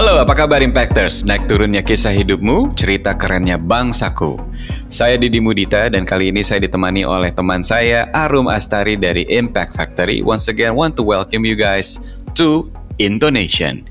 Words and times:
Halo, 0.00 0.16
apa 0.16 0.32
kabar 0.32 0.64
Impactors? 0.64 1.28
Naik 1.28 1.44
turunnya 1.44 1.84
kisah 1.84 2.16
hidupmu, 2.16 2.72
cerita 2.72 3.12
kerennya 3.12 3.60
bangsaku. 3.60 4.40
Saya 4.88 5.20
Didi 5.20 5.44
Mudita 5.44 5.92
dan 5.92 6.08
kali 6.08 6.32
ini 6.32 6.40
saya 6.40 6.64
ditemani 6.64 7.04
oleh 7.04 7.28
teman 7.28 7.60
saya 7.60 8.08
Arum 8.16 8.48
Astari 8.48 8.96
dari 8.96 9.28
Impact 9.28 9.76
Factory. 9.76 10.24
Once 10.24 10.48
again, 10.48 10.72
want 10.72 10.96
to 10.96 11.04
welcome 11.04 11.44
you 11.44 11.52
guys 11.52 12.00
to 12.32 12.72
Indonesian. 12.96 13.84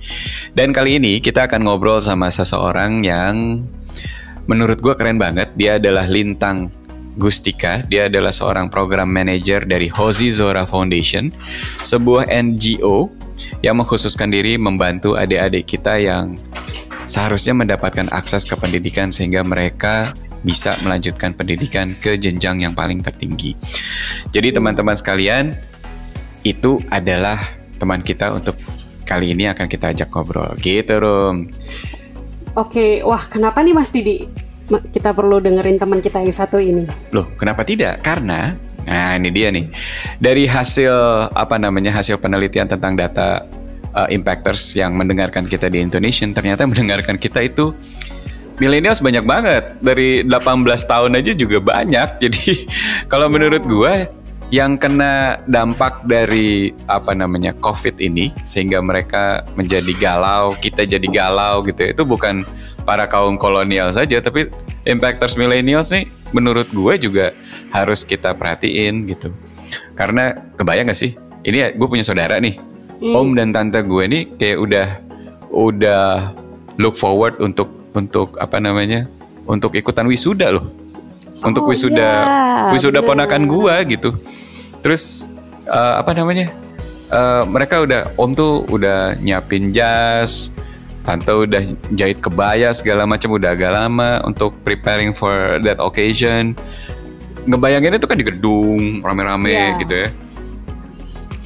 Dan 0.57 0.73
kali 0.73 0.97
ini 0.97 1.21
kita 1.21 1.45
akan 1.45 1.69
ngobrol 1.69 2.01
sama 2.01 2.33
seseorang 2.33 3.05
yang 3.05 3.61
menurut 4.49 4.81
gue 4.81 4.97
keren 4.97 5.21
banget. 5.21 5.53
Dia 5.61 5.77
adalah 5.77 6.09
Lintang 6.09 6.73
Gustika. 7.21 7.85
Dia 7.85 8.09
adalah 8.09 8.33
seorang 8.33 8.73
program 8.73 9.13
manager 9.13 9.61
dari 9.61 9.85
Hozi 9.85 10.33
Zora 10.33 10.65
Foundation, 10.65 11.29
sebuah 11.85 12.33
NGO 12.33 13.18
yang 13.61 13.77
mengkhususkan 13.79 14.31
diri 14.31 14.55
membantu 14.55 15.15
adik-adik 15.15 15.65
kita 15.65 15.99
yang 15.99 16.37
seharusnya 17.09 17.57
mendapatkan 17.57 18.07
akses 18.13 18.45
ke 18.45 18.53
pendidikan 18.53 19.09
sehingga 19.09 19.41
mereka 19.41 20.13
bisa 20.39 20.77
melanjutkan 20.85 21.35
pendidikan 21.35 21.97
ke 21.99 22.15
jenjang 22.15 22.63
yang 22.63 22.71
paling 22.71 23.03
tertinggi. 23.03 23.57
Jadi 24.31 24.55
teman-teman 24.55 24.95
sekalian, 24.95 25.57
itu 26.47 26.79
adalah 26.87 27.39
teman 27.75 27.99
kita 27.99 28.31
untuk 28.31 28.55
kali 29.03 29.35
ini 29.35 29.51
akan 29.51 29.67
kita 29.67 29.91
ajak 29.91 30.07
ngobrol. 30.13 30.55
Gitu, 30.61 30.95
Rum. 30.95 31.51
Oke, 32.55 33.03
wah 33.03 33.19
kenapa 33.27 33.59
nih 33.63 33.75
Mas 33.75 33.91
Didi? 33.91 34.27
Kita 34.69 35.17
perlu 35.17 35.41
dengerin 35.41 35.81
teman 35.81 35.99
kita 35.99 36.21
yang 36.21 36.31
satu 36.31 36.61
ini. 36.61 36.85
Loh, 37.09 37.33
kenapa 37.35 37.65
tidak? 37.65 38.05
Karena 38.05 38.53
Nah, 38.89 39.21
ini 39.21 39.29
dia 39.29 39.53
nih. 39.53 39.69
Dari 40.17 40.49
hasil 40.49 40.93
apa 41.37 41.61
namanya? 41.61 41.93
hasil 41.93 42.17
penelitian 42.17 42.65
tentang 42.65 42.97
data 42.97 43.45
uh, 43.93 44.09
impactors 44.09 44.73
yang 44.73 44.97
mendengarkan 44.97 45.45
kita 45.45 45.69
di 45.69 45.77
Indonesia, 45.85 46.25
ternyata 46.33 46.65
mendengarkan 46.65 47.21
kita 47.21 47.45
itu 47.45 47.69
millennials 48.57 48.97
banyak 48.97 49.21
banget. 49.21 49.63
Dari 49.77 50.25
18 50.25 50.65
tahun 50.89 51.11
aja 51.21 51.31
juga 51.37 51.61
banyak. 51.61 52.09
Jadi 52.25 52.65
kalau 53.05 53.29
menurut 53.29 53.61
gue 53.69 54.09
yang 54.49 54.81
kena 54.81 55.37
dampak 55.45 56.01
dari 56.09 56.73
apa 56.89 57.13
namanya 57.13 57.53
COVID 57.61 58.01
ini 58.01 58.33
sehingga 58.41 58.81
mereka 58.81 59.45
menjadi 59.53 59.93
galau, 60.01 60.57
kita 60.57 60.89
jadi 60.89 61.05
galau 61.05 61.61
gitu 61.61 61.85
ya. 61.85 61.89
Itu 61.93 62.01
bukan 62.01 62.49
para 62.81 63.05
kaum 63.05 63.37
kolonial 63.37 63.93
saja 63.93 64.17
tapi 64.17 64.49
impactors 64.89 65.37
millennials 65.37 65.93
nih 65.93 66.09
menurut 66.31 66.69
gue 66.69 66.93
juga 67.09 67.33
harus 67.73 68.05
kita 68.05 68.33
perhatiin 68.33 69.05
gitu. 69.09 69.33
Karena 69.93 70.33
kebayang 70.57 70.89
gak 70.89 70.99
sih? 70.99 71.13
Ini 71.45 71.77
gue 71.77 71.87
punya 71.87 72.05
saudara 72.05 72.37
nih. 72.37 72.57
Hmm. 72.99 73.15
Om 73.15 73.29
dan 73.37 73.49
tante 73.55 73.79
gue 73.79 74.03
nih 74.11 74.23
kayak 74.35 74.57
udah 74.59 74.87
udah 75.49 76.03
look 76.75 76.99
forward 76.99 77.39
untuk 77.39 77.71
untuk 77.95 78.35
apa 78.37 78.59
namanya? 78.59 79.07
Untuk 79.49 79.73
ikutan 79.73 80.05
wisuda 80.05 80.53
loh. 80.53 80.67
Untuk 81.39 81.65
oh, 81.65 81.71
wisuda 81.71 81.95
yeah, 81.95 82.69
wisuda 82.75 82.99
bener. 82.99 83.07
ponakan 83.07 83.43
gue 83.47 83.75
gitu. 83.95 84.09
Terus 84.83 85.31
uh, 85.65 86.03
apa 86.03 86.11
namanya? 86.11 86.51
Uh, 87.09 87.41
mereka 87.49 87.81
udah 87.81 88.13
om 88.21 88.37
tuh 88.37 88.67
udah 88.69 89.17
nyiapin 89.17 89.73
jas, 89.73 90.53
tante 91.09 91.33
udah 91.33 91.63
jahit 91.97 92.21
kebaya 92.21 92.69
segala 92.69 93.09
macam 93.09 93.33
udah 93.33 93.57
agak 93.57 93.73
lama 93.73 94.21
untuk 94.29 94.53
preparing 94.61 95.09
for 95.09 95.57
that 95.65 95.81
occasion. 95.81 96.53
Ngebayangin 97.49 97.97
itu 97.97 98.05
kan 98.05 98.17
di 98.21 98.25
gedung 98.29 99.01
rame-rame 99.01 99.49
yeah. 99.49 99.73
gitu 99.81 99.93
ya. 100.05 100.09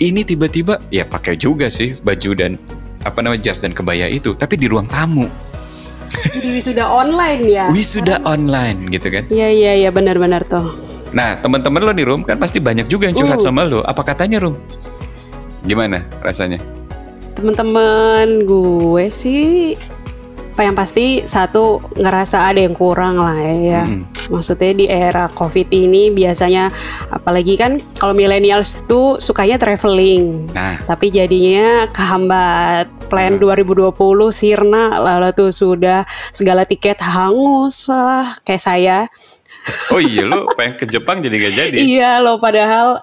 Ini 0.03 0.27
tiba-tiba 0.27 0.83
ya 0.91 1.07
pakai 1.07 1.39
juga 1.39 1.71
sih 1.71 1.95
baju 1.95 2.31
dan 2.35 2.59
apa 3.07 3.23
namanya 3.23 3.47
jas 3.47 3.63
dan 3.63 3.71
kebaya 3.71 4.11
itu 4.11 4.35
tapi 4.35 4.59
di 4.59 4.67
ruang 4.67 4.83
tamu. 4.83 5.31
Jadi 6.11 6.59
wisuda 6.59 6.83
online 6.83 7.41
ya? 7.47 7.65
Wisuda 7.71 8.19
online 8.27 8.91
gitu 8.91 9.07
kan? 9.07 9.23
Iya 9.31 9.47
iya 9.47 9.71
iya 9.79 9.89
benar-benar 9.95 10.43
tuh. 10.43 10.75
Nah 11.15 11.39
teman-teman 11.39 11.79
lo 11.87 11.95
di 11.95 12.03
room 12.03 12.27
kan 12.27 12.35
pasti 12.35 12.59
banyak 12.59 12.91
juga 12.91 13.07
yang 13.07 13.15
curhat 13.15 13.39
uh. 13.39 13.45
sama 13.47 13.63
lo. 13.63 13.79
Apa 13.87 14.03
katanya 14.03 14.43
room? 14.43 14.59
Gimana 15.63 16.03
rasanya 16.19 16.59
teman-teman 17.33 18.45
gue 18.45 19.05
sih 19.09 19.73
apa 20.53 20.69
yang 20.69 20.77
pasti 20.77 21.25
satu 21.25 21.81
ngerasa 21.97 22.53
ada 22.53 22.61
yang 22.61 22.77
kurang 22.77 23.17
lah 23.17 23.33
ya. 23.57 23.89
Hmm. 23.89 24.05
Maksudnya 24.29 24.71
di 24.77 24.85
era 24.85 25.25
Covid 25.33 25.73
ini 25.73 26.13
biasanya 26.13 26.69
apalagi 27.09 27.57
kan 27.57 27.81
kalau 27.97 28.13
millennials 28.13 28.85
tuh 28.85 29.17
sukanya 29.17 29.57
traveling. 29.57 30.45
Nah. 30.53 30.77
Tapi 30.85 31.09
jadinya 31.09 31.89
kehambat 31.89 32.85
plan 33.09 33.41
hmm. 33.41 33.49
2020 33.65 33.97
sirna 34.29 35.01
lalu 35.01 35.33
tuh 35.33 35.49
sudah 35.49 36.05
segala 36.29 36.69
tiket 36.69 37.01
hangus 37.01 37.89
lah 37.89 38.37
kayak 38.45 38.61
saya. 38.61 38.97
Oh 39.89 39.97
iya 39.97 40.21
lo 40.21 40.53
pengen 40.53 40.77
ke 40.77 40.85
Jepang 40.85 41.25
jadi 41.25 41.49
gak 41.49 41.55
jadi? 41.57 41.77
iya 41.97 42.21
lo 42.21 42.37
padahal 42.37 43.01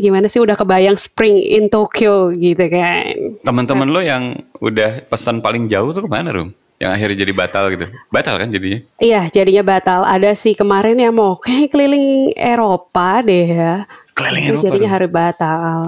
gimana 0.00 0.26
sih 0.26 0.40
udah 0.40 0.56
kebayang 0.56 0.96
spring 0.96 1.36
in 1.38 1.68
Tokyo 1.68 2.32
gitu 2.32 2.64
kan. 2.72 3.36
Teman-teman 3.44 3.88
lo 3.92 4.00
yang 4.00 4.40
udah 4.58 5.04
pesan 5.06 5.44
paling 5.44 5.68
jauh 5.68 5.92
tuh 5.92 6.08
ke 6.08 6.10
mana 6.10 6.32
Rum? 6.32 6.50
Yang 6.80 6.90
akhirnya 6.96 7.16
jadi 7.28 7.32
batal 7.36 7.64
gitu. 7.76 7.86
Batal 8.08 8.34
kan 8.40 8.48
jadinya? 8.48 8.80
Iya 8.96 9.28
jadinya 9.28 9.62
batal. 9.62 10.00
Ada 10.08 10.32
sih 10.32 10.56
kemarin 10.56 10.96
yang 10.96 11.12
mau 11.12 11.36
kayak 11.36 11.68
keliling 11.76 12.32
Eropa 12.32 13.20
deh 13.20 13.46
ya. 13.46 13.74
Keliling 14.16 14.56
Eropa? 14.56 14.64
Jadinya 14.64 14.88
hari 14.88 15.08
batal. 15.12 15.78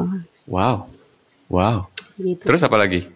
Wow. 0.45 0.87
Wow. 1.49 1.89
Gitu 2.21 2.45
Terus 2.45 2.61
apa 2.61 2.77
lagi? 2.77 3.09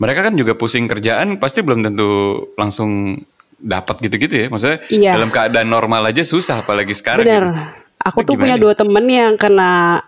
Mereka 0.00 0.30
kan 0.30 0.34
juga 0.38 0.54
pusing 0.56 0.88
kerjaan 0.88 1.36
pasti 1.36 1.60
belum 1.60 1.84
tentu 1.84 2.08
langsung 2.54 3.20
dapat 3.60 4.00
gitu-gitu 4.00 4.34
ya. 4.34 4.46
Maksudnya 4.48 4.78
iya. 4.88 5.12
dalam 5.18 5.28
keadaan 5.34 5.68
normal 5.68 6.08
aja 6.08 6.24
susah 6.24 6.62
apalagi 6.64 6.94
sekarang. 6.96 7.26
Bener. 7.26 7.44
Gitu. 7.50 7.89
Aku 8.00 8.24
tuh 8.24 8.40
punya 8.40 8.56
dua 8.56 8.72
temen 8.72 9.04
yang 9.04 9.36
kena 9.36 10.00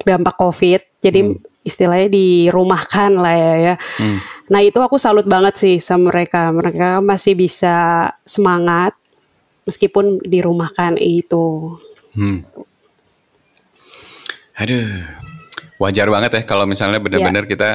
dampak 0.00 0.40
COVID, 0.40 0.80
jadi 1.04 1.20
hmm. 1.24 1.66
istilahnya 1.66 2.08
dirumahkan 2.08 3.12
lah 3.12 3.34
ya. 3.36 3.54
ya. 3.60 3.74
Hmm. 4.00 4.18
Nah 4.48 4.60
itu 4.64 4.78
aku 4.80 4.96
salut 4.96 5.28
banget 5.28 5.60
sih 5.60 5.76
sama 5.76 6.08
mereka. 6.14 6.48
Mereka 6.48 7.04
masih 7.04 7.36
bisa 7.36 8.08
semangat 8.24 8.96
meskipun 9.68 10.22
dirumahkan 10.22 10.96
itu. 10.96 11.76
Hmm. 12.16 12.46
Aduh, 14.56 14.88
wajar 15.76 16.08
banget 16.08 16.40
ya 16.40 16.42
kalau 16.48 16.64
misalnya 16.64 16.96
benar-benar 16.96 17.44
ya. 17.44 17.50
kita 17.52 17.70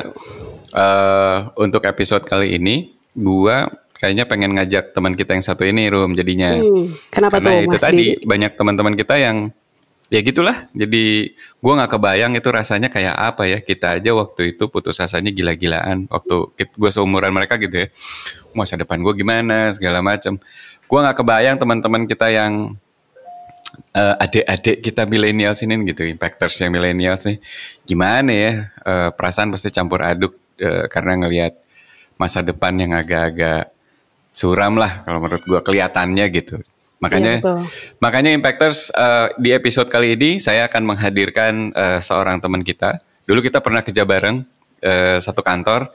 uh, 0.73 1.53
untuk 1.61 1.85
episode 1.85 2.25
kali 2.25 2.57
ini, 2.57 2.97
gua 3.13 3.69
kayaknya 4.01 4.25
pengen 4.25 4.57
ngajak 4.57 4.97
teman 4.97 5.13
kita 5.13 5.37
yang 5.37 5.45
satu 5.45 5.61
ini 5.61 5.85
Rum 5.93 6.17
jadinya. 6.17 6.57
Hmm, 6.57 6.89
kenapa 7.13 7.37
Karena 7.37 7.45
tuh 7.45 7.61
itu 7.61 7.77
Mas 7.77 7.83
tadi 7.85 8.05
Didi? 8.17 8.25
banyak 8.25 8.51
teman-teman 8.57 8.93
kita 8.97 9.15
yang 9.21 9.53
ya 10.09 10.19
gitulah. 10.25 10.65
Jadi 10.73 11.37
gue 11.37 11.73
nggak 11.77 11.91
kebayang 11.93 12.33
itu 12.33 12.49
rasanya 12.49 12.89
kayak 12.89 13.13
apa 13.13 13.45
ya. 13.45 13.61
Kita 13.61 14.01
aja 14.01 14.09
waktu 14.17 14.57
itu 14.57 14.73
putus 14.73 14.97
asanya 14.97 15.29
gila-gilaan. 15.29 16.09
Waktu 16.09 16.35
gue 16.57 16.89
seumuran 16.89 17.29
mereka 17.29 17.61
gitu 17.61 17.85
ya. 17.85 17.87
Masa 18.57 18.73
depan 18.73 19.05
gue 19.05 19.13
gimana 19.13 19.69
segala 19.69 20.01
macam. 20.01 20.41
Gue 20.89 20.99
nggak 20.99 21.21
kebayang 21.21 21.61
teman-teman 21.61 22.09
kita 22.09 22.33
yang 22.33 22.73
uh, 23.93 24.15
adik-adik 24.17 24.83
kita 24.83 25.05
milenial 25.05 25.53
sini 25.55 25.79
gitu, 25.87 26.03
impactors 26.03 26.59
yang 26.59 26.75
milenial 26.75 27.15
sih, 27.19 27.39
gimana 27.87 28.31
ya 28.35 28.51
uh, 28.83 29.09
perasaan 29.15 29.47
pasti 29.55 29.71
campur 29.71 30.03
aduk 30.03 30.35
uh, 30.59 30.91
karena 30.91 31.23
ngelihat 31.23 31.53
masa 32.19 32.43
depan 32.43 32.75
yang 32.75 32.91
agak-agak 32.91 33.71
suram 34.31 34.79
lah 34.79 35.03
kalau 35.03 35.19
menurut 35.19 35.43
gue 35.43 35.59
kelihatannya 35.61 36.25
gitu. 36.31 36.63
Makanya 37.01 37.41
ya, 37.41 37.65
makanya 37.97 38.31
Impactors 38.31 38.93
uh, 38.93 39.33
di 39.35 39.51
episode 39.51 39.89
kali 39.89 40.13
ini 40.13 40.37
saya 40.37 40.69
akan 40.69 40.95
menghadirkan 40.95 41.73
uh, 41.73 41.99
seorang 41.99 42.39
teman 42.39 42.61
kita. 42.61 43.01
Dulu 43.25 43.41
kita 43.41 43.59
pernah 43.59 43.81
kerja 43.83 44.05
bareng 44.05 44.45
uh, 44.85 45.17
satu 45.17 45.41
kantor 45.41 45.91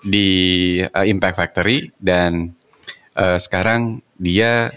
di 0.00 0.78
uh, 0.80 1.04
Impact 1.04 1.36
Factory 1.36 1.90
dan 1.98 2.54
uh, 3.18 3.36
sekarang 3.36 3.98
dia 4.14 4.70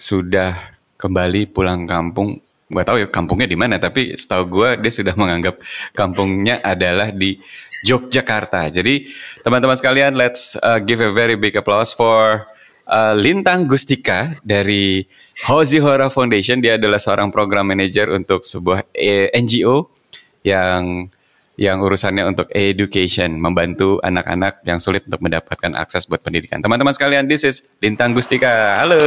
sudah 0.00 0.56
kembali 0.96 1.52
pulang 1.52 1.84
kampung 1.84 2.40
nggak 2.70 2.86
tahu 2.86 2.98
ya 3.02 3.08
kampungnya 3.10 3.50
di 3.50 3.58
mana 3.58 3.82
tapi 3.82 4.14
setahu 4.14 4.46
gue 4.46 4.68
dia 4.78 4.92
sudah 4.94 5.14
menganggap 5.18 5.58
kampungnya 5.92 6.62
adalah 6.62 7.10
di 7.10 7.36
Yogyakarta. 7.82 8.70
Jadi 8.70 9.10
teman-teman 9.42 9.74
sekalian 9.74 10.14
let's 10.14 10.54
uh, 10.62 10.78
give 10.78 11.02
a 11.02 11.10
very 11.10 11.34
big 11.34 11.58
applause 11.58 11.90
for 11.90 12.46
uh, 12.86 13.14
Lintang 13.18 13.66
Gustika 13.66 14.38
dari 14.46 15.04
Hozi 15.50 15.82
Hora 15.82 16.12
Foundation. 16.12 16.62
Dia 16.62 16.78
adalah 16.78 17.02
seorang 17.02 17.34
program 17.34 17.66
manager 17.70 18.12
untuk 18.14 18.46
sebuah 18.46 18.86
eh, 18.94 19.32
NGO 19.34 19.90
yang 20.46 21.08
yang 21.54 21.82
urusannya 21.82 22.24
untuk 22.24 22.46
education, 22.50 23.36
membantu 23.36 23.98
anak-anak 24.00 24.62
yang 24.62 24.78
sulit 24.78 25.02
untuk 25.04 25.20
mendapatkan 25.20 25.74
akses 25.74 26.06
buat 26.06 26.20
pendidikan. 26.20 26.60
Teman-teman 26.60 26.94
sekalian, 26.94 27.26
this 27.26 27.42
is 27.42 27.66
Lintang 27.78 28.14
Gustika. 28.14 28.78
Halo. 28.78 29.00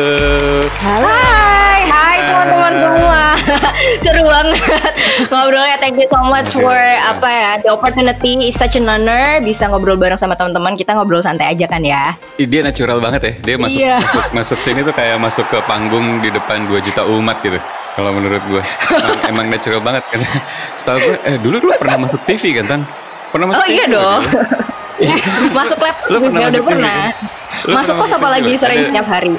Halo. 0.83 1.07
Hai, 1.07 1.81
hai 1.87 2.17
teman-teman 2.23 2.73
semua. 2.75 3.23
Seru 4.03 4.23
banget 4.23 4.93
ngobrolnya. 5.27 5.75
Thank 5.77 5.99
you 5.99 6.07
so 6.07 6.21
much 6.23 6.49
for 6.55 6.79
apa 7.03 7.27
ya 7.27 7.51
the 7.59 7.69
opportunity 7.69 8.47
is 8.47 8.55
such 8.55 8.79
an 8.79 8.87
honor 8.87 9.43
bisa 9.43 9.67
ngobrol 9.67 9.99
bareng 9.99 10.15
sama 10.15 10.37
teman-teman. 10.37 10.79
Kita 10.79 10.95
ngobrol 10.95 11.19
santai 11.19 11.51
aja 11.51 11.65
kan 11.67 11.83
ya. 11.83 12.15
Dia 12.39 12.61
natural 12.63 13.03
banget 13.03 13.21
ya. 13.23 13.33
Dia 13.43 13.55
masuk 13.59 13.79
Iya. 13.79 13.97
masuk, 13.99 14.25
masuk 14.31 14.59
sini 14.63 14.79
tuh 14.81 14.95
kayak 14.95 15.19
masuk 15.19 15.45
ke 15.49 15.59
panggung 15.67 16.23
di 16.23 16.31
depan 16.31 16.63
2 16.69 16.79
juta 16.79 17.03
umat 17.03 17.43
gitu. 17.43 17.59
Kalau 17.93 18.09
menurut 18.11 18.41
gue 18.43 18.63
emang, 18.89 19.19
emang 19.27 19.45
natural 19.49 19.77
banget 19.79 20.03
kan. 20.07 20.19
Setahu 20.73 20.97
gue 20.99 21.15
eh 21.23 21.37
dulu 21.37 21.61
lu 21.61 21.71
pernah 21.75 21.97
masuk 22.01 22.21
TV 22.23 22.57
kan, 22.57 22.65
Tan? 22.65 22.81
Pernah 23.29 23.45
masuk 23.47 23.59
Oh 23.59 23.65
TV 23.65 23.73
iya 23.75 23.85
dong. 23.85 24.21
dulu? 24.23 24.41
masuk 25.57 25.77
lab 25.77 25.95
Lu 26.05 26.17
pernah 26.19 26.41
masuk 26.43 26.53
udah 26.55 26.63
pernah. 26.69 27.01
kan? 27.03 27.13
Lu 27.63 27.73
Masuk 27.73 27.93
pernah 27.93 28.01
kos 28.01 28.01
masuk 28.03 28.17
apa 28.17 28.27
TV, 28.27 28.33
lagi 28.35 28.53
sering 28.57 28.79
Ada- 28.79 28.87
setiap 28.87 29.07
hari. 29.07 29.33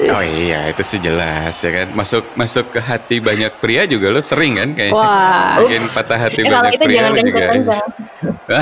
Oh 0.00 0.24
iya, 0.24 0.60
itu 0.66 0.80
sih 0.80 0.96
jelas 0.96 1.54
ya 1.56 1.70
kan. 1.74 1.88
Masuk 1.92 2.24
masuk 2.32 2.66
ke 2.70 2.80
hati 2.80 3.16
banyak 3.20 3.52
pria 3.60 3.84
juga 3.84 4.08
lo 4.08 4.20
sering 4.20 4.56
kan 4.56 4.72
kayak. 4.72 4.92
Wah. 4.92 5.60
Bikin 5.60 5.82
Ups. 5.82 5.92
patah 5.92 6.18
hati 6.18 6.40
Eh, 6.40 6.44
kalau 6.46 6.64
banyak 6.64 6.72
itu 6.72 6.84
pria 6.84 6.96
jangan 6.96 7.12
lo 7.12 7.20
juga. 7.20 7.78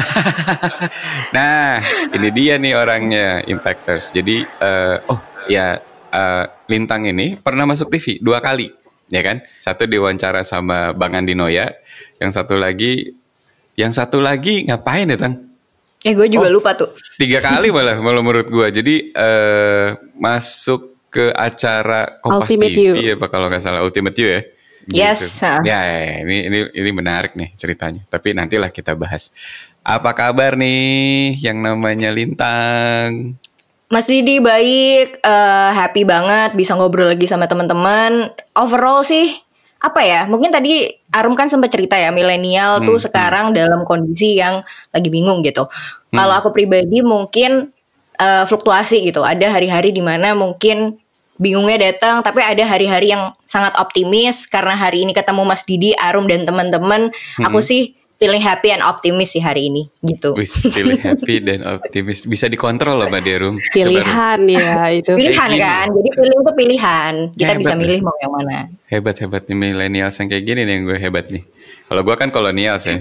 nah, 1.31 1.79
ini 2.11 2.29
dia 2.31 2.55
nih 2.57 2.75
orangnya 2.75 3.27
Impactors. 3.45 4.11
Jadi 4.11 4.43
eh, 4.43 4.97
oh 5.05 5.19
ya 5.47 5.79
eh, 6.09 6.45
Lintang 6.67 7.07
ini 7.07 7.37
pernah 7.37 7.65
masuk 7.65 7.89
TV 7.89 8.19
dua 8.19 8.39
kali, 8.39 8.69
ya 9.09 9.21
kan? 9.21 9.41
Satu 9.59 9.85
diwawancara 9.85 10.41
sama 10.43 10.93
Bang 10.93 11.13
Andi 11.13 11.33
Noya, 11.33 11.69
yang 12.17 12.31
satu 12.31 12.55
lagi 12.55 13.13
yang 13.75 13.91
satu 13.91 14.19
lagi 14.19 14.67
ngapain 14.67 15.07
ya, 15.07 15.17
Tang? 15.17 15.35
Eh 16.01 16.15
gue 16.15 16.31
juga 16.31 16.47
Oh. 16.47 16.55
lupa 16.55 16.75
tuh. 16.75 16.95
Tiga 17.19 17.39
kali 17.39 17.75
malah 17.75 17.99
malah 18.05 18.23
menurut 18.23 18.47
gua. 18.47 18.71
Jadi 18.71 19.11
eh 19.11 19.87
masuk 20.15 20.95
ke 21.09 21.33
acara 21.33 22.21
Kompas 22.21 22.47
Ultimate 22.47 22.71
TV 22.71 22.85
You. 22.85 22.95
ya 23.03 23.15
Pak 23.17 23.29
kalau 23.29 23.49
nggak 23.49 23.63
salah 23.63 23.81
Ultimate 23.83 24.15
You 24.15 24.29
ya. 24.31 24.41
Yes, 24.89 25.45
ah. 25.45 25.61
Ya, 25.61 25.85
ya, 25.85 25.99
ya. 26.01 26.17
ini 26.25 26.37
ini 26.49 26.59
ini 26.73 26.91
menarik 26.97 27.37
nih 27.37 27.53
ceritanya. 27.55 28.09
Tapi 28.09 28.33
nantilah 28.33 28.73
kita 28.73 28.97
bahas. 28.97 29.37
Apa 29.85 30.17
kabar 30.17 30.57
nih 30.57 31.37
yang 31.39 31.61
namanya 31.61 32.09
Lintang? 32.09 33.37
Mas 33.89 34.05
Didi 34.05 34.37
baik, 34.37 35.25
eh, 35.25 35.71
happy 35.73 36.05
banget 36.05 36.53
bisa 36.53 36.77
ngobrol 36.77 37.09
lagi 37.09 37.25
sama 37.25 37.49
teman-teman. 37.49 38.29
Overall 38.53 39.01
sih 39.01 39.33
apa 39.81 40.05
ya? 40.05 40.29
Mungkin 40.29 40.53
tadi 40.53 40.93
Arum 41.09 41.33
kan 41.33 41.49
sempat 41.49 41.73
cerita 41.73 41.97
ya 41.97 42.13
milenial 42.13 42.85
tuh 42.85 43.01
sekarang 43.01 43.57
dalam 43.57 43.89
kondisi 43.89 44.37
yang 44.37 44.61
lagi 44.93 45.09
bingung 45.09 45.41
gitu. 45.41 45.65
Kalau 46.13 46.35
aku 46.37 46.53
pribadi 46.53 47.01
mungkin 47.01 47.73
eh, 48.21 48.45
fluktuasi 48.45 49.09
gitu. 49.09 49.25
Ada 49.25 49.49
hari-hari 49.57 49.89
di 49.97 50.05
mana 50.05 50.37
mungkin 50.37 51.01
bingungnya 51.39 51.95
datang, 51.95 52.21
tapi 52.21 52.43
ada 52.43 52.67
hari-hari 52.67 53.15
yang 53.15 53.33
sangat 53.47 53.73
optimis 53.79 54.45
karena 54.51 54.75
hari 54.75 55.07
ini 55.07 55.15
ketemu 55.15 55.47
Mas 55.47 55.63
Didi, 55.65 55.95
Arum 55.97 56.27
dan 56.27 56.43
teman-teman. 56.45 57.15
Aku 57.41 57.63
sih 57.63 57.98
feeling 58.19 58.43
happy 58.43 58.75
and 58.75 58.83
optimis 58.83 59.31
sih 59.31 59.41
hari 59.41 59.71
ini 59.71 59.87
gitu. 60.03 60.35
Wis 60.35 60.67
pilih 60.67 60.99
happy 60.99 61.39
dan 61.39 61.63
optimis. 61.63 62.27
Bisa 62.27 62.51
dikontrol 62.51 62.99
loh 62.99 63.07
Mbak 63.07 63.23
Derum. 63.23 63.55
Pilihan 63.71 64.39
ya 64.51 64.91
itu. 64.91 65.15
Pilihan 65.15 65.51
kan, 65.55 65.87
jadi 65.95 66.11
feeling 66.13 66.41
tuh 66.43 66.55
pilihan. 66.59 67.13
Kita 67.33 67.55
Hebat 67.55 67.63
bisa 67.63 67.73
ya. 67.73 67.79
milih 67.79 68.01
mau 68.03 68.17
yang 68.19 68.33
mana. 68.35 68.59
Hebat 68.91 69.17
hebat 69.23 69.43
nih 69.47 69.57
milenials 69.57 70.19
yang 70.19 70.29
kayak 70.29 70.45
gini 70.45 70.61
nih 70.67 70.73
yang 70.75 70.85
gue 70.91 70.99
hebat 70.99 71.27
nih. 71.31 71.43
Kalau 71.89 72.03
gue 72.05 72.17
kan 72.21 72.29
kolonial 72.29 72.77
sih. 72.77 73.01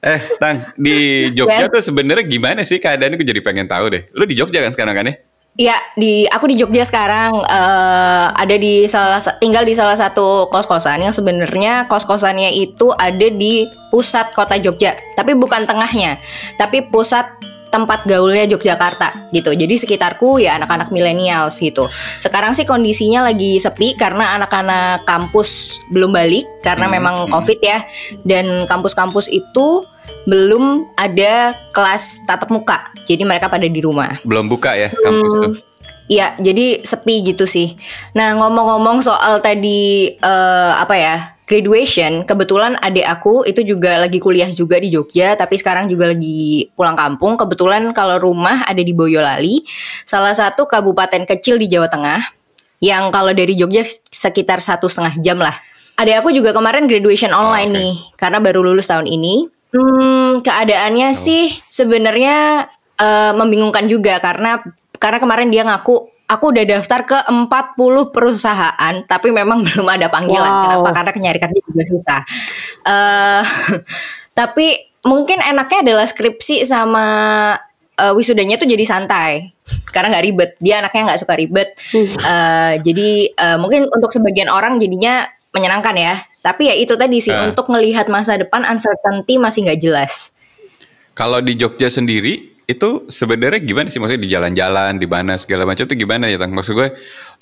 eh, 0.00 0.20
Tang, 0.40 0.72
di 0.80 1.28
Jogja 1.36 1.68
Yes. 1.68 1.72
tuh 1.74 1.82
sebenarnya 1.92 2.24
gimana 2.24 2.64
sih 2.64 2.80
keadaannya? 2.80 3.20
Gue 3.20 3.28
jadi 3.28 3.42
pengen 3.44 3.68
tahu 3.68 3.92
deh. 3.92 4.08
Lu 4.16 4.24
di 4.24 4.32
Jogja 4.32 4.64
kan 4.64 4.72
sekarang 4.72 4.96
kan 4.96 5.12
ya? 5.12 5.14
Iya, 5.58 5.74
di 5.98 6.22
aku 6.30 6.46
di 6.46 6.54
Jogja 6.54 6.86
sekarang 6.86 7.42
eh, 7.42 8.26
ada 8.30 8.54
di 8.54 8.86
salah 8.86 9.18
sa- 9.18 9.34
tinggal 9.42 9.66
di 9.66 9.74
salah 9.74 9.98
satu 9.98 10.46
kos-kosan 10.54 11.02
yang 11.02 11.10
sebenarnya 11.10 11.90
kos-kosannya 11.90 12.54
itu 12.54 12.94
ada 12.94 13.26
di 13.26 13.66
pusat 13.90 14.30
kota 14.38 14.54
Jogja, 14.54 14.94
tapi 15.18 15.34
bukan 15.34 15.66
tengahnya, 15.66 16.22
tapi 16.62 16.86
pusat 16.86 17.26
tempat 17.74 18.06
gaulnya 18.08 18.48
Yogyakarta 18.48 19.28
gitu. 19.34 19.52
Jadi 19.52 19.74
sekitarku 19.76 20.40
ya 20.40 20.56
anak-anak 20.56 20.88
milenial 20.88 21.52
gitu. 21.52 21.90
Sekarang 22.22 22.54
sih 22.56 22.64
kondisinya 22.64 23.26
lagi 23.28 23.60
sepi 23.60 23.92
karena 23.98 24.38
anak-anak 24.40 25.04
kampus 25.04 25.76
belum 25.92 26.14
balik 26.14 26.46
karena 26.64 26.86
Hmm, 26.88 26.94
memang 26.96 27.16
hmm. 27.26 27.30
Covid 27.34 27.58
ya. 27.60 27.84
Dan 28.24 28.64
kampus-kampus 28.64 29.28
itu 29.28 29.84
belum 30.28 30.92
ada 30.92 31.56
kelas 31.72 32.28
tatap 32.28 32.52
muka. 32.52 32.92
Jadi 33.08 33.24
mereka 33.24 33.48
pada 33.48 33.64
di 33.64 33.80
rumah. 33.80 34.20
Belum 34.28 34.44
buka 34.44 34.76
ya 34.76 34.92
kampus 34.92 35.32
Hmm. 35.32 35.42
tuh. 35.48 35.52
Iya, 36.08 36.40
jadi 36.40 36.88
sepi 36.88 37.20
gitu 37.20 37.44
sih. 37.44 37.76
Nah, 38.16 38.32
ngomong-ngomong 38.36 39.04
soal 39.04 39.44
tadi 39.44 40.12
eh, 40.16 40.72
apa 40.76 40.96
ya? 40.96 41.16
Graduation, 41.48 42.28
kebetulan 42.28 42.76
adik 42.76 43.08
aku 43.08 43.40
itu 43.48 43.64
juga 43.64 43.96
lagi 43.96 44.20
kuliah 44.20 44.52
juga 44.52 44.76
di 44.76 44.92
Jogja, 44.92 45.32
tapi 45.32 45.56
sekarang 45.56 45.88
juga 45.88 46.12
lagi 46.12 46.68
pulang 46.76 46.92
kampung. 46.92 47.40
Kebetulan 47.40 47.88
kalau 47.96 48.20
rumah 48.20 48.68
ada 48.68 48.84
di 48.84 48.92
Boyolali, 48.92 49.64
salah 50.04 50.36
satu 50.36 50.68
kabupaten 50.68 51.24
kecil 51.24 51.56
di 51.56 51.72
Jawa 51.72 51.88
Tengah, 51.88 52.20
yang 52.84 53.08
kalau 53.08 53.32
dari 53.32 53.56
Jogja 53.56 53.80
sekitar 54.12 54.60
satu 54.60 54.92
setengah 54.92 55.16
jam 55.24 55.40
lah. 55.40 55.56
Adik 55.96 56.20
aku 56.20 56.36
juga 56.36 56.52
kemarin 56.52 56.84
graduation 56.84 57.32
online 57.32 57.72
oke. 57.72 57.80
nih, 57.80 57.96
karena 58.20 58.38
baru 58.44 58.60
lulus 58.60 58.84
tahun 58.84 59.08
ini. 59.08 59.48
Hmm, 59.68 60.40
keadaannya 60.40 61.12
sih 61.12 61.52
sebenarnya 61.68 62.68
eh, 62.96 63.32
membingungkan 63.36 63.84
juga 63.84 64.16
karena 64.16 64.64
karena 64.96 65.18
kemarin 65.20 65.48
dia 65.52 65.62
ngaku 65.68 66.08
aku 66.28 66.44
udah 66.52 66.64
daftar 66.68 67.00
ke 67.08 67.18
40 67.28 68.14
perusahaan 68.14 68.94
tapi 69.08 69.28
memang 69.32 69.60
belum 69.66 69.88
ada 69.88 70.08
panggilan. 70.12 70.52
Wow. 70.52 70.62
Kenapa? 70.64 70.88
Karena 70.92 71.10
nyari 71.28 71.38
kerja 71.40 71.60
juga 71.64 71.82
susah. 71.88 72.20
Eh 72.84 73.42
tapi 74.38 74.66
mungkin 75.02 75.42
enaknya 75.42 75.84
adalah 75.84 76.06
skripsi 76.06 76.64
sama 76.68 77.06
eh, 77.96 78.12
wisudanya 78.14 78.60
tuh 78.60 78.68
jadi 78.68 78.84
santai 78.84 79.52
karena 79.92 80.16
nggak 80.16 80.24
ribet. 80.24 80.50
Dia 80.60 80.84
anaknya 80.84 81.12
nggak 81.12 81.20
suka 81.24 81.34
ribet. 81.34 81.68
Eh, 81.96 82.72
jadi 82.84 83.08
eh, 83.32 83.58
mungkin 83.60 83.88
untuk 83.88 84.12
sebagian 84.12 84.52
orang 84.52 84.76
jadinya 84.80 85.28
menyenangkan 85.58 85.94
ya. 85.98 86.14
Tapi 86.38 86.70
ya 86.70 86.74
itu 86.78 86.94
tadi 86.94 87.18
sih 87.18 87.34
Eh. 87.34 87.50
untuk 87.50 87.66
melihat 87.68 88.06
masa 88.06 88.38
depan 88.38 88.62
uncertainty 88.64 89.36
masih 89.36 89.66
nggak 89.66 89.80
jelas. 89.82 90.30
Kalau 91.12 91.42
di 91.42 91.58
Jogja 91.58 91.90
sendiri 91.90 92.54
itu 92.68 93.08
sebenarnya 93.08 93.58
gimana 93.64 93.88
sih 93.90 93.98
maksudnya 93.98 94.22
di 94.22 94.30
jalan-jalan 94.30 95.00
di 95.00 95.08
mana 95.08 95.34
segala 95.40 95.64
macam 95.66 95.88
itu 95.88 95.96
gimana 95.98 96.30
ya 96.30 96.38
Tang? 96.38 96.52
Maksud 96.54 96.72
gue 96.76 96.88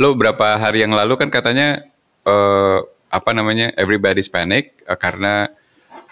lo 0.00 0.14
berapa 0.17 0.57
hari 0.57 0.87
yang 0.87 0.95
lalu 0.97 1.19
kan 1.21 1.29
katanya 1.29 1.85
eh, 2.25 2.79
apa 3.11 3.31
namanya 3.35 3.75
everybody's 3.76 4.31
panic 4.31 4.81
eh, 4.87 4.95
karena 4.97 5.50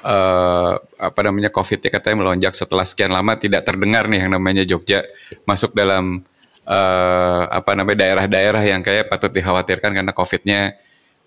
eh, 0.05 0.73
apa 0.99 1.21
namanya 1.25 1.49
COVID-nya 1.55 1.91
katanya 1.95 2.17
melonjak 2.27 2.53
setelah 2.53 2.85
sekian 2.85 3.15
lama 3.15 3.39
tidak 3.39 3.65
terdengar 3.65 4.11
nih 4.11 4.27
yang 4.27 4.35
namanya 4.35 4.67
Jogja 4.67 5.07
masuk 5.49 5.73
dalam 5.73 6.21
eh, 6.67 7.43
apa 7.49 7.73
namanya 7.79 8.05
daerah-daerah 8.05 8.63
yang 8.67 8.83
kayak 8.83 9.09
patut 9.09 9.31
dikhawatirkan 9.31 9.95
karena 9.95 10.13
COVID-nya 10.13 10.61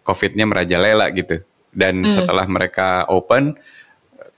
COVID-nya 0.08 0.48
merajalela 0.48 1.12
gitu. 1.12 1.44
Dan 1.68 2.08
setelah 2.08 2.48
mereka 2.48 3.04
open 3.12 3.60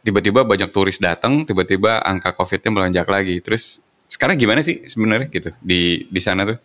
tiba-tiba 0.02 0.42
banyak 0.42 0.74
turis 0.74 0.98
datang, 0.98 1.46
tiba-tiba 1.46 2.02
angka 2.02 2.34
COVID-nya 2.34 2.72
melonjak 2.74 3.06
lagi. 3.06 3.38
Terus 3.40 3.86
sekarang 4.10 4.42
gimana 4.42 4.66
sih 4.66 4.82
sebenarnya 4.90 5.30
gitu 5.30 5.54
di 5.62 6.10
di 6.10 6.20
sana 6.20 6.50
tuh? 6.50 6.58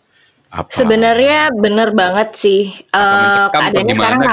Apa? 0.49 0.71
Sebenarnya 0.73 1.53
bener 1.53 1.93
banget 1.93 2.39
sih. 2.39 2.73
Apa 2.89 3.53
keadaannya 3.53 3.95
sekarang 3.95 4.21
gitu? 4.23 4.31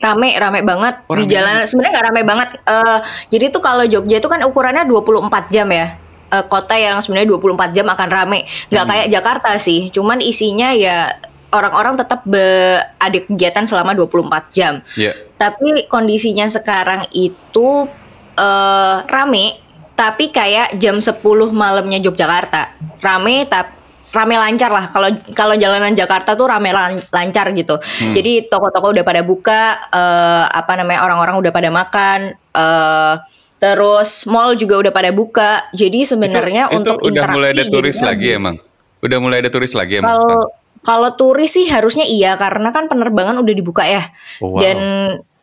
rame. 0.00 0.28
Rame, 0.40 0.64
banget 0.64 0.94
Oh, 1.12 1.16
di 1.18 1.28
jalan. 1.28 1.68
Sebenarnya 1.68 1.92
nggak 2.00 2.06
rame 2.08 2.22
banget. 2.24 2.48
Eh 2.64 2.98
jadi 3.28 3.44
tuh 3.52 3.60
kalau 3.60 3.84
Jogja 3.84 4.16
itu 4.16 4.28
kan 4.32 4.40
ukurannya 4.46 4.88
24 4.88 5.52
jam 5.52 5.68
ya. 5.68 6.00
Eh, 6.30 6.44
kota 6.46 6.78
yang 6.78 7.02
sebenarnya 7.02 7.34
24 7.36 7.74
jam 7.76 7.84
akan 7.90 8.08
rame. 8.08 8.46
Nggak 8.70 8.84
Hmm. 8.86 8.92
kayak 8.94 9.06
Jakarta 9.12 9.50
sih. 9.60 9.90
Cuman 9.92 10.22
isinya 10.24 10.70
ya 10.72 11.18
orang-orang 11.50 11.94
tetap 11.98 12.22
be- 12.26 12.82
ada 12.98 13.18
kegiatan 13.26 13.64
selama 13.66 13.94
24 13.94 14.50
jam. 14.54 14.80
Iya. 14.94 15.12
Tapi 15.36 15.86
kondisinya 15.90 16.46
sekarang 16.46 17.10
itu 17.12 17.86
eh 18.38 18.96
rame, 19.04 19.58
tapi 19.94 20.32
kayak 20.32 20.78
jam 20.80 21.02
10 21.02 21.20
malamnya 21.50 21.98
Yogyakarta. 22.00 22.78
Rame 23.02 23.44
tapi 23.44 23.80
rame 24.10 24.34
lancar 24.34 24.70
lah. 24.74 24.90
Kalau 24.90 25.08
kalau 25.34 25.54
jalanan 25.54 25.94
Jakarta 25.94 26.34
tuh 26.34 26.50
rame 26.50 26.74
lan- 26.74 27.02
lancar 27.14 27.54
gitu. 27.54 27.78
Jadi 28.10 28.50
toko-toko 28.50 28.90
udah 28.90 29.04
pada 29.06 29.22
buka, 29.22 29.62
eh 29.90 30.44
apa 30.50 30.72
namanya 30.78 31.06
orang-orang 31.06 31.38
udah 31.38 31.52
pada 31.54 31.70
makan, 31.70 32.20
eh 32.34 33.14
terus 33.60 34.24
mall 34.26 34.56
juga 34.56 34.80
udah 34.82 34.92
pada 34.92 35.10
buka. 35.14 35.68
Jadi 35.70 36.02
sebenarnya 36.08 36.72
untuk 36.74 36.98
itu 37.04 37.12
udah 37.12 37.22
interaksi 37.22 37.36
mulai 37.38 37.50
ada 37.54 37.64
turis 37.70 37.96
bagus. 37.98 38.08
lagi 38.08 38.26
emang. 38.34 38.56
Udah 39.00 39.18
mulai 39.22 39.36
ada 39.40 39.50
turis 39.52 39.72
lagi 39.76 39.94
emang. 40.02 40.10
Kalau? 40.16 40.44
Kalau 40.80 41.12
turis 41.14 41.52
sih 41.52 41.68
harusnya 41.68 42.08
iya 42.08 42.40
karena 42.40 42.72
kan 42.72 42.88
penerbangan 42.88 43.36
udah 43.40 43.54
dibuka 43.54 43.84
ya. 43.84 44.02
Oh, 44.40 44.56
wow. 44.56 44.60
Dan 44.60 44.78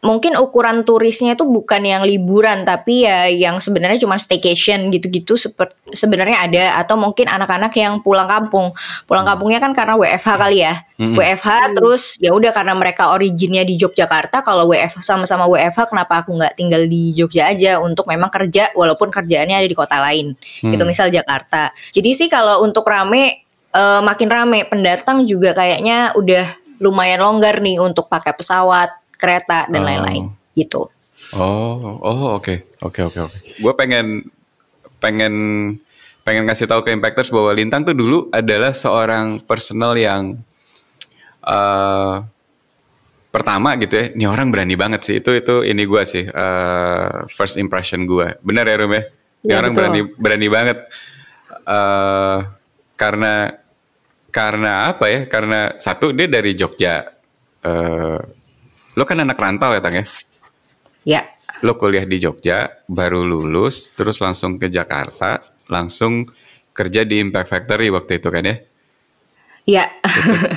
mungkin 0.06 0.38
ukuran 0.38 0.86
turisnya 0.86 1.34
itu 1.34 1.44
bukan 1.44 1.82
yang 1.82 2.06
liburan 2.06 2.62
tapi 2.64 3.04
ya 3.04 3.26
yang 3.28 3.58
sebenarnya 3.58 3.98
cuma 3.98 4.22
staycation 4.22 4.94
gitu-gitu 4.94 5.34
sebenarnya 5.90 6.48
ada 6.48 6.64
atau 6.80 7.02
mungkin 7.02 7.26
anak-anak 7.26 7.74
yang 7.74 8.00
pulang 8.06 8.30
kampung 8.30 8.72
pulang 9.10 9.26
hmm. 9.26 9.32
kampungnya 9.34 9.60
kan 9.60 9.74
karena 9.74 9.98
WFH 9.98 10.30
kali 10.38 10.58
ya 10.62 10.80
hmm. 11.02 11.18
WFH 11.18 11.50
hmm. 11.50 11.74
terus 11.76 12.04
ya 12.22 12.30
udah 12.30 12.54
karena 12.54 12.78
mereka 12.78 13.10
originnya 13.10 13.66
di 13.66 13.74
Yogyakarta 13.76 14.46
kalau 14.46 14.70
WFH 14.70 15.02
sama-sama 15.02 15.50
WFH 15.50 15.90
kenapa 15.90 16.22
aku 16.22 16.38
nggak 16.38 16.54
tinggal 16.54 16.86
di 16.86 17.18
Jogja 17.18 17.50
aja 17.50 17.82
untuk 17.82 18.06
memang 18.06 18.30
kerja 18.30 18.70
walaupun 18.78 19.10
kerjaannya 19.10 19.66
ada 19.66 19.68
di 19.68 19.78
kota 19.78 19.98
lain 19.98 20.38
hmm. 20.38 20.72
gitu 20.78 20.84
misal 20.86 21.10
Jakarta 21.10 21.74
jadi 21.90 22.10
sih 22.14 22.30
kalau 22.30 22.62
untuk 22.62 22.86
rame 22.86 23.47
uh, 23.78 24.02
makin 24.02 24.28
rame 24.28 24.66
pendatang 24.66 25.24
juga 25.30 25.54
kayaknya 25.54 26.18
udah 26.18 26.46
lumayan 26.82 27.22
longgar 27.22 27.62
nih 27.62 27.78
untuk 27.78 28.10
pakai 28.10 28.34
pesawat 28.34 28.90
kereta 29.18 29.70
dan 29.70 29.82
oh. 29.82 29.86
lain-lain 29.86 30.24
gitu. 30.58 30.90
Oh, 31.38 32.02
oh 32.02 32.38
oke, 32.38 32.78
oke, 32.82 33.00
oke, 33.10 33.20
oke. 33.30 33.38
Gue 33.62 33.74
pengen 33.78 34.26
pengen 34.98 35.34
pengen 36.22 36.44
ngasih 36.46 36.70
tahu 36.70 36.86
ke 36.86 36.94
impactors 36.94 37.34
bahwa 37.34 37.54
Lintang 37.54 37.86
tuh 37.86 37.98
dulu 37.98 38.30
adalah 38.30 38.74
seorang 38.74 39.42
personal 39.42 39.98
yang 39.98 40.38
uh, 41.42 42.22
pertama 43.34 43.74
gitu 43.82 43.98
ya. 43.98 44.06
Ini 44.14 44.26
orang 44.30 44.54
berani 44.54 44.78
banget 44.78 45.02
sih. 45.10 45.16
Itu 45.18 45.34
itu 45.34 45.66
ini 45.66 45.84
gue 45.90 46.02
sih 46.06 46.26
uh, 46.30 47.26
first 47.34 47.58
impression 47.58 48.06
gue. 48.06 48.38
Benar 48.46 48.70
ya 48.70 48.76
Rum 48.78 48.94
ya? 48.94 49.04
Ini 49.42 49.52
ya, 49.52 49.56
orang 49.58 49.72
betul. 49.74 49.82
berani 49.82 50.02
berani 50.22 50.48
banget. 50.48 50.78
Uh, 51.68 52.40
karena 52.98 53.34
karena 54.30 54.92
apa 54.92 55.06
ya? 55.10 55.20
Karena 55.26 55.76
satu 55.80 56.12
dia 56.12 56.28
dari 56.30 56.54
Jogja. 56.54 57.08
Uh, 57.64 58.20
Lo 58.98 59.06
kan 59.06 59.22
anak 59.22 59.38
rantau 59.38 59.78
ya, 59.78 59.82
Tang 59.82 59.94
ya? 59.94 60.06
Ya. 61.06 61.22
Lo 61.62 61.78
kuliah 61.78 62.02
di 62.02 62.18
Jogja, 62.18 62.82
baru 62.90 63.22
lulus, 63.22 63.94
terus 63.94 64.18
langsung 64.18 64.58
ke 64.58 64.74
Jakarta, 64.74 65.46
langsung 65.70 66.26
kerja 66.74 67.06
di 67.06 67.22
Impact 67.22 67.50
Factory 67.54 67.94
waktu 67.94 68.18
itu 68.18 68.34
kan 68.34 68.42
ya? 68.42 68.58
Iya. 69.70 69.86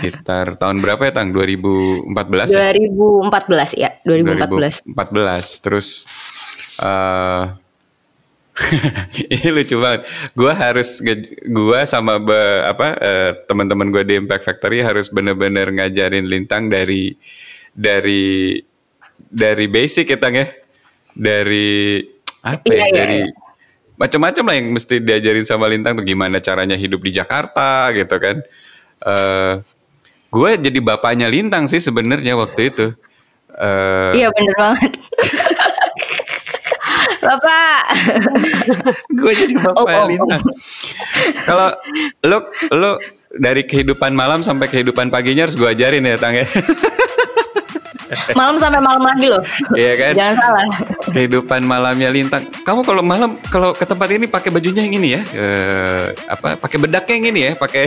Sekitar 0.01 0.57
tahun 0.61 0.81
berapa 0.81 1.05
ya, 1.05 1.13
Tang? 1.13 1.37
2014 1.37 2.49
ya? 2.49 2.73
2014 2.73 3.77
ya, 3.77 3.91
2014. 4.09 4.89
2014. 4.89 5.65
Terus 5.69 5.89
uh, 6.81 7.60
ini 9.35 9.49
lucu 9.53 9.77
banget. 9.79 10.07
Gua 10.35 10.53
harus 10.53 11.01
gua 11.49 11.87
sama 11.87 12.19
be, 12.21 12.41
apa 12.67 12.89
uh, 12.99 13.31
teman-teman 13.47 13.89
gue 13.95 14.03
di 14.05 14.15
Impact 14.19 14.45
Factory 14.47 14.83
harus 14.83 15.09
bener-bener 15.09 15.71
ngajarin 15.71 16.27
Lintang 16.27 16.69
dari 16.69 17.15
dari 17.73 18.59
dari 19.17 19.67
basic 19.71 20.13
ya 20.13 20.19
Tang 20.19 20.35
ya. 20.35 20.47
Dari 21.15 22.01
apa 22.43 22.65
ya? 22.71 22.75
Iya, 22.75 22.87
iya 22.87 22.95
dari 22.95 23.19
iya. 23.25 23.29
macam-macam 24.01 24.45
lah 24.49 24.55
yang 24.57 24.69
mesti 24.73 24.95
diajarin 25.03 25.47
sama 25.47 25.69
Lintang 25.69 25.99
tuh 26.01 26.07
gimana 26.07 26.41
caranya 26.41 26.77
hidup 26.77 27.01
di 27.05 27.13
Jakarta 27.15 27.91
gitu 27.95 28.17
kan. 28.19 28.37
Uh, 29.01 29.11
eh, 29.11 29.53
gue 30.31 30.51
jadi 30.71 30.79
bapaknya 30.83 31.27
Lintang 31.31 31.67
sih 31.71 31.81
sebenarnya 31.81 32.37
waktu 32.37 32.73
itu. 32.73 32.87
Uh, 33.51 34.15
iya 34.17 34.29
bener 34.33 34.55
banget. 34.57 34.93
Bapak. 37.21 37.81
gue 39.13 39.33
jadi 39.37 39.55
bapak 39.61 39.77
oh, 39.77 39.87
oh, 39.87 40.05
Lintang. 40.09 40.43
Kalau 41.45 41.69
lo 42.25 42.39
lo 42.73 42.91
dari 43.31 43.63
kehidupan 43.69 44.17
malam 44.17 44.41
sampai 44.41 44.67
kehidupan 44.67 45.13
paginya 45.13 45.47
harus 45.47 45.55
gue 45.55 45.69
ajarin 45.69 46.03
ya 46.03 46.17
Tang 46.19 46.35
ya. 46.35 46.49
malam 48.35 48.59
sampai 48.59 48.83
malam 48.83 49.03
lagi 49.07 49.27
loh. 49.31 49.43
Iya 49.79 49.93
kan? 49.95 50.13
Jangan 50.19 50.35
salah. 50.35 50.65
Kehidupan 51.15 51.61
malamnya 51.63 52.11
lintang. 52.11 52.43
Kamu 52.67 52.83
kalau 52.83 53.03
malam 53.07 53.39
kalau 53.51 53.71
ke 53.71 53.87
tempat 53.87 54.11
ini 54.11 54.27
pakai 54.27 54.51
bajunya 54.51 54.83
yang 54.83 54.95
ini 54.99 55.09
ya. 55.15 55.23
Uh, 55.31 56.05
apa? 56.27 56.59
Pakai 56.59 56.79
bedaknya 56.83 57.15
yang 57.15 57.27
ini 57.31 57.41
ya, 57.47 57.53
pakai 57.55 57.85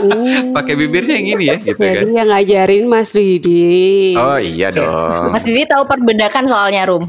uh. 0.00 0.48
pakai 0.56 0.74
bibirnya 0.80 1.14
yang 1.20 1.28
ini 1.36 1.44
ya 1.52 1.56
gitu 1.60 1.76
Jadi 1.76 2.08
kan. 2.08 2.16
yang 2.16 2.28
ngajarin 2.32 2.84
Mas 2.88 3.12
Didi. 3.12 4.16
Oh 4.16 4.40
iya 4.40 4.72
dong. 4.72 5.28
Mas 5.28 5.44
Didi 5.44 5.68
tahu 5.68 5.84
perbedakan 5.84 6.48
soalnya 6.48 6.88
Rum. 6.88 7.04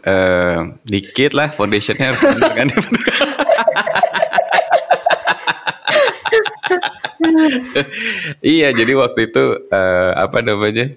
Uh, 0.00 0.76
dikit 0.88 1.36
lah 1.36 1.52
foundationnya. 1.52 2.12
Harus 2.12 2.22
bener 2.24 2.52
kan. 2.56 2.68
iya 8.40 8.72
jadi 8.72 8.92
waktu 8.96 9.20
itu 9.28 9.44
uh, 9.68 10.12
apa 10.16 10.40
namanya? 10.40 10.90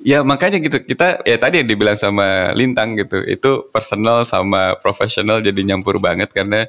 Ya 0.00 0.24
makanya 0.24 0.58
gitu. 0.64 0.80
Kita 0.80 1.20
ya 1.28 1.36
tadi 1.36 1.60
yang 1.60 1.68
dibilang 1.68 1.96
sama 1.98 2.56
Lintang 2.56 2.96
gitu 2.96 3.20
itu 3.28 3.68
personal 3.68 4.24
sama 4.24 4.74
profesional 4.80 5.44
jadi 5.44 5.60
nyampur 5.60 6.00
banget 6.00 6.32
karena 6.32 6.64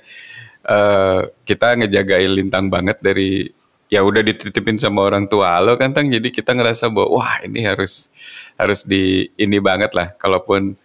uh, 0.67 1.31
kita 1.47 1.79
ngejagain 1.79 2.31
Lintang 2.31 2.67
banget 2.67 2.99
dari 2.99 3.49
ya 3.91 4.03
udah 4.07 4.23
dititipin 4.23 4.79
sama 4.79 5.03
orang 5.03 5.27
tua 5.27 5.59
lo 5.63 5.75
kan 5.79 5.91
tang. 5.95 6.07
Jadi 6.11 6.31
kita 6.31 6.55
ngerasa 6.55 6.91
bahwa 6.91 7.21
wah 7.21 7.39
ini 7.43 7.63
harus 7.63 8.11
harus 8.59 8.83
di 8.87 9.31
ini 9.39 9.59
banget 9.59 9.91
lah. 9.95 10.11
Kalaupun 10.15 10.75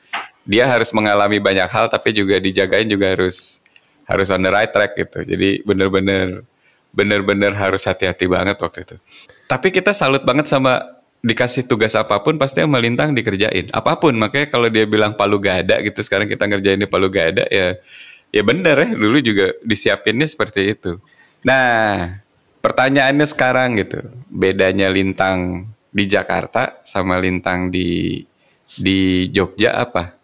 dia 0.46 0.64
harus 0.70 0.94
mengalami 0.94 1.42
banyak 1.42 1.66
hal 1.66 1.90
tapi 1.90 2.14
juga 2.14 2.38
dijagain 2.38 2.86
juga 2.86 3.12
harus 3.12 3.60
harus 4.06 4.30
on 4.30 4.40
the 4.40 4.50
right 4.50 4.70
track 4.70 4.94
gitu. 4.94 5.26
Jadi 5.26 5.66
bener-bener 5.66 6.46
bener-bener 6.94 7.52
harus 7.52 7.84
hati-hati 7.84 8.30
banget 8.30 8.56
waktu 8.56 8.86
itu. 8.86 8.96
Tapi 9.50 9.74
kita 9.74 9.90
salut 9.92 10.22
banget 10.22 10.46
sama 10.48 10.80
dikasih 11.20 11.66
tugas 11.66 11.98
apa 11.98 12.22
pun 12.22 12.38
pasti 12.38 12.62
yang 12.62 12.70
melintang 12.70 13.12
dikerjain. 13.12 13.68
Apa 13.74 13.98
pun 13.98 14.14
makanya 14.14 14.46
kalau 14.48 14.70
dia 14.70 14.86
bilang 14.86 15.18
palu 15.18 15.42
gada 15.42 15.82
gitu 15.82 15.98
sekarang 16.00 16.30
kita 16.30 16.46
ngerjain 16.46 16.78
di 16.78 16.88
palu 16.88 17.10
gada 17.10 17.44
ya 17.50 17.74
ya 18.30 18.42
bener 18.46 18.78
ya 18.78 18.88
dulu 18.94 19.18
juga 19.18 19.52
disiapinnya 19.66 20.30
seperti 20.30 20.78
itu. 20.78 21.02
Nah 21.42 22.22
pertanyaannya 22.62 23.26
sekarang 23.26 23.76
gitu 23.82 24.06
bedanya 24.30 24.86
lintang 24.86 25.70
di 25.90 26.06
Jakarta 26.06 26.78
sama 26.86 27.18
lintang 27.18 27.74
di 27.74 28.22
di 28.78 29.30
Jogja 29.30 29.74
apa 29.78 30.15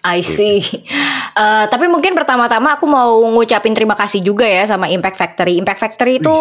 I 0.00 0.24
see. 0.24 0.64
Uh, 1.36 1.68
tapi 1.68 1.86
mungkin 1.86 2.16
pertama-tama 2.16 2.76
aku 2.76 2.88
mau 2.88 3.20
ngucapin 3.36 3.76
terima 3.76 3.92
kasih 3.94 4.24
juga 4.24 4.48
ya 4.48 4.64
sama 4.64 4.88
Impact 4.88 5.16
Factory. 5.16 5.60
Impact 5.60 5.80
Factory 5.80 6.18
itu 6.18 6.32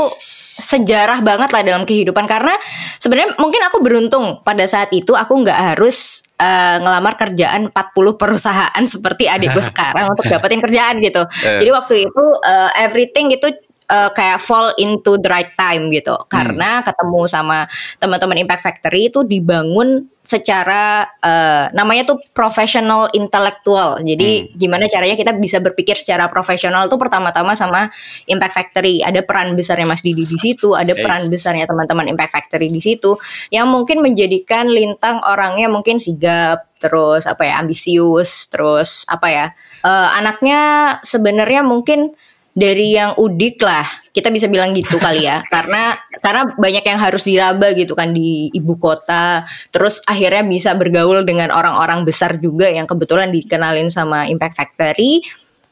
sejarah 0.60 1.24
banget 1.24 1.50
lah 1.56 1.64
dalam 1.64 1.84
kehidupan 1.88 2.28
karena 2.28 2.52
sebenarnya 3.00 3.36
mungkin 3.40 3.62
aku 3.64 3.78
beruntung 3.80 4.26
pada 4.44 4.68
saat 4.68 4.92
itu 4.92 5.16
aku 5.16 5.44
nggak 5.44 5.76
harus 5.76 6.20
uh, 6.36 6.84
ngelamar 6.84 7.16
kerjaan 7.16 7.72
40 7.72 8.20
perusahaan 8.20 8.84
seperti 8.94 9.32
adikku 9.32 9.62
sekarang 9.72 10.12
untuk 10.12 10.28
dapetin 10.28 10.60
kerjaan 10.60 11.00
gitu. 11.00 11.24
Uh. 11.24 11.60
Jadi 11.60 11.72
waktu 11.72 11.94
itu 12.08 12.24
uh, 12.44 12.70
everything 12.76 13.32
itu 13.32 13.52
uh, 13.90 14.10
kayak 14.14 14.40
fall 14.40 14.72
into 14.78 15.18
the 15.20 15.28
right 15.28 15.52
time 15.58 15.90
gitu. 15.90 16.14
Hmm. 16.16 16.30
Karena 16.30 16.86
ketemu 16.86 17.22
sama 17.26 17.66
teman-teman 17.98 18.38
Impact 18.46 18.64
Factory 18.64 19.10
itu 19.10 19.26
dibangun 19.26 20.08
secara 20.20 21.10
uh, 21.26 21.74
namanya 21.74 22.14
tuh 22.14 22.22
professional 22.38 23.10
intelektual. 23.18 23.98
Jadi 23.98 24.46
hmm. 24.46 24.62
gimana 24.62 24.86
caranya 24.86 25.18
kita 25.18 25.34
bisa 25.34 25.58
berpikir 25.58 25.98
secara 25.98 26.30
profesional 26.30 26.86
tuh 26.86 27.02
pertama-tama 27.02 27.58
sama 27.58 27.90
Impact 28.30 28.54
Factory. 28.54 29.02
Ada 29.02 29.26
peran 29.26 29.58
besarnya 29.58 29.90
Mas 29.90 30.06
Didi 30.06 30.30
di 30.30 30.38
situ, 30.38 30.78
ada 30.78 30.94
yes. 30.94 31.02
peran 31.02 31.24
besarnya 31.34 31.66
teman-teman 31.66 32.14
Impact 32.14 32.32
Factory 32.32 32.70
di 32.70 32.80
situ 32.80 33.18
yang 33.50 33.68
mungkin 33.74 34.06
menjadikan 34.06 34.70
Lintang 34.70 35.18
orangnya 35.26 35.66
mungkin 35.66 35.98
sigap, 35.98 36.70
terus 36.78 37.26
apa 37.26 37.50
ya 37.50 37.58
ambisius, 37.58 38.54
terus 38.54 39.10
apa 39.10 39.28
ya 39.34 39.46
uh, 39.82 40.14
anaknya 40.14 40.60
sebenarnya 41.02 41.66
mungkin 41.66 42.14
dari 42.54 42.98
yang 42.98 43.16
udik 43.16 43.62
lah. 43.62 43.86
Kita 44.14 44.34
bisa 44.34 44.50
bilang 44.50 44.76
gitu 44.76 45.00
kali 45.06 45.26
ya. 45.26 45.42
Karena 45.48 45.96
karena 46.20 46.52
banyak 46.56 46.84
yang 46.84 47.00
harus 47.00 47.24
diraba 47.24 47.72
gitu 47.74 47.94
kan 47.96 48.12
di 48.12 48.52
ibu 48.52 48.76
kota. 48.76 49.46
Terus 49.72 50.04
akhirnya 50.06 50.44
bisa 50.46 50.76
bergaul 50.76 51.24
dengan 51.24 51.54
orang-orang 51.54 52.04
besar 52.04 52.38
juga 52.38 52.68
yang 52.68 52.90
kebetulan 52.90 53.32
dikenalin 53.32 53.88
sama 53.88 54.28
Impact 54.28 54.56
Factory. 54.58 55.24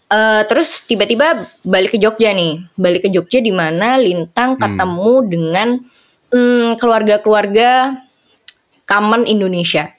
Uh, 0.07 0.47
terus 0.47 0.87
tiba-tiba 0.87 1.35
balik 1.67 1.95
ke 1.95 1.99
Jogja 1.99 2.31
nih. 2.31 2.63
Balik 2.79 3.07
ke 3.07 3.09
Jogja 3.11 3.43
di 3.43 3.51
mana 3.51 3.99
Lintang 3.99 4.55
hmm. 4.55 4.61
ketemu 4.63 5.13
dengan 5.27 5.69
keluarga 6.27 6.75
keluarga-keluarga 7.23 7.69
common 8.87 9.27
Indonesia. 9.27 9.91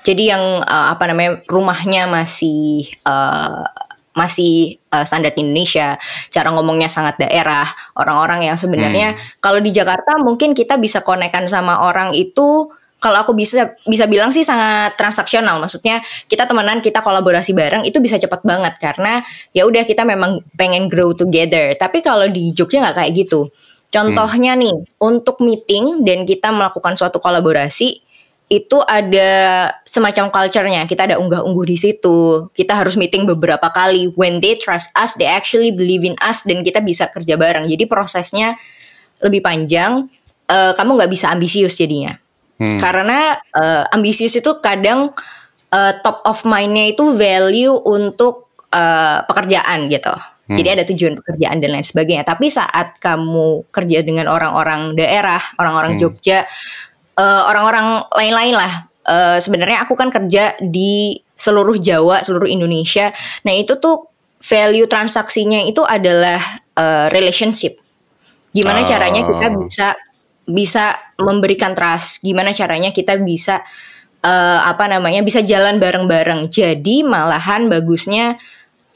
Jadi 0.00 0.32
yang 0.32 0.64
uh, 0.64 0.86
apa 0.92 1.04
namanya 1.12 1.44
rumahnya 1.44 2.08
masih 2.08 2.88
uh, 3.04 3.68
masih 4.14 4.78
uh, 4.90 5.06
standar 5.06 5.30
Indonesia, 5.38 5.94
cara 6.34 6.48
ngomongnya 6.50 6.90
sangat 6.90 7.18
daerah. 7.22 7.66
Orang-orang 7.94 8.50
yang 8.50 8.56
sebenarnya 8.58 9.14
hmm. 9.14 9.38
kalau 9.38 9.62
di 9.62 9.70
Jakarta 9.70 10.18
mungkin 10.18 10.52
kita 10.52 10.76
bisa 10.76 11.00
konekkan 11.06 11.46
sama 11.46 11.86
orang 11.86 12.10
itu 12.14 12.70
kalau 13.00 13.24
aku 13.24 13.32
bisa 13.32 13.80
bisa 13.88 14.04
bilang 14.04 14.28
sih 14.28 14.44
sangat 14.44 14.94
transaksional. 15.00 15.56
Maksudnya 15.56 16.04
kita 16.28 16.44
temenan, 16.44 16.84
kita 16.84 17.00
kolaborasi 17.00 17.56
bareng 17.56 17.82
itu 17.88 17.96
bisa 17.98 18.20
cepat 18.20 18.44
banget 18.44 18.76
karena 18.76 19.24
ya 19.56 19.64
udah 19.64 19.88
kita 19.88 20.04
memang 20.04 20.44
pengen 20.54 20.86
grow 20.86 21.16
together. 21.16 21.72
Tapi 21.80 22.04
kalau 22.04 22.28
di 22.28 22.52
Jogja 22.52 22.84
nggak 22.84 22.96
kayak 23.00 23.12
gitu. 23.16 23.48
Contohnya 23.90 24.54
hmm. 24.54 24.60
nih, 24.62 24.74
untuk 25.02 25.42
meeting 25.42 26.06
dan 26.06 26.22
kita 26.22 26.54
melakukan 26.54 26.94
suatu 26.94 27.18
kolaborasi, 27.18 27.98
itu 28.50 28.82
ada 28.82 29.30
semacam 29.86 30.26
culture-nya. 30.34 30.82
Kita 30.90 31.06
ada 31.06 31.22
unggah-ungguh 31.22 31.70
di 31.70 31.78
situ. 31.78 32.50
Kita 32.50 32.74
harus 32.74 32.98
meeting 32.98 33.22
beberapa 33.22 33.70
kali. 33.70 34.10
When 34.18 34.42
they 34.42 34.58
trust 34.58 34.90
us, 34.98 35.14
they 35.14 35.30
actually 35.30 35.70
believe 35.70 36.02
in 36.02 36.18
us 36.18 36.42
dan 36.42 36.66
kita 36.66 36.82
bisa 36.82 37.06
kerja 37.14 37.38
bareng. 37.38 37.70
Jadi 37.70 37.86
prosesnya 37.86 38.58
lebih 39.22 39.46
panjang. 39.46 40.10
Uh, 40.50 40.74
kamu 40.74 40.98
nggak 40.98 41.10
bisa 41.14 41.30
ambisius 41.30 41.78
jadinya. 41.78 42.18
Hmm. 42.58 42.74
Karena 42.82 43.38
uh, 43.54 43.86
ambisius 43.94 44.34
itu 44.34 44.50
kadang 44.58 45.14
uh, 45.70 45.92
top 46.02 46.18
of 46.26 46.42
mind-nya 46.42 46.90
itu 46.90 47.14
value 47.14 47.78
untuk 47.86 48.50
uh, 48.74 49.22
pekerjaan 49.30 49.86
gitu. 49.86 50.10
Hmm. 50.50 50.58
Jadi 50.58 50.68
ada 50.74 50.82
tujuan 50.90 51.14
pekerjaan 51.22 51.62
dan 51.62 51.70
lain 51.78 51.86
sebagainya. 51.86 52.26
Tapi 52.26 52.50
saat 52.50 52.98
kamu 52.98 53.70
kerja 53.70 54.02
dengan 54.02 54.26
orang-orang 54.26 54.98
daerah, 54.98 55.38
orang-orang 55.54 55.94
hmm. 55.94 56.00
Jogja, 56.02 56.50
orang 57.20 57.64
orang-orang 57.68 57.86
lain-lain 58.16 58.54
lah. 58.56 58.72
Uh, 59.04 59.36
Sebenarnya 59.40 59.84
aku 59.84 59.96
kan 59.96 60.08
kerja 60.08 60.56
di 60.60 61.18
seluruh 61.34 61.80
Jawa, 61.80 62.20
seluruh 62.20 62.48
Indonesia. 62.48 63.12
Nah 63.48 63.54
itu 63.56 63.80
tuh 63.80 64.12
value 64.40 64.88
transaksinya 64.88 65.64
itu 65.64 65.80
adalah 65.84 66.40
uh, 66.76 67.08
relationship. 67.12 67.80
Gimana 68.52 68.82
oh. 68.82 68.86
caranya 68.88 69.22
kita 69.24 69.46
bisa 69.56 69.88
bisa 70.44 70.84
memberikan 71.16 71.72
trust? 71.72 72.20
Gimana 72.20 72.50
caranya 72.52 72.90
kita 72.90 73.16
bisa 73.22 73.62
uh, 74.20 74.60
apa 74.66 74.84
namanya 74.90 75.24
bisa 75.24 75.40
jalan 75.40 75.78
bareng-bareng? 75.78 76.50
Jadi 76.50 77.06
malahan 77.06 77.70
bagusnya 77.70 78.36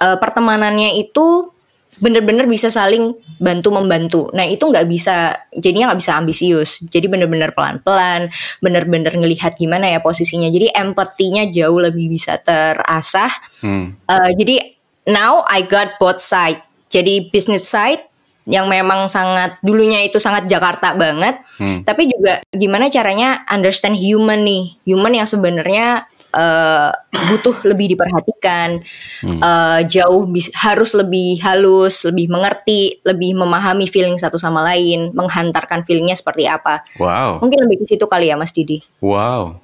uh, 0.02 0.16
pertemanannya 0.18 1.00
itu 1.00 1.53
bener-bener 1.98 2.46
bisa 2.50 2.70
saling 2.70 3.14
bantu 3.38 3.70
membantu. 3.74 4.22
Nah 4.34 4.46
itu 4.46 4.66
nggak 4.66 4.86
bisa, 4.86 5.34
jadinya 5.54 5.92
nggak 5.92 6.00
bisa 6.00 6.12
ambisius. 6.18 6.70
Jadi 6.86 7.06
bener-bener 7.06 7.54
pelan-pelan, 7.54 8.30
bener-bener 8.58 9.14
ngelihat 9.14 9.54
gimana 9.58 9.90
ya 9.90 10.02
posisinya. 10.02 10.50
Jadi 10.50 10.72
empatinya 10.74 11.46
jauh 11.50 11.78
lebih 11.78 12.10
bisa 12.10 12.38
terasah. 12.40 13.30
Hmm. 13.62 13.94
Uh, 14.06 14.30
jadi 14.34 14.74
now 15.06 15.44
I 15.46 15.62
got 15.66 15.98
both 16.00 16.18
side. 16.22 16.62
Jadi 16.90 17.30
business 17.34 17.66
side 17.66 18.02
yang 18.44 18.68
memang 18.68 19.08
sangat 19.08 19.56
dulunya 19.64 20.04
itu 20.04 20.20
sangat 20.20 20.44
Jakarta 20.44 20.92
banget, 20.92 21.40
hmm. 21.56 21.88
tapi 21.88 22.12
juga 22.12 22.44
gimana 22.52 22.92
caranya 22.92 23.40
understand 23.48 23.96
human 23.96 24.44
nih, 24.44 24.76
human 24.84 25.16
yang 25.16 25.24
sebenarnya 25.24 26.04
uh, 26.34 26.90
butuh 27.30 27.54
lebih 27.70 27.94
diperhatikan, 27.94 28.82
hmm. 29.22 29.40
uh, 29.40 29.80
jauh 29.86 30.26
harus 30.58 30.90
lebih 30.98 31.38
halus, 31.40 32.02
lebih 32.04 32.26
mengerti, 32.28 32.98
lebih 33.06 33.38
memahami 33.38 33.86
feeling 33.86 34.18
satu 34.18 34.36
sama 34.36 34.60
lain, 34.66 35.14
menghantarkan 35.14 35.86
feelingnya 35.86 36.18
seperti 36.18 36.50
apa. 36.50 36.82
Wow. 36.98 37.38
Mungkin 37.40 37.58
lebih 37.64 37.86
ke 37.86 37.94
situ 37.94 38.04
kali 38.10 38.28
ya, 38.28 38.36
Mas 38.36 38.50
Didi. 38.50 38.82
Wow. 38.98 39.62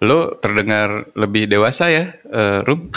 Lo 0.00 0.36
terdengar 0.40 1.12
lebih 1.14 1.46
dewasa 1.46 1.86
ya, 1.92 2.10
uh, 2.32 2.66
Rum? 2.66 2.90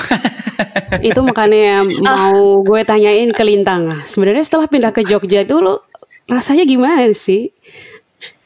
itu 1.08 1.20
makanya 1.20 1.84
mau 2.02 2.64
gue 2.64 2.82
tanyain 2.88 3.30
ke 3.36 3.44
Lintang. 3.44 4.04
Sebenarnya 4.08 4.44
setelah 4.44 4.68
pindah 4.72 4.92
ke 4.96 5.04
Jogja 5.04 5.44
itu 5.44 5.60
lo 5.60 5.86
rasanya 6.32 6.64
gimana 6.64 7.12
sih? 7.12 7.52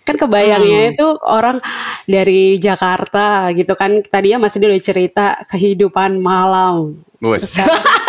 Kan 0.07 0.15
kebayangnya 0.15 0.81
hmm. 0.87 0.91
itu 0.95 1.07
orang 1.27 1.59
dari 2.07 2.55
Jakarta 2.55 3.51
gitu 3.51 3.75
kan 3.75 3.99
tadi 4.07 4.31
ya 4.31 4.39
masih 4.39 4.63
dulu 4.63 4.79
cerita 4.79 5.43
kehidupan 5.51 6.23
malam 6.23 7.03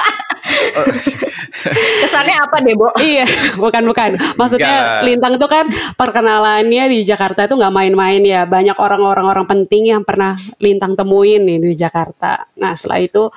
Kesannya 2.05 2.37
apa 2.39 2.63
deh, 2.63 2.75
Bo? 2.79 2.89
iya, 3.03 3.27
bukan 3.59 3.83
bukan. 3.85 4.17
Maksudnya 4.39 5.03
Gak. 5.03 5.05
Lintang 5.05 5.35
itu 5.37 5.47
kan 5.51 5.67
perkenalannya 5.99 6.85
di 6.89 6.99
Jakarta 7.05 7.45
itu 7.45 7.59
nggak 7.59 7.75
main-main 7.75 8.23
ya. 8.23 8.47
Banyak 8.47 8.79
orang-orang 8.79 9.27
orang 9.27 9.47
penting 9.49 9.93
yang 9.93 10.07
pernah 10.07 10.39
Lintang 10.63 10.95
temuin 10.95 11.45
nih 11.45 11.59
di 11.61 11.73
Jakarta. 11.75 12.49
Nah, 12.57 12.73
setelah 12.79 13.03
itu 13.03 13.29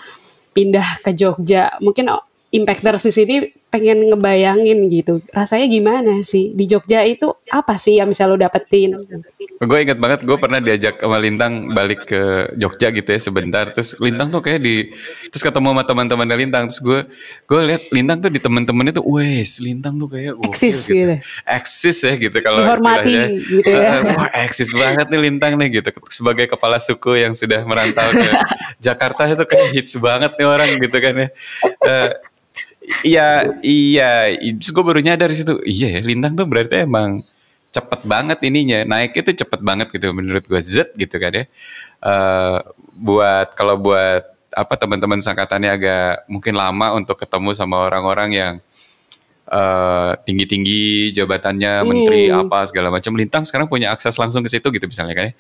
pindah 0.56 1.04
ke 1.04 1.12
Jogja. 1.16 1.76
Mungkin 1.82 2.08
impacters 2.52 3.08
di 3.08 3.12
sini 3.12 3.36
pengen 3.72 4.12
ngebayangin 4.12 4.92
gitu. 4.92 5.24
Rasanya 5.32 5.72
gimana 5.72 6.20
sih 6.28 6.52
di 6.52 6.68
Jogja 6.68 7.08
itu 7.08 7.32
apa 7.48 7.80
sih 7.80 7.96
yang 8.04 8.12
bisa 8.12 8.28
lo 8.28 8.36
dapetin? 8.36 9.00
Gue 9.64 9.88
inget 9.88 9.96
banget 9.96 10.28
gue 10.28 10.36
pernah 10.36 10.60
diajak 10.60 11.00
sama 11.00 11.16
Lintang 11.24 11.72
balik 11.72 12.04
ke 12.04 12.52
Jogja 12.60 12.92
gitu 12.92 13.08
ya 13.08 13.20
sebentar. 13.24 13.72
Terus 13.72 13.96
Lintang 14.04 14.28
tuh 14.28 14.44
kayak 14.44 14.60
di 14.60 14.92
terus 15.32 15.40
ketemu 15.40 15.72
sama 15.72 15.84
teman-teman 15.88 16.28
Lintang. 16.36 16.68
Terus 16.68 16.82
gue 16.84 17.00
gue 17.48 17.62
lihat 17.72 17.84
Lintang 17.96 18.20
tuh 18.20 18.28
di 18.28 18.44
teman-teman 18.44 18.92
itu, 18.92 19.02
wes 19.08 19.64
Lintang 19.64 19.96
tuh 19.96 20.12
kayak 20.12 20.36
eksis 20.52 20.92
gitu. 20.92 20.96
gitu. 21.00 21.16
Eksis 21.48 21.98
ya 22.04 22.14
gitu 22.20 22.38
kalau 22.44 22.68
istilahnya. 22.68 23.26
gitu 23.40 23.70
ya. 23.72 23.88
Wah 24.20 24.30
eksis 24.36 24.76
banget 24.76 25.08
nih 25.08 25.20
Lintang 25.32 25.56
nih 25.56 25.80
gitu. 25.80 25.96
Sebagai 26.12 26.52
kepala 26.52 26.76
suku 26.76 27.24
yang 27.24 27.32
sudah 27.32 27.64
merantau 27.64 28.04
ke 28.12 28.32
Jakarta 28.92 29.32
itu 29.32 29.48
kayak 29.48 29.68
hits 29.72 29.96
banget 29.96 30.36
nih 30.36 30.48
orang 30.48 30.70
gitu 30.76 30.98
kan 31.00 31.14
ya. 31.16 31.28
Uh, 31.80 32.12
Iya, 33.06 33.62
iya. 33.62 34.34
Terus 34.38 34.72
gue 34.74 34.84
baru 34.84 35.00
nyadar 35.00 35.30
di 35.30 35.38
situ. 35.38 35.62
Iya, 35.62 35.98
ya, 35.98 36.02
Lintang 36.02 36.34
tuh 36.34 36.50
berarti 36.50 36.82
emang 36.82 37.22
cepet 37.70 38.02
banget 38.04 38.42
ininya. 38.42 38.84
Naik 38.84 39.16
itu 39.22 39.46
cepet 39.46 39.62
banget 39.62 39.88
gitu 39.94 40.12
menurut 40.12 40.44
gue. 40.44 40.62
Z 40.62 40.92
gitu 40.98 41.16
kan 41.22 41.32
ya. 41.32 41.46
Uh, 42.02 42.58
buat 42.98 43.54
kalau 43.54 43.78
buat 43.78 44.26
apa 44.52 44.74
teman-teman 44.76 45.24
sangkatannya 45.24 45.72
agak 45.72 46.28
mungkin 46.28 46.60
lama 46.60 46.92
untuk 47.00 47.16
ketemu 47.16 47.56
sama 47.56 47.88
orang-orang 47.88 48.30
yang 48.36 48.54
uh, 49.48 50.12
tinggi-tinggi 50.28 51.16
jabatannya 51.16 51.88
menteri 51.88 52.28
hmm. 52.28 52.48
apa 52.48 52.68
segala 52.68 52.92
macam 52.92 53.16
lintang 53.16 53.48
sekarang 53.48 53.72
punya 53.72 53.96
akses 53.96 54.20
langsung 54.20 54.44
ke 54.44 54.52
situ 54.52 54.68
gitu 54.72 54.86
misalnya 54.92 55.16
kan 55.16 55.26
ya. 55.32 55.34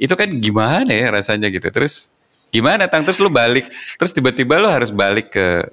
itu 0.00 0.14
kan 0.16 0.28
gimana 0.40 0.88
ya 0.88 1.12
rasanya 1.12 1.52
gitu 1.52 1.68
terus 1.68 2.08
gimana 2.48 2.88
tang 2.88 3.04
terus 3.04 3.20
lu 3.20 3.28
balik 3.28 3.68
terus 4.00 4.10
tiba-tiba 4.16 4.56
lu 4.56 4.72
harus 4.72 4.88
balik 4.88 5.36
ke 5.36 5.68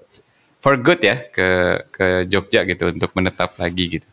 for 0.61 0.75
good 0.77 1.01
ya 1.01 1.21
ke 1.29 1.47
ke 1.93 2.05
Jogja 2.27 2.65
gitu 2.65 2.89
untuk 2.91 3.11
menetap 3.13 3.55
lagi 3.57 3.99
gitu. 3.99 4.07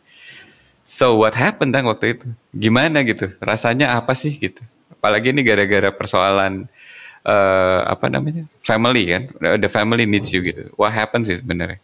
So 0.85 1.17
what 1.17 1.33
happened 1.33 1.73
tang 1.73 1.89
waktu 1.89 2.13
itu? 2.13 2.25
Gimana 2.53 3.01
gitu? 3.01 3.33
Rasanya 3.41 3.97
apa 3.97 4.13
sih 4.13 4.37
gitu? 4.37 4.61
Apalagi 4.93 5.33
ini 5.33 5.41
gara-gara 5.41 5.89
persoalan 5.89 6.69
uh, 7.25 7.79
apa 7.89 8.05
namanya 8.05 8.45
family 8.61 9.09
kan? 9.09 9.23
The 9.57 9.69
family 9.69 10.05
needs 10.05 10.29
you 10.29 10.45
gitu. 10.45 10.69
What 10.77 10.93
happened 10.93 11.25
sih 11.25 11.41
sebenarnya? 11.41 11.81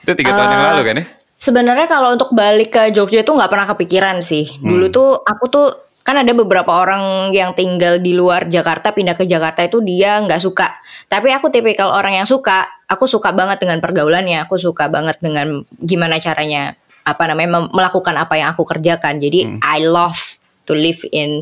Itu 0.00 0.16
tiga 0.16 0.32
uh, 0.32 0.36
tahun 0.40 0.50
yang 0.56 0.64
lalu 0.72 0.82
kan 0.88 0.96
ya? 0.96 1.06
Sebenarnya 1.36 1.86
kalau 1.86 2.16
untuk 2.16 2.32
balik 2.32 2.72
ke 2.72 2.82
Jogja 2.96 3.20
itu 3.20 3.28
nggak 3.28 3.52
pernah 3.52 3.68
kepikiran 3.68 4.24
sih. 4.24 4.56
Dulu 4.56 4.88
hmm. 4.88 4.96
tuh 4.96 5.08
aku 5.20 5.44
tuh 5.52 5.66
kan 6.04 6.20
ada 6.20 6.36
beberapa 6.36 6.68
orang 6.68 7.32
yang 7.32 7.56
tinggal 7.56 7.96
di 7.96 8.12
luar 8.12 8.44
Jakarta 8.44 8.92
pindah 8.92 9.16
ke 9.16 9.24
Jakarta 9.24 9.64
itu 9.64 9.80
dia 9.80 10.20
nggak 10.20 10.36
suka. 10.36 10.76
Tapi 11.08 11.32
aku 11.32 11.48
tipikal 11.48 11.88
orang 11.88 12.20
yang 12.20 12.28
suka 12.28 12.68
aku 12.84 13.08
suka 13.08 13.32
banget 13.32 13.64
dengan 13.64 13.80
pergaulannya. 13.80 14.44
Aku 14.44 14.60
suka 14.60 14.92
banget 14.92 15.16
dengan 15.24 15.64
gimana 15.80 16.20
caranya 16.20 16.76
apa 17.08 17.24
namanya 17.24 17.72
melakukan 17.72 18.20
apa 18.20 18.36
yang 18.36 18.52
aku 18.52 18.68
kerjakan. 18.68 19.16
Jadi 19.16 19.48
hmm. 19.48 19.58
I 19.64 19.80
love 19.80 20.36
to 20.68 20.76
live 20.76 21.00
in 21.08 21.40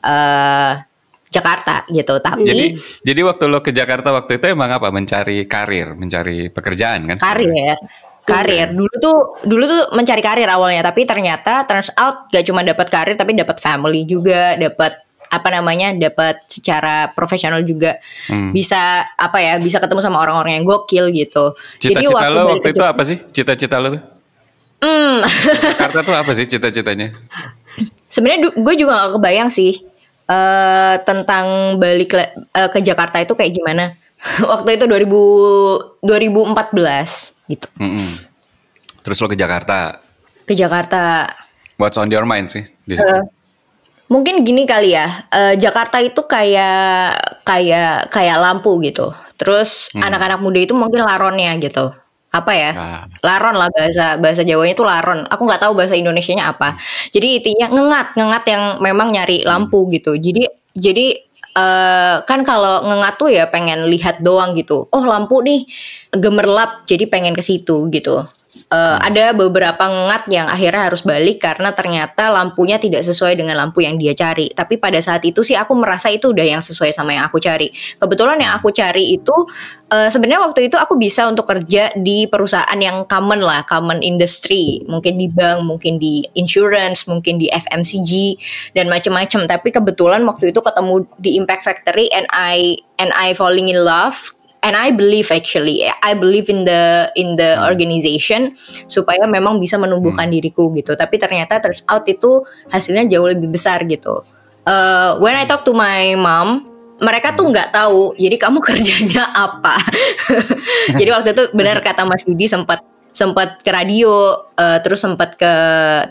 uh, 0.00 0.80
Jakarta 1.28 1.84
gitu. 1.92 2.16
Tapi 2.24 2.40
jadi 2.40 2.66
jadi 3.04 3.20
waktu 3.20 3.52
lo 3.52 3.60
ke 3.60 3.76
Jakarta 3.76 4.16
waktu 4.16 4.40
itu 4.40 4.48
emang 4.48 4.80
apa? 4.80 4.88
Mencari 4.88 5.44
karir 5.44 5.92
mencari 5.92 6.48
pekerjaan 6.48 7.04
kan 7.04 7.16
karir 7.20 7.76
karir. 8.26 8.72
Dulu 8.72 8.94
tuh 9.00 9.16
dulu 9.44 9.64
tuh 9.66 9.82
mencari 9.92 10.22
karir 10.22 10.48
awalnya, 10.48 10.84
tapi 10.86 11.04
ternyata 11.04 11.64
turns 11.68 11.92
out 11.96 12.28
gak 12.30 12.44
cuma 12.46 12.64
dapat 12.64 12.86
karir 12.88 13.14
tapi 13.16 13.36
dapat 13.36 13.60
family 13.60 14.04
juga, 14.04 14.56
dapat 14.56 14.96
apa 15.30 15.48
namanya 15.54 15.94
dapat 15.94 16.42
secara 16.50 17.14
profesional 17.14 17.62
juga 17.62 18.02
hmm. 18.26 18.50
bisa 18.50 19.06
apa 19.14 19.38
ya 19.38 19.62
bisa 19.62 19.78
ketemu 19.78 20.02
sama 20.02 20.18
orang-orang 20.18 20.58
yang 20.58 20.66
gokil 20.66 21.06
gitu. 21.14 21.54
Cita-cita 21.78 22.18
waktu 22.18 22.34
lo 22.34 22.42
waktu 22.58 22.68
itu 22.74 22.84
apa 22.84 23.02
sih? 23.06 23.16
Cita-cita 23.30 23.78
lo 23.78 23.94
tuh? 23.94 24.02
Hmm. 24.82 25.22
Jakarta 25.76 26.00
tuh 26.02 26.16
apa 26.18 26.32
sih 26.34 26.50
cita-citanya? 26.50 27.14
Sebenarnya 28.10 28.50
gue 28.58 28.74
juga 28.74 29.06
gak 29.06 29.22
kebayang 29.22 29.50
sih 29.54 29.86
uh, 30.26 30.98
tentang 31.06 31.78
balik 31.78 32.10
uh, 32.18 32.68
ke 32.72 32.82
Jakarta 32.82 33.22
itu 33.22 33.38
kayak 33.38 33.54
gimana. 33.54 33.94
waktu 34.50 34.76
itu 34.76 34.84
2000 34.84 36.04
2014 36.04 37.50
gitu. 37.50 37.68
Mm 37.80 37.90
-hmm. 37.96 38.10
Terus 39.00 39.16
lo 39.20 39.28
ke 39.28 39.36
Jakarta? 39.36 40.00
Ke 40.44 40.52
Jakarta. 40.52 41.30
What's 41.80 41.96
on 41.96 42.12
your 42.12 42.28
mind 42.28 42.52
sih? 42.52 42.64
Uh, 42.92 43.24
mungkin 44.12 44.44
gini 44.44 44.68
kali 44.68 44.92
ya. 44.92 45.24
Uh, 45.32 45.54
Jakarta 45.56 46.02
itu 46.04 46.20
kayak 46.28 47.16
kayak 47.48 48.12
kayak 48.12 48.36
lampu 48.36 48.76
gitu. 48.84 49.16
Terus 49.40 49.88
hmm. 49.96 50.04
anak-anak 50.04 50.36
hmm. 50.36 50.44
muda 50.44 50.58
itu 50.60 50.74
mungkin 50.76 51.00
laronnya 51.00 51.56
gitu. 51.64 51.96
Apa 52.30 52.52
ya? 52.52 52.70
Nah. 52.76 53.02
Laron 53.24 53.56
lah 53.56 53.72
bahasa 53.72 54.20
bahasa 54.20 54.44
Jawanya 54.44 54.76
itu 54.76 54.84
laron. 54.84 55.24
Aku 55.32 55.48
nggak 55.48 55.64
tahu 55.64 55.72
bahasa 55.72 55.96
Indonesianya 55.96 56.52
apa. 56.52 56.76
Jadi 57.08 57.40
intinya 57.40 57.72
ngengat, 57.72 58.14
ngengat 58.20 58.44
yang 58.46 58.62
memang 58.84 59.08
nyari 59.16 59.42
lampu 59.48 59.88
hmm. 59.88 59.90
gitu. 59.96 60.12
Jadi 60.20 60.44
jadi 60.76 61.16
Uh, 61.50 62.22
kan 62.30 62.46
kalau 62.46 62.86
ngengat 62.86 63.18
tuh 63.18 63.26
ya 63.26 63.50
pengen 63.50 63.90
lihat 63.90 64.22
doang 64.22 64.54
gitu. 64.54 64.86
Oh 64.94 65.02
lampu 65.02 65.42
nih 65.42 65.66
gemerlap, 66.14 66.86
jadi 66.86 67.10
pengen 67.10 67.34
ke 67.34 67.42
situ 67.42 67.90
gitu. 67.90 68.22
Uh, 68.70 68.98
ada 68.98 69.30
beberapa 69.30 69.86
ngat 69.86 70.26
yang 70.26 70.50
akhirnya 70.50 70.90
harus 70.90 71.06
balik 71.06 71.38
karena 71.38 71.70
ternyata 71.70 72.34
lampunya 72.34 72.82
tidak 72.82 73.06
sesuai 73.06 73.38
dengan 73.38 73.54
lampu 73.54 73.86
yang 73.86 73.94
dia 73.94 74.10
cari. 74.10 74.50
Tapi 74.50 74.74
pada 74.74 74.98
saat 74.98 75.22
itu 75.22 75.46
sih 75.46 75.54
aku 75.54 75.78
merasa 75.78 76.10
itu 76.10 76.34
udah 76.34 76.42
yang 76.42 76.58
sesuai 76.58 76.90
sama 76.90 77.14
yang 77.14 77.30
aku 77.30 77.38
cari. 77.38 77.70
Kebetulan 77.70 78.42
yang 78.42 78.58
aku 78.58 78.74
cari 78.74 79.14
itu 79.14 79.46
uh, 79.94 80.10
sebenarnya 80.10 80.42
waktu 80.50 80.66
itu 80.66 80.74
aku 80.74 80.98
bisa 80.98 81.30
untuk 81.30 81.46
kerja 81.46 81.94
di 81.94 82.26
perusahaan 82.26 82.78
yang 82.82 83.06
common 83.06 83.38
lah, 83.38 83.62
common 83.70 84.02
industry, 84.02 84.82
mungkin 84.90 85.14
di 85.14 85.30
bank, 85.30 85.62
mungkin 85.62 86.02
di 86.02 86.26
insurance, 86.34 87.06
mungkin 87.06 87.38
di 87.38 87.46
FMCG 87.54 88.34
dan 88.74 88.90
macam-macam. 88.90 89.46
Tapi 89.46 89.68
kebetulan 89.70 90.26
waktu 90.26 90.50
itu 90.50 90.58
ketemu 90.58 91.06
di 91.22 91.38
Impact 91.38 91.62
Factory 91.62 92.10
and 92.10 92.26
I 92.34 92.82
and 92.98 93.14
I 93.14 93.30
falling 93.30 93.70
in 93.70 93.86
love 93.86 94.34
and 94.62 94.76
I 94.76 94.92
believe 94.92 95.32
actually 95.32 95.84
I 95.84 96.12
believe 96.16 96.48
in 96.48 96.64
the 96.64 97.12
in 97.16 97.36
the 97.36 97.56
hmm. 97.56 97.66
organization 97.66 98.54
supaya 98.86 99.24
memang 99.24 99.58
bisa 99.60 99.80
menumbuhkan 99.80 100.28
hmm. 100.28 100.34
diriku 100.36 100.72
gitu. 100.76 100.94
Tapi 100.96 101.16
ternyata 101.16 101.60
turns 101.60 101.84
out 101.88 102.04
itu 102.06 102.44
hasilnya 102.68 103.08
jauh 103.08 103.28
lebih 103.28 103.52
besar 103.52 103.84
gitu. 103.88 104.24
Uh, 104.68 105.16
when 105.18 105.34
I 105.34 105.48
talk 105.48 105.64
to 105.64 105.72
my 105.72 106.14
mom 106.14 106.68
mereka 107.00 107.32
tuh 107.32 107.48
nggak 107.48 107.72
tahu 107.72 108.12
jadi 108.20 108.36
kamu 108.36 108.58
kerjanya 108.68 109.32
apa? 109.32 109.80
Jadi 111.00 111.10
waktu 111.10 111.32
itu 111.32 111.44
benar 111.56 111.80
kata 111.86 112.04
Mas 112.04 112.22
Budi 112.28 112.44
sempat 112.44 112.84
sempat 113.10 113.58
ke 113.66 113.74
radio 113.74 114.38
uh, 114.54 114.78
terus 114.86 115.02
sempat 115.02 115.34
ke 115.34 115.52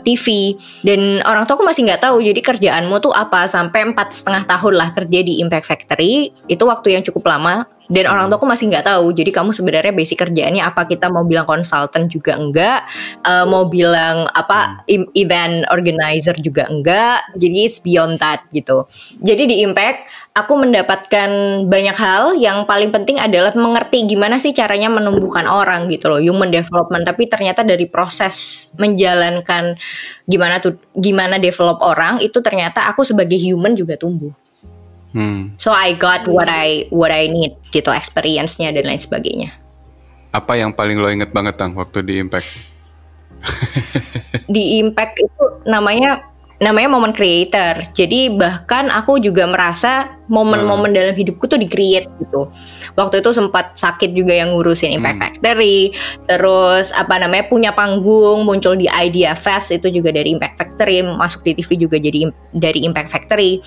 TV 0.04 0.54
dan 0.84 1.24
orang 1.24 1.48
tua 1.48 1.56
aku 1.56 1.64
masih 1.64 1.88
nggak 1.88 2.04
tahu 2.04 2.20
jadi 2.20 2.38
kerjaanmu 2.44 3.00
tuh 3.00 3.14
apa? 3.14 3.48
Sampai 3.48 3.88
empat 3.88 4.12
setengah 4.12 4.44
tahun 4.44 4.74
lah 4.76 4.88
kerja 4.92 5.18
di 5.24 5.40
Impact 5.40 5.64
Factory 5.64 6.28
itu 6.50 6.62
waktu 6.68 6.98
yang 6.98 7.02
cukup 7.06 7.30
lama 7.30 7.64
dan 7.90 8.06
orang 8.06 8.30
tua 8.30 8.38
aku 8.38 8.46
masih 8.46 8.70
nggak 8.70 8.86
tahu 8.86 9.10
jadi 9.10 9.30
kamu 9.34 9.50
sebenarnya 9.50 9.90
basic 9.90 10.22
kerjaannya 10.22 10.62
apa? 10.62 10.86
Kita 10.86 11.10
mau 11.10 11.26
bilang 11.26 11.44
konsultan 11.44 12.06
juga 12.06 12.38
enggak 12.38 12.86
uh, 13.26 13.44
mau 13.50 13.66
bilang 13.66 14.30
apa 14.30 14.86
event 15.18 15.66
organizer 15.74 16.38
juga 16.38 16.70
enggak 16.70 17.34
jadi 17.34 17.66
it's 17.66 17.82
beyond 17.82 18.22
that 18.22 18.46
gitu. 18.54 18.86
Jadi 19.18 19.50
di 19.50 19.56
impact 19.66 20.06
aku 20.38 20.54
mendapatkan 20.54 21.30
banyak 21.66 21.96
hal 21.98 22.38
yang 22.38 22.62
paling 22.64 22.94
penting 22.94 23.18
adalah 23.18 23.50
mengerti 23.58 24.06
gimana 24.06 24.38
sih 24.38 24.54
caranya 24.54 24.86
menumbuhkan 24.86 25.50
orang 25.50 25.90
gitu 25.90 26.06
loh 26.06 26.22
human 26.22 26.54
development. 26.54 27.02
Tapi 27.02 27.26
ternyata 27.26 27.66
dari 27.66 27.90
proses 27.90 28.70
menjalankan 28.78 29.74
gimana 30.30 30.62
tuh 30.62 30.78
gimana 30.94 31.42
develop 31.42 31.82
orang 31.82 32.22
itu 32.22 32.38
ternyata 32.38 32.86
aku 32.86 33.02
sebagai 33.02 33.36
human 33.36 33.74
juga 33.74 33.98
tumbuh 33.98 34.30
Hmm. 35.10 35.58
So 35.58 35.74
I 35.74 35.98
got 35.98 36.30
what 36.30 36.46
I 36.46 36.86
what 36.94 37.10
I 37.10 37.26
need 37.26 37.58
gitu 37.74 37.90
experience-nya 37.90 38.70
dan 38.70 38.86
lain 38.86 39.02
sebagainya. 39.02 39.50
Apa 40.30 40.54
yang 40.54 40.70
paling 40.70 41.02
lo 41.02 41.10
inget 41.10 41.34
banget 41.34 41.58
tang 41.58 41.74
waktu 41.74 42.06
di 42.06 42.22
Impact? 42.22 42.48
di 44.54 44.78
Impact 44.78 45.14
itu 45.18 45.44
namanya 45.66 46.30
namanya 46.60 46.92
momen 46.92 47.16
creator. 47.16 47.88
Jadi 47.96 48.36
bahkan 48.36 48.92
aku 48.92 49.16
juga 49.16 49.48
merasa 49.48 50.20
momen-momen 50.28 50.92
hmm. 50.92 50.98
dalam 51.00 51.14
hidupku 51.16 51.48
tuh 51.48 51.56
di-create 51.56 52.06
gitu. 52.20 52.52
Waktu 52.94 53.24
itu 53.24 53.32
sempat 53.32 53.80
sakit 53.80 54.12
juga 54.12 54.36
yang 54.36 54.52
ngurusin 54.52 54.92
Impact 55.00 55.16
hmm. 55.16 55.24
Factory. 55.24 55.80
Terus 56.28 56.92
apa 56.92 57.16
namanya 57.16 57.48
punya 57.48 57.72
panggung 57.72 58.44
muncul 58.44 58.76
di 58.76 58.86
Idea 58.86 59.32
Fest 59.32 59.72
itu 59.72 59.88
juga 59.88 60.12
dari 60.12 60.36
Impact 60.36 60.60
Factory, 60.60 61.00
masuk 61.00 61.48
di 61.48 61.56
TV 61.56 61.68
juga 61.80 61.96
jadi 61.96 62.28
dari 62.52 62.84
Impact 62.84 63.08
Factory. 63.08 63.64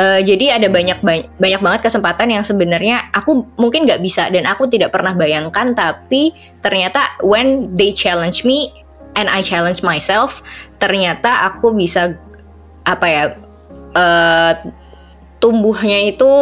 Uh, 0.00 0.24
jadi 0.24 0.56
ada 0.56 0.72
banyak 0.72 1.04
banyak 1.36 1.60
banget 1.60 1.80
kesempatan 1.84 2.32
yang 2.32 2.40
sebenarnya 2.40 3.12
aku 3.12 3.44
mungkin 3.60 3.84
nggak 3.84 4.00
bisa 4.00 4.32
dan 4.32 4.48
aku 4.48 4.64
tidak 4.64 4.96
pernah 4.96 5.12
bayangkan 5.12 5.76
tapi 5.76 6.32
ternyata 6.64 7.20
when 7.20 7.76
they 7.76 7.92
challenge 7.92 8.40
me 8.48 8.72
and 9.12 9.28
I 9.28 9.44
challenge 9.44 9.84
myself 9.84 10.40
ternyata 10.80 11.52
aku 11.52 11.76
bisa 11.76 12.16
apa 12.88 13.06
ya 13.12 13.24
uh, 13.92 14.52
tumbuhnya 15.36 16.00
itu 16.08 16.32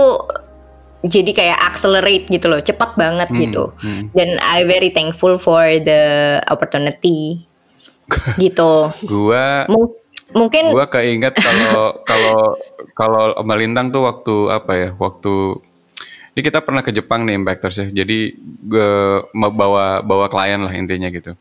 jadi 1.03 1.31
kayak 1.31 1.59
accelerate 1.75 2.31
gitu 2.31 2.47
loh 2.47 2.63
cepat 2.63 2.95
banget 2.95 3.27
hmm, 3.31 3.39
gitu. 3.43 3.75
hmm. 3.75 4.15
dan 4.15 4.39
I 4.39 4.67
very 4.71 4.95
thankful 4.95 5.35
for 5.35 5.67
the 5.83 6.03
opportunity. 6.47 7.43
Gitu. 8.41 8.73
Gua 9.05 9.69
mungkin 10.37 10.73
gua 10.73 10.87
keinget 10.89 11.35
kalau 11.41 12.01
kalau 12.11 12.41
kalau 12.93 13.25
melintang 13.45 13.89
tuh 13.89 14.05
waktu 14.05 14.35
apa 14.53 14.73
ya 14.77 14.91
waktu 14.97 15.57
ini 16.39 16.47
kita 16.47 16.63
pernah 16.63 16.87
ke 16.87 16.95
Jepang 16.95 17.27
nih 17.27 17.35
Impactors 17.35 17.83
ya. 17.83 17.87
Jadi 17.91 18.31
gue 18.63 18.93
bawa 19.35 20.07
bawa 20.07 20.31
klien 20.31 20.63
lah 20.63 20.71
intinya 20.71 21.11
gitu. 21.11 21.35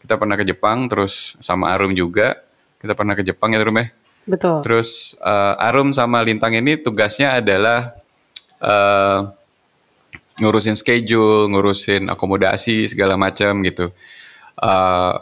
Kita 0.00 0.16
pernah 0.16 0.40
ke 0.40 0.44
Jepang 0.48 0.88
terus 0.88 1.36
sama 1.36 1.68
Arum 1.76 1.92
juga. 1.92 2.32
Kita 2.80 2.96
pernah 2.96 3.12
ke 3.12 3.20
Jepang 3.20 3.52
ya 3.52 3.60
Arum 3.60 3.76
ya? 3.76 3.92
Betul. 4.24 4.64
Terus 4.64 5.20
uh, 5.20 5.52
Arum 5.60 5.92
sama 5.92 6.24
Lintang 6.24 6.56
ini 6.56 6.80
tugasnya 6.80 7.44
adalah 7.44 7.92
uh, 8.64 9.28
ngurusin 10.40 10.80
schedule 10.80 11.52
ngurusin 11.52 12.08
akomodasi 12.08 12.88
segala 12.88 13.20
macam 13.20 13.60
gitu. 13.60 13.92
Uh, 14.56 15.20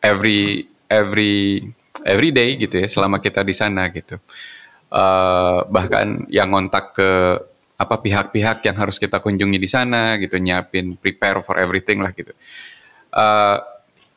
every 0.00 0.64
every 0.88 1.60
every 2.04 2.30
day 2.34 2.54
gitu 2.58 2.82
ya 2.82 2.88
selama 2.88 3.18
kita 3.22 3.42
di 3.42 3.54
sana 3.54 3.88
gitu. 3.90 4.18
Uh, 4.92 5.64
bahkan 5.72 6.28
yang 6.28 6.52
ngontak 6.52 6.92
ke 6.92 7.10
apa 7.80 7.96
pihak-pihak 7.98 8.62
yang 8.62 8.76
harus 8.78 9.00
kita 9.00 9.18
kunjungi 9.18 9.58
di 9.58 9.66
sana 9.66 10.14
gitu 10.20 10.38
nyiapin 10.38 10.94
prepare 11.00 11.42
for 11.42 11.58
everything 11.58 11.98
lah 11.98 12.14
gitu. 12.14 12.30
Uh, 13.10 13.58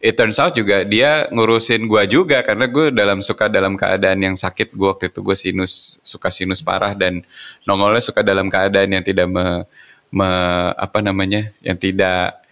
it 0.05 0.13
turns 0.13 0.37
out 0.37 0.53
juga 0.53 0.85
dia 0.85 1.25
ngurusin 1.33 1.89
gua 1.89 2.05
juga 2.05 2.45
karena 2.45 2.69
gue 2.69 2.93
dalam 2.93 3.25
suka 3.25 3.49
dalam 3.49 3.73
keadaan 3.73 4.21
yang 4.21 4.35
sakit 4.37 4.77
gue 4.77 4.87
waktu 4.87 5.09
itu 5.09 5.19
gue 5.25 5.33
sinus 5.33 5.97
suka 6.05 6.29
sinus 6.29 6.61
parah 6.61 6.93
dan 6.93 7.25
nongolnya 7.65 8.05
suka 8.05 8.21
dalam 8.21 8.45
keadaan 8.45 8.93
yang 8.93 9.03
tidak 9.03 9.25
me, 9.25 9.65
me 10.13 10.29
apa 10.77 11.01
namanya 11.01 11.49
yang 11.65 11.75
tidak 11.79 12.44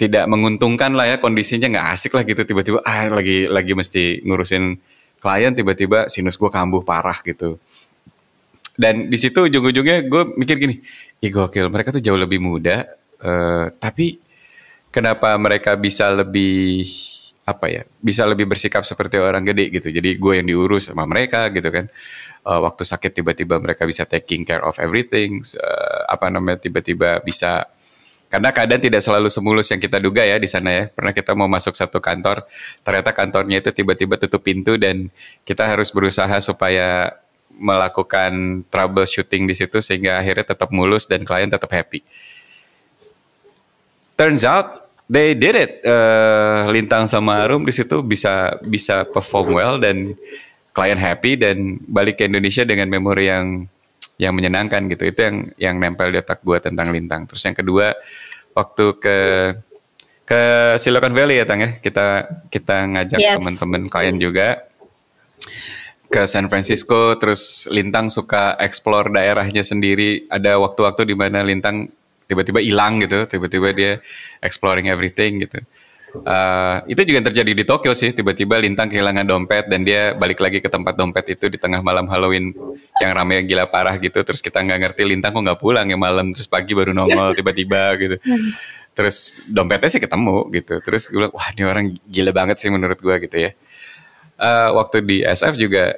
tidak 0.00 0.24
menguntungkan 0.32 0.96
lah 0.96 1.04
ya 1.04 1.16
kondisinya 1.20 1.68
nggak 1.68 1.86
asik 1.92 2.16
lah 2.16 2.24
gitu. 2.24 2.40
Tiba-tiba 2.48 2.80
ah 2.80 3.12
lagi 3.12 3.44
lagi 3.44 3.76
mesti 3.76 4.24
ngurusin 4.24 4.80
klien 5.20 5.52
tiba-tiba 5.52 6.08
sinus 6.08 6.40
gue 6.40 6.48
kambuh 6.48 6.80
parah 6.80 7.20
gitu. 7.20 7.60
Dan 8.80 9.12
di 9.12 9.18
situ 9.20 9.44
ujung-ujungnya 9.44 10.08
gue 10.08 10.22
mikir 10.40 10.56
gini 10.56 10.80
ih 11.20 11.28
gokil 11.28 11.68
mereka 11.68 11.92
tuh 11.92 12.00
jauh 12.00 12.16
lebih 12.16 12.40
muda 12.40 12.88
uh, 13.20 13.68
tapi 13.76 14.16
kenapa 14.88 15.36
mereka 15.36 15.76
bisa 15.76 16.08
lebih 16.08 16.88
apa 17.44 17.68
ya 17.68 17.82
bisa 18.00 18.24
lebih 18.24 18.48
bersikap 18.48 18.88
seperti 18.88 19.20
orang 19.20 19.44
gede 19.44 19.68
gitu? 19.68 19.92
Jadi 19.92 20.16
gue 20.16 20.32
yang 20.40 20.48
diurus 20.48 20.88
sama 20.88 21.04
mereka 21.04 21.52
gitu 21.52 21.68
kan. 21.68 21.92
Uh, 22.40 22.64
waktu 22.64 22.88
sakit 22.88 23.20
tiba-tiba 23.20 23.60
mereka 23.60 23.84
bisa 23.84 24.08
taking 24.08 24.48
care 24.48 24.64
of 24.64 24.80
everything 24.80 25.44
uh, 25.60 26.08
apa 26.08 26.32
namanya 26.32 26.64
tiba-tiba 26.64 27.20
bisa 27.20 27.68
karena 28.30 28.54
keadaan 28.54 28.78
tidak 28.78 29.02
selalu 29.02 29.26
semulus 29.26 29.66
yang 29.74 29.82
kita 29.82 29.98
duga 29.98 30.22
ya 30.22 30.38
di 30.38 30.46
sana 30.46 30.70
ya. 30.70 30.84
Pernah 30.86 31.10
kita 31.10 31.34
mau 31.34 31.50
masuk 31.50 31.74
satu 31.74 31.98
kantor, 31.98 32.46
ternyata 32.86 33.10
kantornya 33.10 33.58
itu 33.58 33.74
tiba-tiba 33.74 34.14
tutup 34.22 34.46
pintu 34.46 34.78
dan 34.78 35.10
kita 35.42 35.66
harus 35.66 35.90
berusaha 35.90 36.38
supaya 36.38 37.18
melakukan 37.50 38.62
troubleshooting 38.70 39.50
di 39.50 39.54
situ 39.58 39.82
sehingga 39.82 40.22
akhirnya 40.22 40.54
tetap 40.54 40.70
mulus 40.70 41.10
dan 41.10 41.26
klien 41.26 41.50
tetap 41.50 41.68
happy. 41.74 42.06
Turns 44.14 44.46
out 44.46 44.86
they 45.10 45.34
did 45.34 45.58
it. 45.58 45.82
Uh, 45.82 46.70
Lintang 46.70 47.10
sama 47.10 47.42
Arum 47.42 47.66
di 47.66 47.74
situ 47.74 47.98
bisa 48.06 48.54
bisa 48.62 49.02
perform 49.10 49.58
well 49.58 49.74
dan 49.82 50.14
klien 50.70 50.96
happy 51.02 51.34
dan 51.34 51.82
balik 51.90 52.22
ke 52.22 52.30
Indonesia 52.30 52.62
dengan 52.62 52.86
memori 52.86 53.26
yang 53.26 53.66
yang 54.20 54.36
menyenangkan 54.36 54.84
gitu. 54.92 55.08
Itu 55.08 55.20
yang 55.24 55.36
yang 55.56 55.74
nempel 55.80 56.12
di 56.12 56.20
otak 56.20 56.44
gue 56.44 56.60
tentang 56.60 56.92
lintang. 56.92 57.24
Terus 57.24 57.40
yang 57.48 57.56
kedua 57.56 57.96
waktu 58.52 58.84
ke 59.00 59.18
ke 60.28 60.42
Silicon 60.76 61.16
Valley 61.16 61.40
ya 61.40 61.48
tang 61.48 61.64
ya. 61.64 61.70
Kita 61.80 62.28
kita 62.52 62.76
ngajak 62.84 63.18
yes. 63.18 63.34
teman-teman 63.40 63.88
klien 63.88 64.16
juga 64.20 64.68
ke 66.12 66.28
San 66.28 66.52
Francisco. 66.52 67.16
Terus 67.16 67.64
lintang 67.72 68.12
suka 68.12 68.60
explore 68.60 69.08
daerahnya 69.08 69.64
sendiri. 69.64 70.28
Ada 70.28 70.60
waktu-waktu 70.60 71.08
di 71.08 71.16
mana 71.16 71.40
lintang 71.40 71.88
tiba-tiba 72.28 72.60
hilang 72.60 73.00
gitu. 73.00 73.24
Tiba-tiba 73.24 73.72
dia 73.72 73.92
exploring 74.44 74.92
everything 74.92 75.48
gitu 75.48 75.64
Uh, 76.10 76.82
itu 76.90 77.06
juga 77.06 77.30
terjadi 77.30 77.52
di 77.54 77.64
Tokyo 77.64 77.94
sih. 77.94 78.10
Tiba-tiba 78.10 78.58
Lintang 78.58 78.90
kehilangan 78.90 79.22
dompet 79.22 79.70
dan 79.70 79.86
dia 79.86 80.12
balik 80.18 80.42
lagi 80.42 80.58
ke 80.58 80.66
tempat 80.66 80.98
dompet 80.98 81.38
itu 81.38 81.46
di 81.46 81.54
tengah 81.54 81.78
malam 81.86 82.10
Halloween 82.10 82.50
yang 82.98 83.14
ramai 83.14 83.46
gila 83.46 83.70
parah 83.70 83.94
gitu. 83.96 84.18
Terus 84.26 84.42
kita 84.42 84.58
nggak 84.58 84.78
ngerti 84.90 85.02
Lintang 85.06 85.30
kok 85.30 85.42
nggak 85.46 85.60
pulang 85.62 85.86
ya 85.86 85.94
malam? 85.94 86.34
Terus 86.34 86.50
pagi 86.50 86.74
baru 86.74 86.90
nongol 86.90 87.32
tiba-tiba 87.38 87.94
gitu. 87.96 88.16
Terus 88.90 89.38
dompetnya 89.46 89.86
sih 89.86 90.02
ketemu 90.02 90.50
gitu. 90.50 90.74
Terus 90.82 91.02
gue 91.08 91.18
bilang 91.22 91.32
wah 91.32 91.48
ini 91.54 91.62
orang 91.62 91.84
gila 92.10 92.30
banget 92.34 92.56
sih 92.58 92.68
menurut 92.74 92.98
gue 92.98 93.16
gitu 93.30 93.36
ya. 93.38 93.50
Uh, 94.40 94.74
waktu 94.82 95.04
di 95.06 95.22
SF 95.22 95.54
juga 95.60 95.94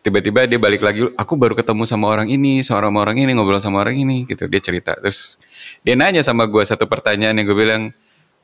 tiba-tiba 0.00 0.48
dia 0.48 0.56
balik 0.56 0.80
lagi 0.80 1.04
aku 1.16 1.36
baru 1.36 1.52
ketemu 1.52 1.84
sama 1.84 2.08
orang 2.08 2.28
ini 2.32 2.64
seorang 2.64 2.92
orang 2.96 3.20
ini 3.20 3.34
ngobrol 3.34 3.58
sama 3.58 3.82
orang 3.82 3.98
ini 3.98 4.30
gitu. 4.30 4.46
Dia 4.46 4.62
cerita. 4.62 4.94
Terus 4.94 5.42
dia 5.82 5.98
nanya 5.98 6.22
sama 6.22 6.46
gue 6.46 6.62
satu 6.62 6.86
pertanyaan 6.86 7.34
yang 7.34 7.50
gue 7.50 7.58
bilang 7.58 7.82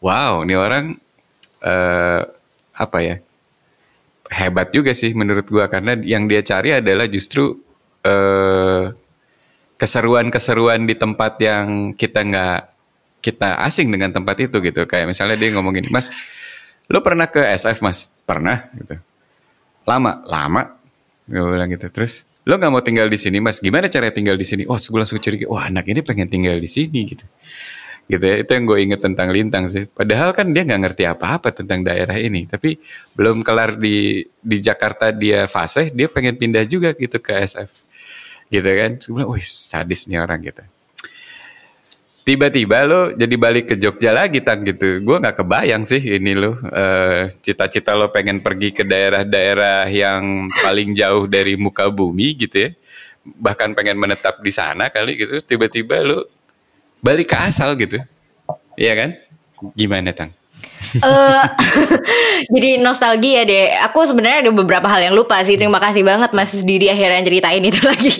wow, 0.00 0.44
ini 0.44 0.54
orang 0.56 0.96
uh, 1.64 2.22
apa 2.76 2.98
ya 3.00 3.16
hebat 4.26 4.74
juga 4.74 4.92
sih 4.92 5.14
menurut 5.14 5.46
gua 5.46 5.70
karena 5.70 5.96
yang 6.02 6.26
dia 6.26 6.42
cari 6.42 6.76
adalah 6.76 7.06
justru 7.06 7.56
uh, 8.04 8.90
keseruan-keseruan 9.76 10.88
di 10.88 10.94
tempat 10.96 11.36
yang 11.40 11.92
kita 11.94 12.24
nggak 12.24 12.60
kita 13.20 13.60
asing 13.64 13.90
dengan 13.92 14.12
tempat 14.12 14.36
itu 14.40 14.56
gitu. 14.60 14.86
Kayak 14.88 15.12
misalnya 15.12 15.36
dia 15.36 15.50
ngomongin 15.52 15.88
mas 15.92 16.12
lo 16.86 17.02
pernah 17.02 17.26
ke 17.26 17.42
SF 17.42 17.82
mas? 17.82 18.08
Pernah 18.24 18.70
gitu. 18.76 18.96
Lama? 19.86 20.22
Lama 20.26 20.62
gue 21.26 21.42
bilang 21.42 21.68
gitu. 21.70 21.90
Terus 21.90 22.24
lo 22.46 22.56
nggak 22.56 22.72
mau 22.72 22.82
tinggal 22.82 23.10
di 23.10 23.18
sini 23.18 23.38
mas? 23.42 23.58
Gimana 23.60 23.90
cara 23.90 24.08
tinggal 24.10 24.38
di 24.38 24.46
sini? 24.46 24.62
Oh 24.64 24.78
gue 24.78 24.98
langsung 24.98 25.18
curiga. 25.18 25.46
Wah 25.50 25.68
anak 25.68 25.90
ini 25.90 26.00
pengen 26.00 26.30
tinggal 26.30 26.56
di 26.56 26.70
sini 26.70 27.04
gitu 27.04 27.26
gitu 28.06 28.22
ya. 28.22 28.36
Itu 28.42 28.50
yang 28.54 28.64
gue 28.66 28.78
inget 28.82 29.00
tentang 29.02 29.28
Lintang 29.34 29.66
sih. 29.66 29.86
Padahal 29.90 30.30
kan 30.32 30.50
dia 30.54 30.62
nggak 30.62 30.80
ngerti 30.82 31.04
apa-apa 31.06 31.50
tentang 31.54 31.82
daerah 31.82 32.16
ini. 32.18 32.46
Tapi 32.46 32.78
belum 33.18 33.42
kelar 33.42 33.78
di 33.78 34.22
di 34.38 34.56
Jakarta 34.62 35.10
dia 35.10 35.50
fase 35.50 35.90
dia 35.90 36.06
pengen 36.06 36.38
pindah 36.38 36.64
juga 36.66 36.94
gitu 36.94 37.18
ke 37.18 37.34
SF 37.42 37.70
gitu 38.50 38.70
kan. 38.70 38.90
Sebenarnya 39.02 39.28
wih 39.30 39.46
sadis 39.46 40.06
nih 40.06 40.22
orang 40.22 40.40
gitu. 40.42 40.62
Tiba-tiba 42.26 42.82
lo 42.90 43.14
jadi 43.14 43.38
balik 43.38 43.70
ke 43.70 43.74
Jogja 43.78 44.10
lagi 44.10 44.42
tak 44.42 44.66
gitu. 44.66 44.98
Gue 44.98 45.22
nggak 45.22 45.46
kebayang 45.46 45.86
sih 45.86 46.02
ini 46.02 46.34
lo 46.34 46.58
uh, 46.58 47.30
cita-cita 47.38 47.94
lo 47.94 48.10
pengen 48.10 48.42
pergi 48.42 48.74
ke 48.74 48.82
daerah-daerah 48.82 49.86
yang 49.86 50.50
paling 50.50 50.90
jauh 50.98 51.30
dari 51.30 51.54
muka 51.54 51.86
bumi 51.86 52.34
gitu 52.34 52.66
ya. 52.66 52.70
Bahkan 53.22 53.78
pengen 53.78 53.98
menetap 54.02 54.42
di 54.42 54.50
sana 54.50 54.90
kali 54.90 55.14
gitu. 55.14 55.38
Tiba-tiba 55.38 56.02
lo 56.02 56.26
balik 57.06 57.30
ke 57.30 57.36
asal 57.38 57.78
gitu 57.78 58.02
iya 58.74 58.98
kan 58.98 59.14
gimana 59.78 60.10
tang 60.10 60.34
uh, 61.02 61.44
jadi 62.54 62.80
nostalgia 62.80 63.42
deh. 63.44 63.72
Aku 63.90 64.04
sebenarnya 64.04 64.48
ada 64.48 64.52
beberapa 64.52 64.86
hal 64.86 65.10
yang 65.10 65.14
lupa 65.16 65.40
sih. 65.42 65.56
Terima 65.58 65.80
kasih 65.80 66.04
banget 66.04 66.30
Mas 66.32 66.52
Didi 66.62 66.88
akhirnya 66.88 67.24
ceritain 67.24 67.62
itu 67.64 67.80
lagi. 67.90 68.12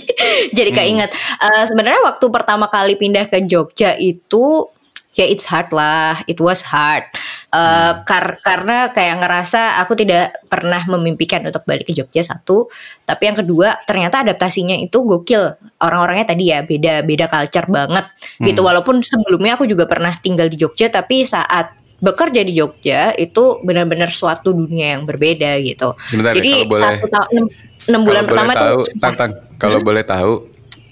jadi 0.53 0.71
hmm. 0.73 0.79
keinget. 0.79 1.11
Uh, 1.41 1.65
sebenarnya 1.69 2.01
waktu 2.05 2.27
pertama 2.33 2.67
kali 2.69 2.97
pindah 2.99 3.29
ke 3.29 3.45
Jogja 3.45 3.95
itu 3.97 4.69
ya 5.17 5.25
it's 5.25 5.49
hard 5.49 5.73
lah, 5.73 6.21
it 6.29 6.37
was 6.39 6.61
hard. 6.61 7.09
Uh, 7.49 7.97
hmm. 7.97 8.05
kar 8.05 8.37
karena 8.45 8.93
kayak 8.93 9.17
ngerasa 9.25 9.81
aku 9.81 9.97
tidak 9.97 10.37
pernah 10.45 10.85
memimpikan 10.93 11.41
untuk 11.49 11.65
balik 11.65 11.89
ke 11.89 11.97
Jogja 11.97 12.21
satu, 12.21 12.69
tapi 13.09 13.33
yang 13.33 13.37
kedua 13.41 13.81
ternyata 13.89 14.21
adaptasinya 14.21 14.77
itu 14.77 15.01
gokil. 15.01 15.57
Orang-orangnya 15.81 16.37
tadi 16.37 16.53
ya 16.53 16.61
beda 16.61 17.01
beda 17.03 17.27
culture 17.33 17.69
banget 17.73 18.07
gitu. 18.13 18.45
hmm. 18.45 18.47
gitu. 18.53 18.61
Walaupun 18.61 19.01
sebelumnya 19.01 19.57
aku 19.57 19.65
juga 19.65 19.89
pernah 19.89 20.13
tinggal 20.21 20.53
di 20.53 20.61
Jogja, 20.61 20.93
tapi 20.93 21.25
saat 21.25 21.73
bekerja 21.97 22.45
di 22.45 22.53
Jogja 22.53 23.17
itu 23.17 23.65
benar-benar 23.65 24.13
suatu 24.13 24.53
dunia 24.53 25.01
yang 25.01 25.09
berbeda 25.09 25.57
gitu. 25.65 25.97
Sebentar, 26.13 26.37
Jadi 26.37 26.53
kalau 26.53 26.69
boleh, 26.69 26.85
satu 26.85 27.07
tahun 27.09 27.45
enam 27.87 28.03
bulan 28.05 28.23
pertama 28.29 28.53
tahu, 28.53 28.85
tuh 28.85 28.85
tantang 29.01 29.31
kalau 29.57 29.79
hmm? 29.81 29.89
boleh 29.89 30.05
tahu 30.05 30.33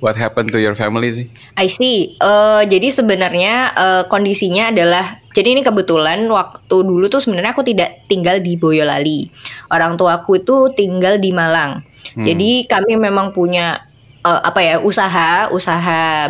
what 0.04 0.20
happened 0.20 0.52
to 0.52 0.60
your 0.60 0.76
family 0.76 1.08
sih? 1.08 1.26
I 1.56 1.72
see. 1.72 2.20
Uh, 2.20 2.60
jadi 2.68 2.92
sebenarnya 2.92 3.72
uh, 3.72 4.02
kondisinya 4.12 4.68
adalah 4.68 5.24
jadi 5.32 5.56
ini 5.56 5.64
kebetulan 5.64 6.28
waktu 6.28 6.76
dulu 6.84 7.08
tuh 7.08 7.24
sebenarnya 7.24 7.56
aku 7.56 7.64
tidak 7.64 8.04
tinggal 8.04 8.36
di 8.44 8.60
Boyolali. 8.60 9.32
Orang 9.72 9.96
tua 9.96 10.20
aku 10.20 10.44
itu 10.44 10.68
tinggal 10.76 11.16
di 11.16 11.32
Malang. 11.32 11.80
Hmm. 12.12 12.28
Jadi 12.28 12.68
kami 12.68 13.00
memang 13.00 13.32
punya 13.32 13.80
uh, 14.20 14.44
apa 14.44 14.60
ya 14.60 14.76
usaha 14.84 15.48
usaha 15.48 16.28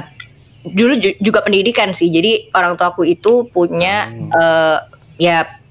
dulu 0.62 0.94
juga 1.18 1.42
pendidikan 1.42 1.90
sih. 1.90 2.14
Jadi 2.14 2.54
orang 2.54 2.78
tua 2.78 2.94
aku 2.94 3.02
itu 3.02 3.50
punya 3.50 4.06
hmm. 4.06 4.30
uh, 4.30 4.78
ya 5.18 5.63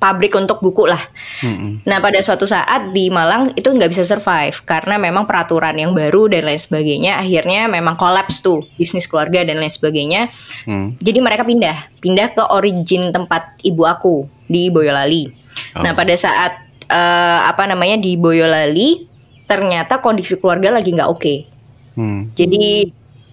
pabrik 0.00 0.32
untuk 0.36 0.64
buku 0.64 0.88
lah. 0.88 1.00
Hmm. 1.44 1.84
Nah 1.84 2.00
pada 2.00 2.20
suatu 2.24 2.48
saat 2.48 2.92
di 2.96 3.12
Malang 3.12 3.52
itu 3.52 3.68
nggak 3.68 3.90
bisa 3.92 4.04
survive 4.04 4.64
karena 4.64 4.96
memang 4.96 5.28
peraturan 5.28 5.76
yang 5.76 5.92
baru 5.92 6.30
dan 6.32 6.48
lain 6.48 6.60
sebagainya. 6.60 7.20
Akhirnya 7.20 7.68
memang 7.68 8.00
kolaps 8.00 8.40
tuh 8.40 8.64
bisnis 8.80 9.04
keluarga 9.04 9.44
dan 9.44 9.60
lain 9.60 9.72
sebagainya. 9.72 10.32
Hmm. 10.64 10.96
Jadi 11.00 11.18
mereka 11.20 11.44
pindah, 11.44 12.00
pindah 12.00 12.28
ke 12.32 12.42
origin 12.52 13.12
tempat 13.12 13.60
ibu 13.60 13.84
aku 13.84 14.24
di 14.48 14.72
Boyolali. 14.72 15.28
Oh. 15.76 15.84
Nah 15.84 15.92
pada 15.92 16.16
saat 16.16 16.64
uh, 16.88 17.38
apa 17.46 17.68
namanya 17.68 18.00
di 18.00 18.16
Boyolali 18.16 19.06
ternyata 19.44 19.98
kondisi 19.98 20.38
keluarga 20.38 20.72
lagi 20.72 20.94
nggak 20.94 21.10
oke. 21.10 21.20
Okay. 21.20 21.38
Hmm. 21.98 22.30
Jadi 22.32 22.88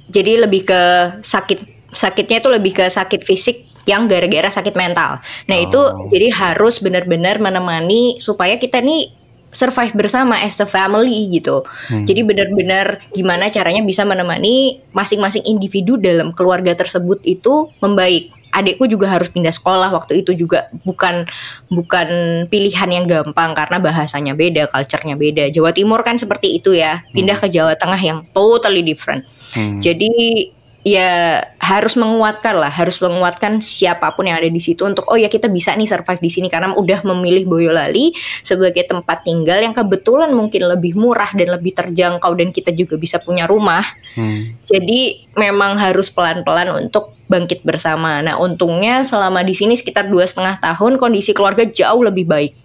jadi 0.08 0.48
lebih 0.48 0.68
ke 0.68 0.82
sakit 1.24 1.92
sakitnya 1.92 2.44
itu 2.44 2.50
lebih 2.52 2.72
ke 2.76 2.86
sakit 2.88 3.22
fisik 3.24 3.77
yang 3.88 4.06
gara-gara 4.06 4.52
sakit 4.52 4.76
mental. 4.76 5.24
Nah, 5.48 5.58
oh. 5.58 5.66
itu 5.66 5.82
jadi 6.12 6.28
harus 6.36 6.84
benar-benar 6.84 7.40
menemani 7.40 8.20
supaya 8.20 8.60
kita 8.60 8.84
nih 8.84 9.16
survive 9.58 9.96
bersama 9.96 10.38
as 10.44 10.60
a 10.60 10.68
family 10.68 11.32
gitu. 11.32 11.64
Hmm. 11.90 12.04
Jadi 12.04 12.22
benar-benar 12.22 13.02
gimana 13.16 13.48
caranya 13.48 13.82
bisa 13.82 14.04
menemani 14.04 14.84
masing-masing 14.92 15.48
individu 15.48 15.96
dalam 15.98 16.36
keluarga 16.36 16.76
tersebut 16.76 17.24
itu 17.24 17.72
membaik. 17.82 18.30
Adikku 18.48 18.90
juga 18.90 19.12
harus 19.12 19.30
pindah 19.30 19.54
sekolah 19.54 19.92
waktu 19.94 20.24
itu 20.24 20.34
juga 20.34 20.72
bukan 20.82 21.30
bukan 21.70 22.08
pilihan 22.50 22.90
yang 22.90 23.06
gampang 23.06 23.54
karena 23.54 23.78
bahasanya 23.78 24.34
beda, 24.34 24.72
culture-nya 24.72 25.14
beda. 25.14 25.52
Jawa 25.54 25.76
Timur 25.76 26.02
kan 26.02 26.18
seperti 26.18 26.58
itu 26.58 26.74
ya, 26.74 27.06
pindah 27.14 27.38
hmm. 27.38 27.44
ke 27.44 27.54
Jawa 27.54 27.74
Tengah 27.78 28.02
yang 28.02 28.20
totally 28.34 28.82
different. 28.82 29.28
Hmm. 29.54 29.78
Jadi 29.78 30.57
ya 30.88 31.44
harus 31.60 32.00
menguatkan 32.00 32.56
lah, 32.56 32.72
harus 32.72 32.96
menguatkan 33.04 33.60
siapa 33.60 34.16
pun 34.16 34.32
yang 34.32 34.40
ada 34.40 34.48
di 34.48 34.62
situ 34.64 34.88
untuk 34.88 35.04
oh 35.12 35.20
ya 35.20 35.28
kita 35.28 35.52
bisa 35.52 35.76
nih 35.76 35.84
survive 35.84 36.24
di 36.24 36.32
sini 36.32 36.48
karena 36.48 36.72
udah 36.72 37.04
memilih 37.12 37.44
Boyolali 37.44 38.16
sebagai 38.40 38.88
tempat 38.88 39.28
tinggal 39.28 39.60
yang 39.60 39.76
kebetulan 39.76 40.32
mungkin 40.32 40.64
lebih 40.64 40.96
murah 40.96 41.28
dan 41.36 41.60
lebih 41.60 41.76
terjangkau 41.76 42.32
dan 42.40 42.56
kita 42.56 42.72
juga 42.72 42.96
bisa 42.96 43.20
punya 43.20 43.44
rumah. 43.44 43.84
Hmm. 44.16 44.56
Jadi 44.64 45.28
memang 45.36 45.76
harus 45.76 46.08
pelan-pelan 46.08 46.72
untuk 46.88 47.20
bangkit 47.28 47.68
bersama. 47.68 48.24
Nah 48.24 48.40
untungnya 48.40 49.04
selama 49.04 49.44
di 49.44 49.52
sini 49.52 49.76
sekitar 49.76 50.08
dua 50.08 50.24
setengah 50.24 50.64
tahun 50.64 50.96
kondisi 50.96 51.36
keluarga 51.36 51.68
jauh 51.68 52.00
lebih 52.00 52.24
baik. 52.24 52.56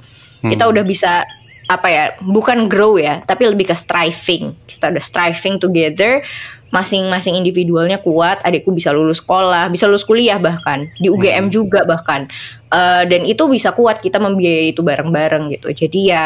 Hmm. 0.46 0.50
Kita 0.54 0.70
udah 0.70 0.86
bisa 0.86 1.26
apa 1.70 1.88
ya 1.88 2.04
bukan 2.20 2.68
grow 2.68 3.00
ya 3.00 3.22
tapi 3.24 3.48
lebih 3.48 3.70
ke 3.70 3.72
striving 3.72 4.52
kita 4.66 4.92
udah 4.92 5.00
striving 5.00 5.56
together 5.56 6.20
masing-masing 6.72 7.36
individualnya 7.36 8.00
kuat 8.00 8.40
adikku 8.40 8.72
bisa 8.72 8.90
lulus 8.96 9.20
sekolah 9.20 9.68
bisa 9.68 9.84
lulus 9.84 10.08
kuliah 10.08 10.40
bahkan 10.40 10.88
di 10.96 11.12
UGM 11.12 11.46
hmm. 11.46 11.52
juga 11.52 11.84
bahkan 11.84 12.24
uh, 12.72 13.04
dan 13.04 13.28
itu 13.28 13.44
bisa 13.46 13.76
kuat 13.76 14.00
kita 14.00 14.16
membiayai 14.16 14.72
itu 14.72 14.80
bareng-bareng 14.80 15.52
gitu 15.52 15.68
jadi 15.76 15.98
ya 16.00 16.24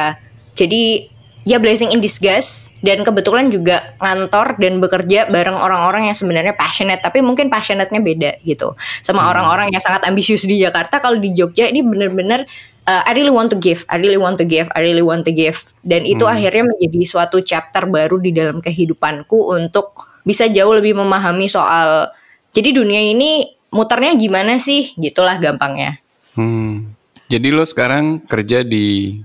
jadi 0.54 1.10
ya 1.46 1.58
blessing 1.58 1.90
in 1.90 1.98
disguise 1.98 2.70
dan 2.82 3.02
kebetulan 3.02 3.50
juga 3.50 3.98
ngantor 3.98 4.54
dan 4.62 4.78
bekerja 4.78 5.26
bareng 5.30 5.58
orang-orang 5.58 6.10
yang 6.10 6.16
sebenarnya 6.18 6.54
passionate 6.54 7.02
tapi 7.02 7.22
mungkin 7.26 7.50
passionate-nya 7.50 8.00
beda 8.02 8.30
gitu 8.46 8.78
sama 9.02 9.26
hmm. 9.26 9.30
orang-orang 9.34 9.66
hmm. 9.70 9.74
yang 9.74 9.82
sangat 9.82 10.06
ambisius 10.06 10.46
di 10.46 10.62
Jakarta 10.62 11.02
kalau 11.02 11.18
di 11.18 11.34
Jogja 11.34 11.66
ini 11.66 11.82
bener-bener 11.82 12.46
uh, 12.86 13.02
I 13.02 13.12
really 13.18 13.34
want 13.34 13.50
to 13.50 13.58
give, 13.58 13.82
I 13.90 13.98
really 13.98 14.16
want 14.16 14.38
to 14.38 14.46
give, 14.46 14.70
I 14.72 14.80
really 14.80 15.02
want 15.02 15.26
to 15.26 15.34
give. 15.34 15.74
Dan 15.82 16.06
itu 16.06 16.24
hmm. 16.24 16.34
akhirnya 16.34 16.64
menjadi 16.70 17.00
suatu 17.04 17.42
chapter 17.42 17.90
baru 17.90 18.22
di 18.22 18.30
dalam 18.30 18.62
kehidupanku 18.62 19.54
untuk 19.54 20.05
bisa 20.26 20.50
jauh 20.50 20.74
lebih 20.74 20.98
memahami 20.98 21.46
soal 21.46 22.10
jadi 22.56 22.72
dunia 22.72 23.04
ini 23.04 23.52
muternya 23.68 24.16
gimana 24.16 24.56
sih, 24.56 24.96
gitulah 24.96 25.36
gampangnya. 25.36 26.00
Hmm. 26.32 26.96
Jadi 27.28 27.52
lo 27.52 27.68
sekarang 27.68 28.24
kerja 28.24 28.64
di 28.64 29.20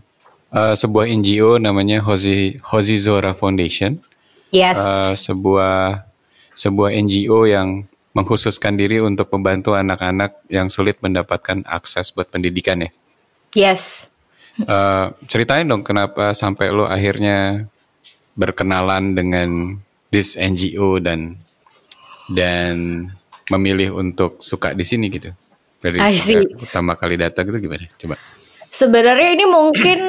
uh, 0.52 0.76
sebuah 0.76 1.08
NGO 1.08 1.56
namanya 1.56 2.04
Hozi 2.04 2.60
Hozi 2.60 3.00
Zora 3.00 3.32
Foundation. 3.32 4.04
Yes. 4.52 4.76
Uh, 4.76 5.16
sebuah 5.16 6.04
sebuah 6.52 6.92
NGO 6.92 7.48
yang 7.48 7.88
mengkhususkan 8.12 8.76
diri 8.76 9.00
untuk 9.00 9.32
membantu 9.32 9.80
anak-anak 9.80 10.44
yang 10.52 10.68
sulit 10.68 11.00
mendapatkan 11.00 11.64
akses 11.64 12.12
buat 12.12 12.28
pendidikan 12.28 12.84
ya. 12.84 12.92
Yes. 13.56 14.12
Uh, 14.60 15.16
ceritain 15.32 15.64
dong 15.64 15.88
kenapa 15.88 16.36
sampai 16.36 16.68
lo 16.76 16.84
akhirnya 16.84 17.72
berkenalan 18.36 19.16
dengan 19.16 19.80
this 20.12 20.36
NGO 20.36 21.00
dan 21.00 21.40
dan 22.30 23.08
memilih 23.52 23.96
untuk 23.96 24.40
suka 24.44 24.76
di 24.76 24.84
sini 24.86 25.08
gitu. 25.12 25.32
Dari 25.82 25.98
utama 26.62 26.94
kali 26.94 27.18
datang 27.18 27.50
gitu 27.50 27.66
gimana? 27.66 27.90
Coba. 27.98 28.16
Sebenarnya 28.70 29.34
ini 29.34 29.46
mungkin 29.50 30.00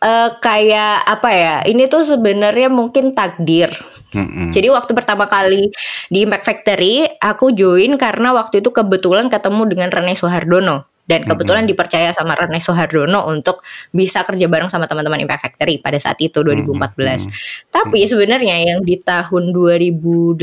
uh, 0.00 0.30
kayak 0.38 1.02
apa 1.02 1.30
ya? 1.34 1.56
Ini 1.66 1.90
tuh 1.90 2.06
sebenarnya 2.06 2.70
mungkin 2.70 3.12
takdir. 3.12 3.74
Mm-hmm. 4.14 4.54
Jadi 4.54 4.68
waktu 4.70 4.92
pertama 4.94 5.26
kali 5.26 5.68
di 6.08 6.18
Impact 6.22 6.46
Factory, 6.46 7.04
aku 7.18 7.50
join 7.52 7.98
karena 7.98 8.32
waktu 8.32 8.62
itu 8.62 8.70
kebetulan 8.70 9.26
ketemu 9.26 9.66
dengan 9.66 9.88
Rene 9.90 10.14
Soehardono 10.14 10.95
dan 11.06 11.22
kebetulan 11.22 11.64
mm 11.64 11.70
-hmm. 11.70 11.78
dipercaya 11.78 12.10
sama 12.12 12.34
Rene 12.34 12.58
Soehardono 12.58 13.26
untuk 13.30 13.62
bisa 13.94 14.26
kerja 14.26 14.50
bareng 14.50 14.70
sama 14.70 14.90
teman-teman 14.90 15.22
Impact 15.22 15.42
Factory 15.46 15.78
pada 15.78 15.96
saat 16.02 16.18
itu 16.18 16.42
2014. 16.42 16.66
Mm 16.66 16.90
-hmm. 16.98 17.30
Tapi 17.70 18.00
sebenarnya 18.06 18.56
yang 18.62 18.80
di 18.82 18.98
tahun 18.98 19.54
2018 19.54 20.38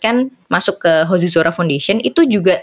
kan 0.00 0.32
masuk 0.48 0.80
ke 0.80 0.92
Hozi 1.04 1.28
Zora 1.28 1.52
Foundation 1.52 2.00
itu 2.00 2.24
juga 2.24 2.58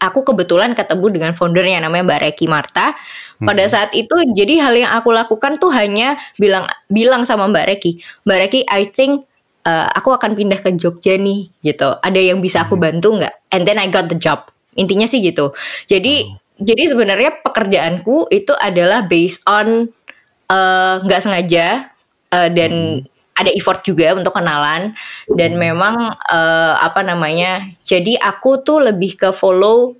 aku 0.00 0.24
kebetulan 0.24 0.72
ketemu 0.72 1.06
dengan 1.12 1.32
foundernya 1.36 1.84
namanya 1.84 2.08
Mbak 2.08 2.20
Reki 2.24 2.46
Marta. 2.48 2.96
Pada 3.36 3.64
hmm. 3.68 3.72
saat 3.72 3.90
itu 3.92 4.16
jadi 4.32 4.64
hal 4.64 4.74
yang 4.74 4.92
aku 4.96 5.12
lakukan 5.12 5.60
tuh 5.60 5.68
hanya 5.76 6.16
bilang 6.40 6.64
bilang 6.88 7.22
sama 7.28 7.46
Mbak 7.46 7.64
Reki, 7.76 7.92
Mbak 8.24 8.38
Reki, 8.48 8.60
I 8.66 8.82
think 8.88 9.28
uh, 9.68 9.92
aku 9.92 10.16
akan 10.16 10.32
pindah 10.34 10.58
ke 10.58 10.72
Jogja 10.74 11.20
nih 11.20 11.52
gitu. 11.60 12.00
Ada 12.00 12.18
yang 12.18 12.40
bisa 12.40 12.64
aku 12.64 12.80
bantu 12.80 13.20
nggak? 13.20 13.52
And 13.52 13.68
then 13.68 13.76
I 13.76 13.92
got 13.92 14.08
the 14.08 14.16
job. 14.16 14.48
Intinya 14.74 15.04
sih 15.04 15.20
gitu. 15.20 15.52
Jadi 15.86 16.24
oh. 16.24 16.40
Jadi 16.60 16.92
sebenarnya 16.92 17.40
pekerjaanku 17.40 18.28
itu 18.28 18.52
adalah 18.60 19.08
based 19.08 19.40
on 19.48 19.88
uh, 20.52 20.94
nggak 21.02 21.20
uh, 21.20 21.24
sengaja 21.24 21.66
uh, 22.30 22.48
dan 22.52 23.02
hmm 23.02 23.18
ada 23.40 23.50
effort 23.56 23.80
juga 23.80 24.12
untuk 24.12 24.36
kenalan 24.36 24.92
dan 25.32 25.56
hmm. 25.56 25.60
memang 25.60 25.96
uh, 26.12 26.74
apa 26.76 27.00
namanya 27.00 27.64
jadi 27.80 28.20
aku 28.20 28.60
tuh 28.60 28.84
lebih 28.84 29.16
ke 29.16 29.32
follow 29.32 29.96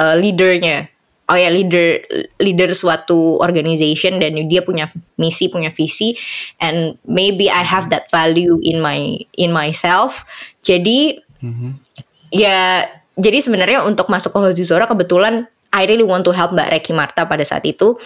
uh, 0.00 0.16
leadernya 0.16 0.88
oh 1.28 1.36
ya 1.36 1.52
leader 1.52 2.00
leader 2.40 2.72
suatu 2.72 3.36
organization 3.44 4.16
dan 4.16 4.40
dia 4.48 4.64
punya 4.64 4.88
misi 5.20 5.52
punya 5.52 5.68
visi 5.68 6.16
and 6.58 6.96
maybe 7.04 7.52
I 7.52 7.62
have 7.62 7.92
that 7.92 8.08
value 8.08 8.56
in 8.64 8.80
my 8.80 9.20
in 9.36 9.52
myself 9.52 10.24
jadi 10.64 11.20
mm-hmm. 11.44 11.70
ya 12.32 12.88
jadi 13.20 13.38
sebenarnya 13.44 13.84
untuk 13.84 14.08
masuk 14.08 14.32
ke 14.32 14.40
Hozizora 14.40 14.88
kebetulan 14.88 15.51
I 15.72 15.88
really 15.88 16.04
want 16.04 16.28
to 16.28 16.32
help 16.36 16.52
Mbak 16.52 16.68
Reki 16.68 16.92
Marta 16.92 17.24
pada 17.24 17.42
saat 17.42 17.64
itu 17.64 17.96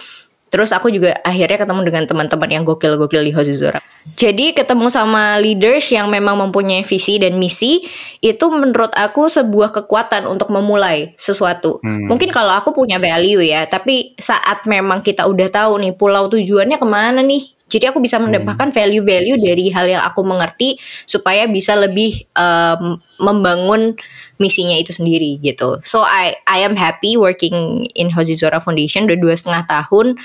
Terus 0.47 0.71
aku 0.71 0.87
juga 0.87 1.19
akhirnya 1.27 1.59
ketemu 1.59 1.81
dengan 1.83 2.03
teman-teman 2.07 2.49
yang 2.49 2.63
gokil-gokil 2.63 3.19
di 3.27 3.35
Hozizora. 3.35 3.83
Jadi 4.15 4.55
ketemu 4.55 4.87
sama 4.87 5.35
leaders 5.43 5.91
yang 5.91 6.07
memang 6.07 6.39
mempunyai 6.39 6.87
visi 6.87 7.19
dan 7.19 7.35
misi 7.35 7.83
itu 8.23 8.45
menurut 8.47 8.95
aku 8.95 9.27
sebuah 9.27 9.75
kekuatan 9.75 10.23
untuk 10.23 10.47
memulai 10.47 11.11
sesuatu. 11.19 11.83
Hmm. 11.83 12.07
Mungkin 12.07 12.31
kalau 12.31 12.55
aku 12.55 12.71
punya 12.71 12.95
value 12.95 13.43
ya, 13.43 13.67
tapi 13.67 14.15
saat 14.15 14.63
memang 14.63 15.03
kita 15.03 15.27
udah 15.27 15.51
tahu 15.51 15.83
nih 15.83 15.93
pulau 15.99 16.31
tujuannya 16.31 16.79
ke 16.79 16.87
mana 16.87 17.19
nih, 17.19 17.56
jadi 17.67 17.91
aku 17.91 17.99
bisa 17.99 18.15
hmm. 18.17 18.31
mendapatkan 18.31 18.71
value-value 18.71 19.37
dari 19.43 19.67
hal 19.75 19.85
yang 19.91 20.03
aku 20.03 20.23
mengerti 20.23 20.79
supaya 21.03 21.45
bisa 21.51 21.75
lebih 21.75 22.23
um, 22.33 22.95
membangun 23.19 23.99
misinya 24.39 24.79
itu 24.79 24.95
sendiri 24.95 25.39
gitu. 25.43 25.83
So 25.83 26.03
I 26.03 26.39
I 26.47 26.63
am 26.63 26.79
happy 26.79 27.19
working 27.19 27.87
in 27.91 28.15
Hozizora 28.15 28.63
Foundation 28.63 29.11
udah 29.11 29.19
dua 29.19 29.35
setengah 29.35 29.67
tahun. 29.67 30.15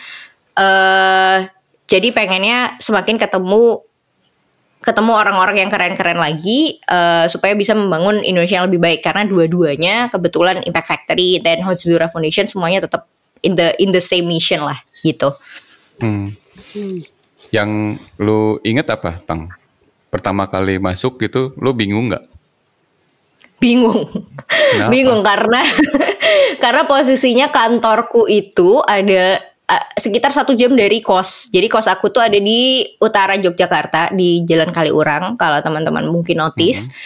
Uh, 0.54 1.50
jadi 1.90 2.14
pengennya 2.14 2.78
semakin 2.78 3.18
ketemu 3.18 3.82
ketemu 4.82 5.12
orang-orang 5.14 5.62
yang 5.62 5.70
keren-keren 5.70 6.18
lagi 6.18 6.82
uh, 6.90 7.30
supaya 7.30 7.54
bisa 7.54 7.70
membangun 7.70 8.18
Indonesia 8.26 8.58
yang 8.58 8.66
lebih 8.66 8.82
baik 8.82 9.00
karena 9.02 9.22
dua-duanya 9.22 10.10
kebetulan 10.10 10.58
Impact 10.66 10.90
Factory 10.90 11.38
dan 11.38 11.62
Hozizora 11.62 12.10
Foundation 12.10 12.50
semuanya 12.50 12.86
tetap 12.86 13.06
in 13.46 13.54
the 13.54 13.74
in 13.78 13.94
the 13.94 14.02
same 14.02 14.30
mission 14.30 14.62
lah 14.62 14.78
gitu. 15.02 15.34
Hmm. 15.98 16.34
hmm. 16.74 17.21
Yang 17.52 18.00
lu 18.16 18.56
inget 18.64 18.88
apa, 18.88 19.20
Tang? 19.28 19.52
Pertama 20.08 20.48
kali 20.48 20.80
masuk 20.80 21.20
gitu, 21.20 21.52
lu 21.60 21.76
bingung 21.76 22.08
nggak? 22.08 22.24
Bingung, 23.62 24.10
Kenapa? 24.74 24.90
bingung 24.90 25.22
karena 25.22 25.62
karena 26.64 26.82
posisinya 26.82 27.46
kantorku 27.54 28.26
itu 28.26 28.82
ada 28.82 29.38
uh, 29.70 29.86
sekitar 29.94 30.34
satu 30.34 30.56
jam 30.58 30.74
dari 30.74 30.98
kos. 30.98 31.46
Jadi 31.52 31.70
kos 31.70 31.86
aku 31.86 32.10
tuh 32.10 32.26
ada 32.26 32.34
di 32.42 32.82
utara 32.98 33.38
Yogyakarta 33.38 34.10
di 34.16 34.42
Jalan 34.42 34.74
Kaliurang. 34.74 35.38
Kalau 35.38 35.62
teman-teman 35.62 36.10
mungkin 36.10 36.42
notice. 36.42 36.90
Hmm. 36.90 36.96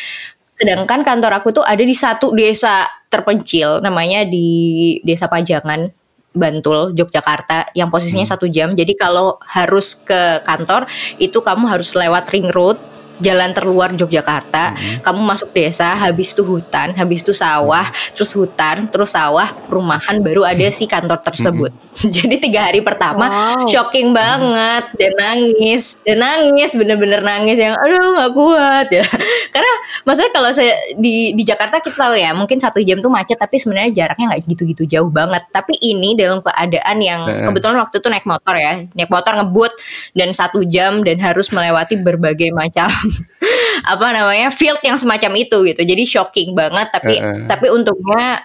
Sedangkan 0.57 1.05
kantor 1.05 1.45
aku 1.45 1.53
tuh 1.53 1.65
ada 1.69 1.85
di 1.85 1.93
satu 1.93 2.33
desa 2.33 2.89
terpencil, 3.13 3.85
namanya 3.85 4.25
di 4.25 4.97
Desa 5.05 5.29
Pajangan 5.29 5.93
Bantul, 6.37 6.93
Yogyakarta 6.93 7.73
yang 7.73 7.89
posisinya 7.89 8.29
hmm. 8.29 8.35
satu 8.37 8.47
jam. 8.53 8.77
Jadi 8.77 8.93
kalau 8.95 9.41
harus 9.43 9.97
ke 9.97 10.45
kantor 10.45 10.85
itu 11.17 11.41
kamu 11.41 11.65
harus 11.67 11.97
lewat 11.97 12.29
ring 12.31 12.53
road 12.53 12.77
jalan 13.21 13.51
terluar 13.57 13.89
Yogyakarta, 13.97 14.77
hmm. 14.77 14.99
kamu 15.01 15.21
masuk 15.25 15.49
desa, 15.57 15.97
habis 15.97 16.37
itu 16.37 16.43
hutan, 16.45 16.93
habis 16.93 17.25
itu 17.25 17.33
sawah, 17.33 17.85
hmm. 17.85 18.13
terus 18.13 18.31
hutan, 18.37 18.77
terus 18.93 19.17
sawah, 19.17 19.49
perumahan, 19.67 20.21
baru 20.21 20.45
ada 20.45 20.69
si 20.69 20.85
kantor 20.85 21.21
tersebut. 21.25 21.73
Hmm. 21.73 22.11
Jadi 22.17 22.37
tiga 22.37 22.69
hari 22.69 22.85
pertama 22.85 23.29
wow. 23.29 23.65
shocking 23.69 24.13
banget, 24.13 24.85
dan 25.01 25.13
nangis, 25.17 25.97
dan 26.05 26.21
nangis, 26.21 26.77
bener-bener 26.77 27.25
nangis 27.25 27.57
yang, 27.57 27.73
aduh 27.73 28.21
nggak 28.21 28.33
kuat 28.37 28.89
ya. 29.01 29.05
Karena 29.53 29.73
maksudnya 30.05 30.33
kalau 30.37 30.51
saya 30.53 30.77
di 31.01 31.33
di 31.33 31.43
Jakarta 31.43 31.81
kita 31.81 31.97
tahu 31.97 32.15
ya, 32.21 32.37
mungkin 32.37 32.61
satu 32.61 32.85
jam 32.85 33.01
tuh 33.01 33.09
macet, 33.09 33.41
tapi 33.41 33.57
sebenarnya 33.57 34.05
jaraknya 34.05 34.37
nggak 34.37 34.43
gitu-gitu 34.45 34.85
jauh 34.85 35.09
banget. 35.09 35.41
Tapi 35.49 35.81
ini 35.81 36.13
dalam 36.13 36.45
keadaan 36.45 36.99
yang 37.01 37.21
kebetulan 37.49 37.81
waktu 37.81 37.97
itu 37.99 38.09
naik 38.13 38.29
motor 38.29 38.55
ya, 38.57 38.85
naik 38.93 39.09
motor 39.09 39.33
ngebut 39.41 39.73
dan 40.13 40.37
satu 40.37 40.61
jam 40.69 41.01
dan 41.01 41.17
harus 41.17 41.49
melewati 41.49 41.97
berbagai 42.05 42.53
macam 42.53 42.89
apa 43.93 44.07
namanya 44.13 44.49
field 44.53 44.81
yang 44.83 44.97
semacam 44.99 45.33
itu 45.39 45.57
gitu 45.67 45.83
jadi 45.83 46.03
shocking 46.07 46.53
banget 46.57 46.89
tapi 46.91 47.21
uh, 47.21 47.25
uh. 47.25 47.47
tapi 47.49 47.67
untungnya 47.71 48.45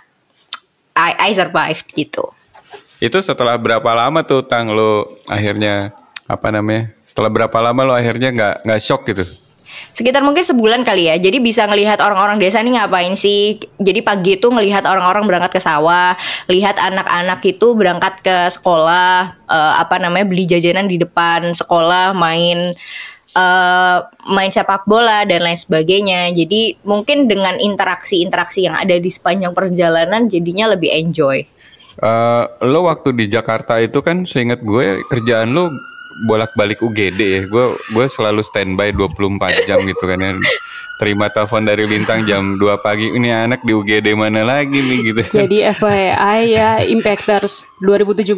I, 0.95 1.29
I 1.29 1.31
survived 1.31 1.89
gitu 1.95 2.29
itu 3.01 3.17
setelah 3.19 3.57
berapa 3.57 3.91
lama 3.93 4.21
tuh 4.21 4.45
tang 4.45 4.69
lo 4.69 5.09
akhirnya 5.25 5.95
apa 6.29 6.47
namanya 6.53 6.93
setelah 7.03 7.33
berapa 7.33 7.57
lama 7.59 7.81
lo 7.81 7.93
akhirnya 7.97 8.29
nggak 8.31 8.55
nggak 8.67 8.81
shock 8.81 9.03
gitu 9.09 9.25
sekitar 9.91 10.23
mungkin 10.23 10.43
sebulan 10.43 10.87
kali 10.87 11.11
ya. 11.11 11.15
Jadi 11.19 11.37
bisa 11.43 11.67
ngelihat 11.67 11.99
orang-orang 11.99 12.39
desa 12.39 12.63
ini 12.63 12.75
ngapain 12.75 13.13
sih. 13.19 13.59
Jadi 13.79 13.99
pagi 14.01 14.39
itu 14.39 14.47
ngelihat 14.47 14.87
orang-orang 14.87 15.27
berangkat 15.27 15.59
ke 15.59 15.61
sawah, 15.61 16.15
lihat 16.47 16.79
anak-anak 16.79 17.43
itu 17.43 17.75
berangkat 17.75 18.23
ke 18.23 18.37
sekolah, 18.51 19.35
uh, 19.47 19.73
apa 19.79 19.99
namanya 19.99 20.25
beli 20.27 20.47
jajanan 20.47 20.87
di 20.87 20.95
depan 20.99 21.51
sekolah, 21.51 22.15
main 22.15 22.71
uh, 23.35 23.97
main 24.31 24.51
sepak 24.51 24.87
bola 24.87 25.23
dan 25.27 25.43
lain 25.43 25.59
sebagainya. 25.59 26.31
Jadi 26.31 26.79
mungkin 26.83 27.27
dengan 27.27 27.57
interaksi-interaksi 27.59 28.67
yang 28.67 28.75
ada 28.75 28.95
di 28.97 29.09
sepanjang 29.11 29.55
perjalanan 29.55 30.27
jadinya 30.27 30.71
lebih 30.71 30.91
enjoy. 30.91 31.43
Uh, 32.01 32.47
lo 32.65 32.87
waktu 32.87 33.13
di 33.13 33.27
Jakarta 33.27 33.77
itu 33.77 33.99
kan 33.99 34.23
seingat 34.23 34.63
gue 34.63 35.03
kerjaan 35.11 35.51
lo 35.51 35.69
bolak-balik 36.27 36.79
UGD 36.83 37.19
ya. 37.19 37.41
Gue 37.47 37.75
gue 37.91 38.05
selalu 38.07 38.41
standby 38.43 38.93
24 38.95 39.67
jam 39.67 39.79
gitu 39.83 40.03
kan 40.07 40.19
ya. 40.19 40.31
Terima 41.01 41.33
telepon 41.33 41.65
dari 41.65 41.89
Lintang 41.89 42.29
jam 42.29 42.61
2 42.61 42.85
pagi. 42.85 43.09
Ini 43.09 43.49
anak 43.49 43.65
di 43.65 43.73
UGD 43.73 44.13
mana 44.13 44.45
lagi 44.45 44.77
nih 44.77 44.99
gitu. 45.11 45.21
Jadi 45.41 45.65
FYI 45.73 46.39
ya 46.53 46.69
Impactors 46.85 47.65
2017 47.81 48.37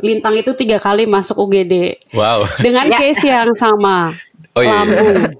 Lintang 0.00 0.34
itu 0.40 0.56
tiga 0.56 0.80
kali 0.80 1.04
masuk 1.04 1.36
UGD. 1.36 2.00
Wow. 2.16 2.48
Dengan 2.64 2.88
ya. 2.88 2.96
case 2.96 3.28
yang 3.28 3.52
sama. 3.60 4.16
Oh 4.58 4.64
iya. 4.66 4.82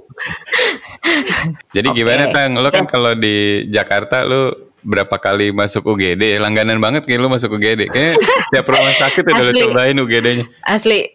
Jadi 1.74 1.88
okay. 1.90 1.98
gimana 1.98 2.30
Tang? 2.30 2.54
Lo 2.54 2.70
kan 2.70 2.86
kalau 2.86 3.18
di 3.18 3.66
Jakarta 3.66 4.22
lo 4.22 4.70
berapa 4.86 5.18
kali 5.18 5.50
masuk 5.50 5.90
UGD? 5.90 6.38
Langganan 6.38 6.78
banget 6.78 7.02
kayak 7.02 7.26
lo 7.26 7.28
masuk 7.34 7.58
UGD. 7.58 7.90
Kayak 7.90 8.14
tiap 8.54 8.66
rumah 8.70 8.94
sakit 8.94 9.26
udah 9.26 9.42
lo 9.42 9.52
cobain 9.66 9.98
UGD-nya. 9.98 10.46
Asli. 10.62 11.10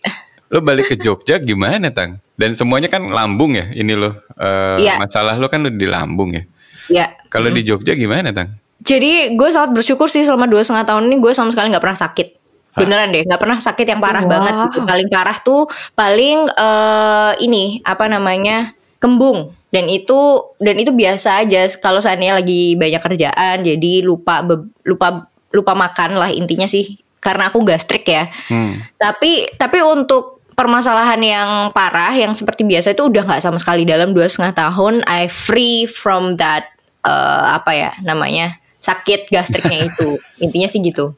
Lo 0.51 0.59
balik 0.59 0.91
ke 0.91 0.95
Jogja 0.99 1.39
gimana 1.39 1.95
Tang? 1.95 2.19
Dan 2.35 2.51
semuanya 2.53 2.91
kan 2.91 3.07
lambung 3.07 3.55
ya 3.55 3.71
ini 3.71 3.95
lo. 3.95 4.11
Uh, 4.35 4.75
yeah. 4.83 4.99
Masalah 4.99 5.39
lo 5.39 5.47
kan 5.47 5.63
lo 5.63 5.71
di 5.71 5.87
lambung 5.87 6.35
ya. 6.35 6.43
Iya. 6.91 7.05
Kalau 7.31 7.47
mm. 7.47 7.55
di 7.55 7.61
Jogja 7.63 7.95
gimana 7.95 8.35
Tang? 8.35 8.51
Jadi 8.83 9.31
gue 9.39 9.49
sangat 9.49 9.71
bersyukur 9.71 10.11
sih 10.11 10.27
selama 10.27 10.43
dua 10.43 10.59
setengah 10.59 10.83
tahun 10.83 11.07
ini 11.07 11.23
gue 11.23 11.31
sama 11.31 11.55
sekali 11.55 11.71
nggak 11.71 11.79
pernah 11.79 11.99
sakit 12.03 12.42
beneran 12.73 13.13
deh 13.13 13.23
nggak 13.25 13.41
pernah 13.41 13.57
sakit 13.61 13.85
yang 13.85 14.01
parah 14.01 14.25
wow. 14.25 14.31
banget 14.31 14.53
gitu. 14.69 14.79
Paling 14.85 15.07
parah 15.09 15.37
tuh 15.41 15.61
paling 15.93 16.37
uh, 16.57 17.31
ini 17.37 17.79
apa 17.85 18.09
namanya 18.09 18.73
kembung. 18.97 19.53
Dan 19.73 19.89
itu 19.89 20.53
dan 20.61 20.77
itu 20.77 20.93
biasa 20.93 21.45
aja. 21.45 21.65
Kalau 21.81 21.97
seandainya 22.01 22.37
lagi 22.37 22.77
banyak 22.77 23.01
kerjaan 23.01 23.65
jadi 23.65 24.05
lupa 24.05 24.45
lupa 24.85 25.29
lupa 25.53 25.73
makan 25.73 26.17
lah 26.17 26.29
intinya 26.33 26.65
sih. 26.69 26.97
Karena 27.23 27.49
aku 27.49 27.63
gastrik 27.63 28.03
ya. 28.03 28.27
Hmm. 28.51 28.83
tapi 28.99 29.47
tapi 29.55 29.79
untuk 29.79 30.43
permasalahan 30.53 31.17
yang 31.23 31.49
parah 31.73 32.13
yang 32.13 32.37
seperti 32.37 32.61
biasa 32.61 32.93
itu 32.93 33.09
udah 33.09 33.25
nggak 33.25 33.41
sama 33.41 33.57
sekali. 33.57 33.85
Dalam 33.85 34.13
dua 34.13 34.29
setengah 34.29 34.53
tahun 34.53 35.01
I 35.09 35.29
free 35.29 35.89
from 35.89 36.37
that 36.37 36.73
uh, 37.05 37.57
apa 37.57 37.71
ya 37.73 37.91
namanya 38.01 38.62
sakit 38.83 39.31
gastriknya 39.31 39.79
itu. 39.89 40.19
Intinya 40.43 40.67
sih 40.67 40.83
gitu. 40.83 41.15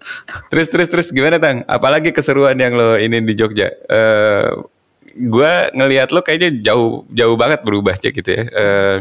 Terus 0.54 0.70
terus 0.70 0.88
terus 0.88 1.08
gimana 1.10 1.42
Tang? 1.42 1.66
Apalagi 1.66 2.14
keseruan 2.14 2.56
yang 2.62 2.78
lo 2.78 2.96
ini 3.02 3.26
di 3.26 3.34
Jogja? 3.34 3.74
Uh, 3.90 4.70
gue 5.18 5.54
ngelihat 5.74 6.14
lo 6.14 6.22
kayaknya 6.22 6.62
jauh 6.62 7.08
jauh 7.10 7.36
banget 7.36 7.66
berubah 7.66 7.98
aja 7.98 8.14
gitu 8.14 8.30
ya. 8.30 8.44
Uh, 8.54 8.98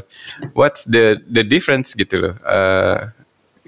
what's 0.56 0.88
the 0.88 1.20
the 1.28 1.44
difference 1.44 1.92
gitu 1.92 2.24
loh? 2.24 2.34
Uh, 2.40 3.12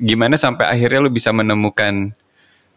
gimana 0.00 0.40
sampai 0.40 0.72
akhirnya 0.72 1.04
lo 1.04 1.12
bisa 1.12 1.28
menemukan? 1.36 2.16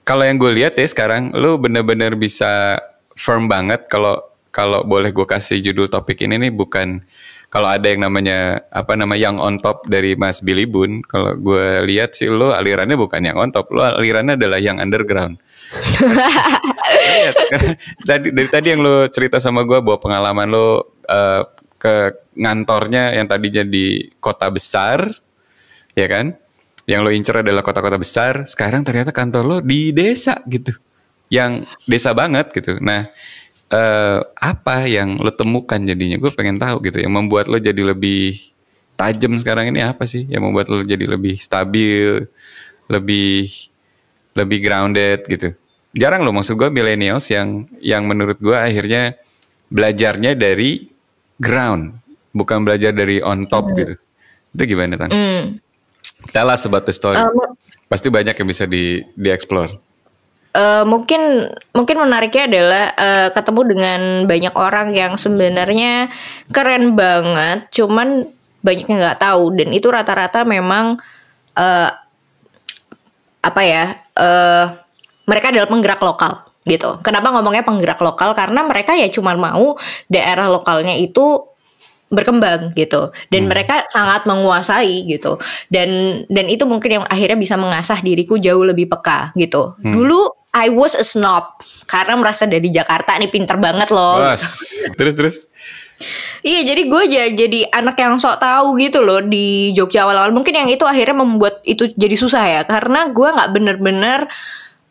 Kalau 0.04 0.26
yang 0.26 0.42
gue 0.42 0.52
lihat 0.52 0.74
ya 0.74 0.90
sekarang, 0.90 1.38
lo 1.38 1.62
bener-bener 1.62 2.18
bisa 2.18 2.82
firm 3.14 3.46
banget 3.46 3.86
kalau 3.86 4.18
kalau 4.50 4.82
boleh 4.82 5.14
gue 5.14 5.28
kasih 5.30 5.62
judul 5.62 5.86
topik 5.86 6.26
ini 6.26 6.50
nih 6.50 6.50
bukan 6.50 7.06
kalau 7.50 7.66
ada 7.66 7.90
yang 7.90 8.06
namanya 8.06 8.62
apa 8.70 8.94
nama 8.94 9.18
yang 9.18 9.42
on 9.42 9.58
top 9.58 9.90
dari 9.90 10.14
Mas 10.14 10.46
Billy 10.46 10.70
Boon, 10.70 11.02
kalau 11.02 11.34
gue 11.34 11.82
lihat 11.90 12.14
sih 12.14 12.30
lo 12.30 12.54
alirannya 12.54 12.94
bukan 12.94 13.26
yang 13.26 13.42
on 13.42 13.50
top, 13.50 13.74
lo 13.74 13.82
alirannya 13.82 14.38
adalah 14.38 14.62
yang 14.62 14.78
underground. 14.78 15.42
tadi 18.10 18.30
dari 18.30 18.50
tadi 18.54 18.68
yang 18.70 18.86
lo 18.86 19.10
cerita 19.10 19.42
sama 19.42 19.66
gue 19.66 19.82
bahwa 19.82 19.98
pengalaman 19.98 20.48
lo 20.54 20.94
uh, 21.10 21.44
ke 21.82 22.30
ngantornya 22.38 23.18
yang 23.18 23.26
tadinya 23.26 23.66
di 23.66 24.14
kota 24.22 24.54
besar, 24.54 25.10
ya 25.98 26.06
kan? 26.06 26.38
Yang 26.86 27.02
lo 27.02 27.10
incer 27.10 27.42
adalah 27.42 27.66
kota-kota 27.66 27.98
besar, 27.98 28.46
sekarang 28.46 28.86
ternyata 28.86 29.10
kantor 29.10 29.44
lo 29.46 29.58
di 29.66 29.90
desa 29.90 30.38
gitu, 30.46 30.78
yang 31.34 31.66
desa 31.90 32.14
banget 32.14 32.54
gitu. 32.54 32.78
Nah 32.78 33.10
uh, 33.74 34.20
apa 34.38 34.86
yang 34.90 35.18
lo 35.18 35.32
temukan 35.34 35.80
jadinya? 35.82 36.18
Gue 36.18 36.34
pengen 36.34 36.58
tahu 36.58 36.82
gitu. 36.86 37.02
Yang 37.02 37.14
membuat 37.14 37.46
lo 37.48 37.58
jadi 37.58 37.80
lebih 37.82 38.54
tajam 39.00 39.38
sekarang 39.40 39.72
ini 39.72 39.86
apa 39.86 40.06
sih? 40.10 40.26
Yang 40.28 40.42
membuat 40.50 40.68
lo 40.70 40.82
jadi 40.84 41.06
lebih 41.06 41.40
stabil, 41.40 42.28
lebih 42.90 43.50
lebih 44.38 44.60
grounded 44.62 45.26
gitu. 45.30 45.54
Jarang 45.98 46.22
lo 46.22 46.30
maksud 46.30 46.54
gue 46.58 46.70
millennials 46.70 47.30
yang 47.34 47.66
yang 47.82 48.06
menurut 48.06 48.38
gue 48.38 48.54
akhirnya 48.54 49.18
belajarnya 49.74 50.38
dari 50.38 50.86
ground, 51.42 51.98
bukan 52.34 52.62
belajar 52.62 52.94
dari 52.94 53.22
on 53.22 53.46
top 53.46 53.74
mm. 53.74 53.76
gitu. 53.78 53.94
Itu 54.54 54.64
gimana 54.66 54.98
tang? 54.98 55.10
Mm. 55.10 55.44
Tell 56.36 56.50
us 56.52 56.66
about 56.68 56.86
the 56.86 56.94
story. 56.94 57.18
Um, 57.18 57.58
Pasti 57.90 58.14
banyak 58.14 58.38
yang 58.38 58.48
bisa 58.50 58.70
di 58.70 59.02
di 59.18 59.30
explore. 59.34 59.89
Uh, 60.50 60.82
mungkin 60.82 61.46
mungkin 61.78 62.02
menariknya 62.02 62.50
adalah 62.50 62.86
uh, 62.98 63.30
ketemu 63.30 63.62
dengan 63.70 64.00
banyak 64.26 64.54
orang 64.58 64.88
yang 64.98 65.14
sebenarnya 65.14 66.10
keren 66.50 66.98
banget, 66.98 67.70
cuman 67.70 68.26
banyak 68.66 68.86
yang 68.90 69.00
nggak 69.00 69.22
tahu 69.22 69.54
dan 69.54 69.70
itu 69.70 69.88
rata-rata 69.88 70.44
memang 70.44 70.98
uh, 71.54 71.90
apa 73.40 73.62
ya 73.62 73.94
uh, 74.18 74.66
mereka 75.30 75.54
adalah 75.54 75.70
penggerak 75.70 76.02
lokal 76.02 76.34
gitu. 76.66 76.98
Kenapa 77.06 77.30
ngomongnya 77.30 77.62
penggerak 77.62 78.02
lokal? 78.02 78.34
Karena 78.34 78.66
mereka 78.66 78.98
ya 78.98 79.08
cuma 79.14 79.38
mau 79.38 79.78
daerah 80.10 80.50
lokalnya 80.50 80.98
itu 80.98 81.46
berkembang 82.10 82.74
gitu 82.74 83.14
dan 83.30 83.46
hmm. 83.46 83.50
mereka 83.54 83.86
sangat 83.86 84.26
menguasai 84.26 85.06
gitu 85.06 85.38
dan 85.70 86.22
dan 86.26 86.50
itu 86.50 86.66
mungkin 86.66 87.02
yang 87.02 87.06
akhirnya 87.06 87.38
bisa 87.38 87.54
mengasah 87.54 88.02
diriku 88.02 88.42
jauh 88.42 88.66
lebih 88.66 88.90
peka 88.90 89.30
gitu 89.38 89.78
hmm. 89.78 89.94
dulu 89.94 90.26
I 90.50 90.74
was 90.74 90.98
a 90.98 91.06
snob 91.06 91.62
karena 91.86 92.18
merasa 92.18 92.50
dari 92.50 92.74
Jakarta 92.74 93.14
nih 93.22 93.30
pinter 93.30 93.58
banget 93.62 93.94
loh. 93.94 94.18
Was. 94.18 94.82
Terus 94.98 95.14
terus. 95.14 95.38
Iya 96.40 96.64
jadi 96.64 96.82
gue 96.88 97.04
jadi 97.36 97.60
anak 97.76 98.00
yang 98.00 98.16
sok 98.16 98.40
tahu 98.40 98.80
gitu 98.80 99.04
loh 99.04 99.20
di 99.20 99.76
Jogja 99.76 100.08
awal-awal 100.08 100.32
mungkin 100.32 100.56
yang 100.56 100.72
itu 100.72 100.88
akhirnya 100.88 101.20
membuat 101.20 101.60
itu 101.68 101.92
jadi 101.92 102.16
susah 102.16 102.44
ya 102.48 102.62
karena 102.64 103.12
gue 103.12 103.28
nggak 103.28 103.52
bener-bener 103.52 104.24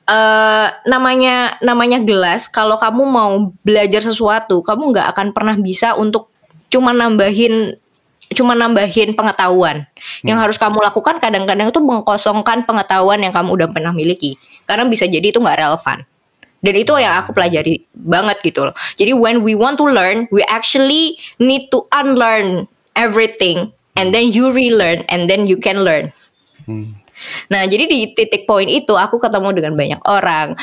uh, 0.04 0.68
namanya 0.84 1.56
namanya 1.64 2.04
gelas 2.04 2.52
kalau 2.52 2.76
kamu 2.76 3.02
mau 3.08 3.32
belajar 3.64 4.04
sesuatu 4.04 4.60
kamu 4.60 4.92
nggak 4.92 5.06
akan 5.16 5.26
pernah 5.32 5.56
bisa 5.56 5.96
untuk 5.96 6.28
cuma 6.68 6.92
nambahin 6.92 7.80
cuma 8.38 8.54
nambahin 8.54 9.18
pengetahuan. 9.18 9.84
Hmm. 9.84 10.26
Yang 10.30 10.38
harus 10.46 10.56
kamu 10.62 10.78
lakukan 10.78 11.18
kadang-kadang 11.18 11.74
itu 11.74 11.82
mengkosongkan 11.82 12.62
pengetahuan 12.62 13.18
yang 13.18 13.34
kamu 13.34 13.58
udah 13.58 13.68
pernah 13.74 13.90
miliki. 13.90 14.38
Karena 14.62 14.86
bisa 14.86 15.10
jadi 15.10 15.34
itu 15.34 15.42
nggak 15.42 15.58
relevan. 15.58 16.06
Dan 16.58 16.74
itu 16.74 16.90
yang 16.98 17.22
aku 17.22 17.34
pelajari 17.34 17.86
banget 17.94 18.42
gitu 18.42 18.66
loh. 18.66 18.74
Jadi 18.98 19.14
when 19.14 19.42
we 19.42 19.54
want 19.54 19.78
to 19.78 19.86
learn, 19.86 20.26
we 20.34 20.42
actually 20.46 21.18
need 21.38 21.70
to 21.70 21.86
unlearn 21.94 22.66
everything 22.98 23.70
and 23.94 24.10
then 24.10 24.30
you 24.34 24.50
relearn 24.50 25.06
and 25.06 25.30
then 25.30 25.46
you 25.46 25.58
can 25.58 25.82
learn. 25.86 26.10
Hmm. 26.66 26.98
Nah, 27.50 27.66
jadi 27.66 27.90
di 27.90 28.14
titik 28.14 28.46
poin 28.46 28.66
itu 28.70 28.94
aku 28.94 29.18
ketemu 29.18 29.50
dengan 29.58 29.72
banyak 29.74 30.00
orang 30.06 30.54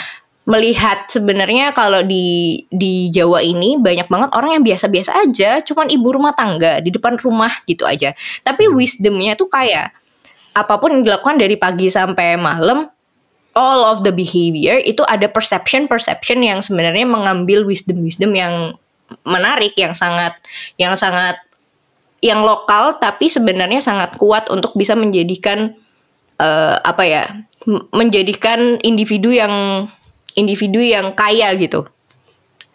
melihat 0.46 1.10
sebenarnya 1.10 1.74
kalau 1.74 2.06
di 2.06 2.62
di 2.70 3.10
Jawa 3.10 3.42
ini 3.42 3.82
banyak 3.82 4.06
banget 4.06 4.30
orang 4.38 4.62
yang 4.62 4.64
biasa-biasa 4.64 5.26
aja, 5.26 5.66
cuman 5.66 5.90
ibu 5.90 6.08
rumah 6.14 6.38
tangga 6.38 6.80
di 6.86 6.94
depan 6.94 7.18
rumah 7.18 7.50
gitu 7.66 7.84
aja. 7.84 8.14
Tapi 8.46 8.70
hmm. 8.70 8.74
wisdomnya 8.78 9.34
tuh 9.34 9.50
kayak 9.50 9.90
apa 10.56 10.74
pun 10.78 10.94
yang 10.94 11.04
dilakukan 11.04 11.42
dari 11.42 11.58
pagi 11.58 11.90
sampai 11.90 12.38
malam, 12.38 12.86
all 13.58 13.82
of 13.90 14.06
the 14.06 14.14
behavior 14.14 14.78
itu 14.86 15.02
ada 15.10 15.26
perception 15.26 15.90
perception 15.90 16.46
yang 16.46 16.62
sebenarnya 16.62 17.10
mengambil 17.10 17.66
wisdom 17.66 18.06
wisdom 18.06 18.38
yang 18.38 18.78
menarik, 19.26 19.74
yang 19.74 19.98
sangat 19.98 20.38
yang 20.78 20.94
sangat 20.94 21.42
yang 22.22 22.46
lokal 22.46 23.02
tapi 23.02 23.30
sebenarnya 23.30 23.82
sangat 23.82 24.14
kuat 24.18 24.50
untuk 24.54 24.78
bisa 24.78 24.94
menjadikan 24.94 25.74
uh, 26.38 26.78
apa 26.86 27.04
ya 27.06 27.24
menjadikan 27.94 28.78
individu 28.86 29.34
yang 29.34 29.86
individu 30.36 30.84
yang 30.84 31.16
kaya 31.16 31.52
gitu. 31.56 31.88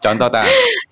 Contoh 0.01 0.29
tak? 0.33 0.49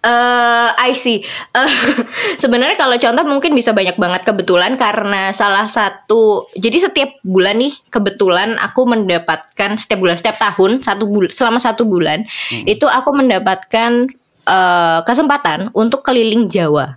Uh, 0.00 0.72
I 0.80 0.96
see. 0.96 1.20
Uh, 1.52 1.68
Sebenarnya 2.42 2.80
kalau 2.80 2.96
contoh 2.96 3.24
mungkin 3.28 3.52
bisa 3.52 3.76
banyak 3.76 4.00
banget 4.00 4.24
kebetulan 4.24 4.80
karena 4.80 5.28
salah 5.36 5.68
satu. 5.68 6.48
Jadi 6.56 6.80
setiap 6.80 7.10
bulan 7.20 7.60
nih 7.60 7.76
kebetulan 7.92 8.56
aku 8.56 8.88
mendapatkan 8.88 9.76
setiap 9.76 10.00
bulan 10.00 10.16
setiap 10.16 10.40
tahun 10.40 10.80
satu 10.80 11.04
bul 11.04 11.28
selama 11.28 11.60
satu 11.60 11.84
bulan 11.84 12.24
hmm. 12.24 12.64
itu 12.64 12.88
aku 12.88 13.12
mendapatkan 13.12 14.08
uh, 14.48 15.04
kesempatan 15.04 15.68
untuk 15.76 16.00
keliling 16.00 16.48
Jawa. 16.48 16.96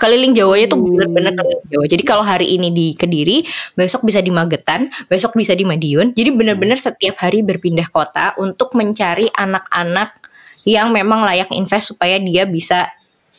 Keliling 0.00 0.32
Jawa 0.32 0.56
itu 0.56 0.72
hmm. 0.72 0.84
benar-benar 0.88 1.32
keliling 1.36 1.68
Jawa. 1.68 1.84
Jadi 1.84 2.02
kalau 2.06 2.24
hari 2.24 2.56
ini 2.56 2.68
di 2.72 2.86
Kediri, 2.96 3.44
besok 3.76 4.08
bisa 4.08 4.24
di 4.24 4.32
Magetan, 4.32 4.88
besok 5.08 5.36
bisa 5.36 5.52
di 5.52 5.68
Madiun. 5.68 6.16
Jadi 6.16 6.30
benar-benar 6.32 6.80
hmm. 6.80 6.86
setiap 6.88 7.20
hari 7.20 7.44
berpindah 7.44 7.88
kota 7.92 8.32
untuk 8.40 8.72
mencari 8.72 9.28
anak-anak 9.32 10.16
yang 10.64 10.94
memang 10.94 11.26
layak 11.26 11.50
invest 11.52 11.92
supaya 11.92 12.22
dia 12.22 12.46
bisa 12.46 12.88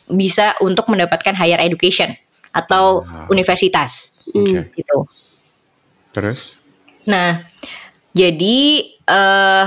bisa 0.04 0.52
untuk 0.60 0.92
mendapatkan 0.92 1.32
higher 1.32 1.60
education 1.64 2.12
atau 2.52 3.02
wow. 3.02 3.26
universitas. 3.32 4.12
Okay. 4.28 4.68
Gitu. 4.76 4.98
Terus? 6.14 6.60
Nah, 7.08 7.42
jadi 8.14 8.86
uh, 9.08 9.66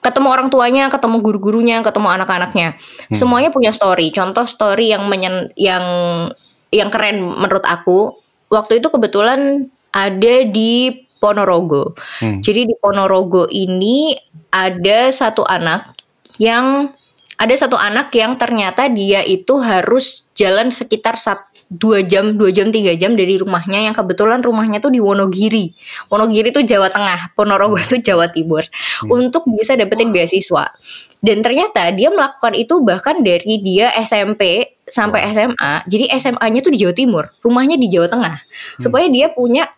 ketemu 0.00 0.28
orang 0.30 0.48
tuanya, 0.52 0.86
ketemu 0.92 1.16
guru-gurunya, 1.20 1.80
ketemu 1.80 2.08
anak-anaknya. 2.20 2.78
Hmm. 2.78 3.16
Semuanya 3.16 3.50
punya 3.50 3.72
story. 3.74 4.12
Contoh 4.14 4.44
story 4.46 4.92
yang 4.92 5.06
menyen 5.08 5.50
yang 5.58 5.84
yang 6.70 6.88
keren 6.90 7.22
menurut 7.22 7.64
aku. 7.64 8.18
Waktu 8.52 8.78
itu 8.78 8.88
kebetulan 8.92 9.70
ada 9.90 10.34
di 10.46 11.04
Ponorogo. 11.18 11.96
Hmm. 12.20 12.44
Jadi 12.44 12.68
di 12.68 12.74
Ponorogo 12.76 13.48
ini 13.48 14.12
ada 14.52 15.08
satu 15.10 15.42
anak 15.46 15.96
yang 16.36 16.92
ada 17.34 17.54
satu 17.54 17.74
anak 17.74 18.14
yang 18.14 18.38
ternyata 18.38 18.86
dia 18.86 19.24
itu 19.26 19.58
harus 19.58 20.30
jalan 20.38 20.70
sekitar 20.70 21.18
satu 21.18 21.53
dua 21.76 22.06
jam 22.06 22.38
dua 22.38 22.54
jam 22.54 22.70
tiga 22.70 22.94
jam 22.94 23.18
dari 23.18 23.34
rumahnya. 23.36 23.90
Yang 23.90 24.02
kebetulan 24.02 24.40
rumahnya 24.40 24.78
tuh 24.78 24.94
di 24.94 25.02
Wonogiri. 25.02 25.74
Wonogiri 26.08 26.54
tuh 26.54 26.62
Jawa 26.62 26.88
Tengah 26.88 27.34
Ponorogo 27.34 27.78
tuh 27.82 28.00
Jawa 28.00 28.30
Timur. 28.30 28.62
Hmm. 29.02 29.10
untuk 29.10 29.44
bisa 29.50 29.74
dapetin 29.74 30.14
beasiswa. 30.14 30.70
Dan 31.24 31.40
ternyata 31.40 31.88
dia 31.90 32.12
melakukan 32.12 32.52
itu 32.54 32.84
bahkan 32.84 33.20
dari 33.24 33.58
dia 33.58 33.90
SMP 33.96 34.74
sampai 34.84 35.32
SMA 35.32 35.88
jadi 35.88 36.12
SMA-nya 36.20 36.60
tuh 36.60 36.68
di 36.68 36.78
Jawa 36.84 36.92
Timur 36.92 37.24
rumahnya 37.40 37.80
di 37.80 37.88
Jawa 37.88 38.06
Tengah. 38.06 38.36
Hmm. 38.36 38.80
supaya 38.80 39.06
dia 39.08 39.32
punya 39.32 39.72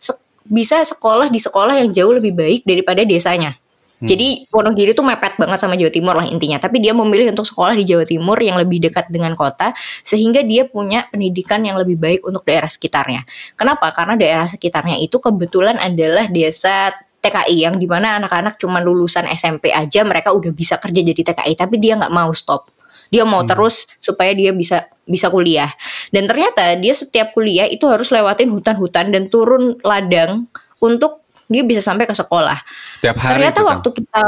bisa 0.46 0.82
sekolah 0.82 1.30
di 1.30 1.38
sekolah 1.42 1.78
yang 1.78 1.90
jauh 1.90 2.14
lebih 2.14 2.34
baik 2.34 2.62
daripada 2.66 3.02
desanya 3.02 3.58
Hmm. 3.96 4.08
Jadi 4.08 4.44
Wonogiri 4.52 4.92
itu 4.92 5.00
mepet 5.00 5.40
banget 5.40 5.56
sama 5.56 5.72
Jawa 5.72 5.88
Timur 5.88 6.14
lah 6.20 6.26
intinya. 6.28 6.60
Tapi 6.60 6.84
dia 6.84 6.92
memilih 6.92 7.32
untuk 7.32 7.48
sekolah 7.48 7.72
di 7.72 7.84
Jawa 7.88 8.04
Timur 8.04 8.36
yang 8.36 8.60
lebih 8.60 8.84
dekat 8.84 9.08
dengan 9.08 9.32
kota 9.32 9.72
sehingga 10.04 10.44
dia 10.44 10.68
punya 10.68 11.08
pendidikan 11.08 11.64
yang 11.64 11.80
lebih 11.80 11.96
baik 11.96 12.20
untuk 12.28 12.44
daerah 12.44 12.68
sekitarnya. 12.68 13.24
Kenapa? 13.56 13.88
Karena 13.96 14.20
daerah 14.20 14.44
sekitarnya 14.44 15.00
itu 15.00 15.16
kebetulan 15.16 15.80
adalah 15.80 16.28
desa 16.28 16.92
TKI 17.24 17.56
yang 17.56 17.74
di 17.80 17.90
mana 17.90 18.22
anak-anak 18.22 18.60
cuma 18.60 18.78
lulusan 18.78 19.26
SMP 19.32 19.74
aja 19.74 20.06
mereka 20.06 20.30
udah 20.30 20.52
bisa 20.54 20.78
kerja 20.78 21.02
jadi 21.02 21.32
TKI 21.32 21.58
tapi 21.58 21.82
dia 21.82 21.98
nggak 21.98 22.14
mau 22.14 22.30
stop 22.30 22.70
dia 23.10 23.26
mau 23.26 23.42
hmm. 23.42 23.50
terus 23.50 23.86
supaya 23.98 24.30
dia 24.34 24.54
bisa 24.54 24.86
bisa 25.06 25.26
kuliah 25.30 25.70
dan 26.14 26.30
ternyata 26.30 26.74
dia 26.78 26.94
setiap 26.94 27.34
kuliah 27.34 27.66
itu 27.66 27.86
harus 27.90 28.14
lewatin 28.14 28.50
hutan-hutan 28.50 29.10
dan 29.10 29.26
turun 29.26 29.78
ladang 29.82 30.46
untuk 30.78 31.25
dia 31.46 31.62
bisa 31.62 31.82
sampai 31.82 32.06
ke 32.06 32.14
sekolah. 32.14 32.58
Tiap 33.02 33.16
hari. 33.18 33.32
Ternyata 33.38 33.60
kan? 33.62 33.68
waktu 33.74 33.88
kita 34.02 34.22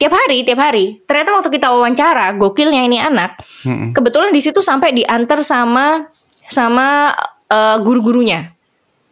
tiap 0.00 0.12
hari, 0.16 0.38
tiap 0.42 0.60
hari. 0.60 0.86
Ternyata 1.04 1.30
waktu 1.36 1.50
kita 1.52 1.66
wawancara, 1.70 2.32
gokilnya 2.40 2.82
ini 2.88 2.96
anak, 2.96 3.36
hmm. 3.68 3.92
kebetulan 3.92 4.32
di 4.32 4.40
situ 4.40 4.64
sampai 4.64 4.96
diantar 4.96 5.44
sama 5.44 6.08
sama 6.48 7.12
uh, 7.52 7.76
guru-gurunya. 7.84 8.56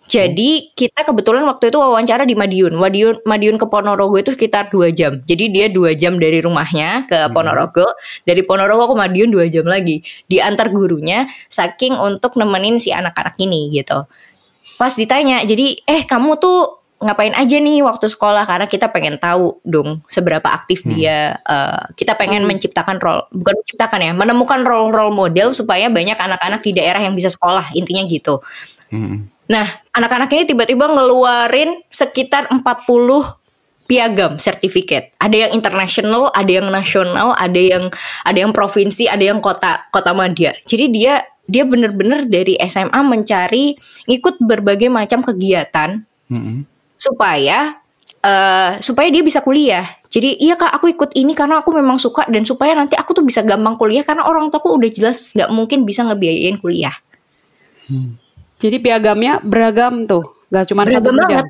Jadi 0.08 0.72
kita 0.72 1.04
kebetulan 1.04 1.44
waktu 1.44 1.68
itu 1.68 1.76
wawancara 1.76 2.24
di 2.24 2.32
Madiun. 2.32 2.80
Madiun, 2.80 3.20
Madiun 3.28 3.60
ke 3.60 3.68
Ponorogo 3.68 4.16
itu 4.16 4.32
sekitar 4.32 4.72
dua 4.72 4.88
jam. 4.88 5.20
Jadi 5.20 5.52
dia 5.52 5.68
dua 5.68 5.92
jam 5.92 6.16
dari 6.16 6.40
rumahnya 6.40 7.04
ke 7.04 7.28
hmm. 7.28 7.36
Ponorogo. 7.36 7.84
Dari 8.24 8.40
Ponorogo 8.40 8.88
ke 8.88 8.94
Madiun 8.96 9.28
dua 9.28 9.44
jam 9.52 9.68
lagi. 9.68 10.00
Diantar 10.24 10.72
gurunya, 10.72 11.28
saking 11.52 11.92
untuk 12.00 12.40
nemenin 12.40 12.80
si 12.80 12.88
anak-anak 12.88 13.36
ini 13.36 13.68
gitu. 13.68 14.08
Pas 14.80 14.96
ditanya, 14.96 15.44
jadi 15.44 15.76
eh 15.84 16.08
kamu 16.08 16.40
tuh 16.40 16.77
ngapain 16.98 17.30
aja 17.38 17.62
nih 17.62 17.78
waktu 17.86 18.10
sekolah 18.10 18.42
karena 18.42 18.66
kita 18.66 18.90
pengen 18.90 19.22
tahu 19.22 19.62
dong 19.62 20.02
seberapa 20.10 20.50
aktif 20.50 20.82
hmm. 20.82 20.90
dia 20.90 21.38
uh, 21.46 21.86
kita 21.94 22.18
pengen 22.18 22.42
hmm. 22.42 22.50
menciptakan 22.50 22.98
role 22.98 23.22
bukan 23.30 23.54
menciptakan 23.62 24.00
ya 24.02 24.12
menemukan 24.18 24.66
role 24.66 24.90
role 24.90 25.14
model 25.14 25.54
supaya 25.54 25.86
banyak 25.86 26.18
anak-anak 26.18 26.58
di 26.66 26.74
daerah 26.74 26.98
yang 26.98 27.14
bisa 27.14 27.30
sekolah 27.30 27.70
intinya 27.78 28.02
gitu 28.10 28.42
hmm. 28.90 29.30
nah 29.46 29.66
anak-anak 29.94 30.26
ini 30.34 30.42
tiba-tiba 30.50 30.90
ngeluarin 30.90 31.86
sekitar 31.86 32.50
40 32.50 32.66
piagam 33.88 34.36
sertifikat. 34.36 35.16
Ada 35.16 35.48
yang 35.48 35.56
internasional, 35.56 36.28
ada 36.36 36.52
yang 36.52 36.68
nasional, 36.68 37.32
ada 37.32 37.56
yang 37.56 37.88
ada 38.20 38.36
yang 38.36 38.52
provinsi, 38.52 39.08
ada 39.08 39.24
yang 39.32 39.40
kota 39.40 39.88
kota 39.88 40.12
madya. 40.12 40.52
Jadi 40.68 40.92
dia 40.92 41.24
dia 41.48 41.64
bener-bener 41.64 42.28
dari 42.28 42.60
SMA 42.68 43.00
mencari 43.00 43.80
ikut 44.04 44.44
berbagai 44.44 44.92
macam 44.92 45.24
kegiatan 45.24 46.04
-hmm 46.04 46.68
supaya 46.98 47.78
uh, 48.26 48.76
supaya 48.82 49.08
dia 49.08 49.22
bisa 49.22 49.40
kuliah. 49.40 49.86
Jadi 50.08 50.40
iya 50.42 50.58
kak 50.58 50.72
aku 50.72 50.90
ikut 50.90 51.14
ini 51.14 51.32
karena 51.36 51.62
aku 51.62 51.70
memang 51.70 52.00
suka 52.00 52.26
dan 52.26 52.42
supaya 52.42 52.74
nanti 52.74 52.98
aku 52.98 53.14
tuh 53.14 53.24
bisa 53.24 53.44
gampang 53.44 53.78
kuliah 53.78 54.02
karena 54.02 54.26
orang 54.26 54.50
tuaku 54.50 54.74
udah 54.74 54.90
jelas 54.90 55.30
nggak 55.36 55.50
mungkin 55.54 55.86
bisa 55.86 56.02
ngebiayain 56.02 56.58
kuliah. 56.58 56.96
Hmm. 57.86 58.18
Jadi 58.58 58.82
piagamnya 58.82 59.38
beragam 59.38 60.04
tuh, 60.10 60.42
nggak 60.50 60.64
cuma 60.74 60.82
satu 60.90 61.14
bidang. 61.14 61.46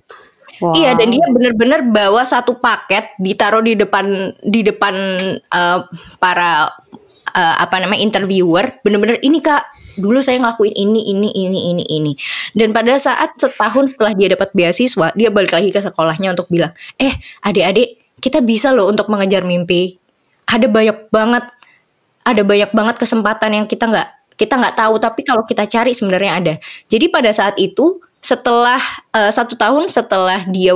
Wow. 0.59 0.75
Iya 0.75 0.99
dan 0.99 1.15
dia 1.15 1.23
bener-bener 1.31 1.87
bawa 1.87 2.27
satu 2.27 2.59
paket 2.59 3.15
ditaruh 3.23 3.63
di 3.63 3.79
depan 3.79 4.35
di 4.43 4.67
depan 4.67 4.95
uh, 5.55 5.87
para 6.19 6.67
uh, 7.33 7.57
apa 7.61 7.81
namanya 7.81 8.01
interviewer 8.01 8.81
bener-bener 8.81 9.21
ini 9.21 9.41
kak 9.43 9.67
dulu 9.99 10.23
saya 10.23 10.39
ngelakuin 10.39 10.73
ini 10.73 11.11
ini 11.11 11.29
ini 11.35 11.59
ini 11.75 11.85
ini. 11.85 12.13
Dan 12.55 12.71
pada 12.71 12.95
saat 12.97 13.35
setahun 13.37 13.95
setelah 13.97 14.15
dia 14.15 14.31
dapat 14.33 14.55
beasiswa 14.55 15.13
dia 15.19 15.29
balik 15.29 15.53
lagi 15.53 15.75
ke 15.75 15.81
sekolahnya 15.83 16.33
untuk 16.33 16.47
bilang 16.49 16.73
eh 16.97 17.13
adik-adik 17.43 17.99
kita 18.23 18.43
bisa 18.43 18.71
loh 18.71 18.89
untuk 18.89 19.11
mengejar 19.11 19.43
mimpi. 19.43 19.99
Ada 20.49 20.71
banyak 20.71 21.13
banget 21.13 21.45
ada 22.25 22.43
banyak 22.45 22.71
banget 22.73 22.97
kesempatan 23.01 23.51
yang 23.53 23.67
kita 23.67 23.89
nggak 23.89 24.09
kita 24.39 24.55
nggak 24.55 24.77
tahu 24.79 24.95
tapi 25.03 25.21
kalau 25.27 25.43
kita 25.43 25.67
cari 25.67 25.93
sebenarnya 25.93 26.33
ada. 26.39 26.55
Jadi 26.87 27.11
pada 27.11 27.35
saat 27.35 27.59
itu 27.59 27.99
setelah 28.23 28.79
uh, 29.15 29.31
satu 29.31 29.55
tahun 29.55 29.91
setelah 29.91 30.47
dia 30.51 30.75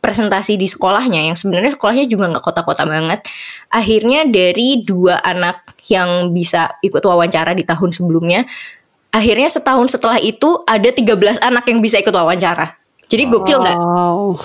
presentasi 0.00 0.56
di 0.56 0.64
sekolahnya 0.64 1.28
yang 1.28 1.36
sebenarnya 1.36 1.76
sekolahnya 1.76 2.08
juga 2.08 2.32
nggak 2.32 2.44
kota-kota 2.44 2.88
banget. 2.88 3.20
Akhirnya 3.68 4.24
dari 4.26 4.82
dua 4.82 5.20
anak 5.20 5.76
yang 5.86 6.32
bisa 6.32 6.80
ikut 6.80 7.04
wawancara 7.04 7.52
di 7.52 7.62
tahun 7.62 7.92
sebelumnya, 7.92 8.48
akhirnya 9.12 9.52
setahun 9.52 9.92
setelah 9.92 10.16
itu 10.18 10.64
ada 10.64 10.88
13 10.88 11.38
anak 11.44 11.64
yang 11.68 11.78
bisa 11.84 12.00
ikut 12.00 12.12
wawancara. 12.12 12.80
Jadi 13.06 13.28
gokil 13.28 13.58
nggak? 13.60 13.78
Wow. 13.78 14.40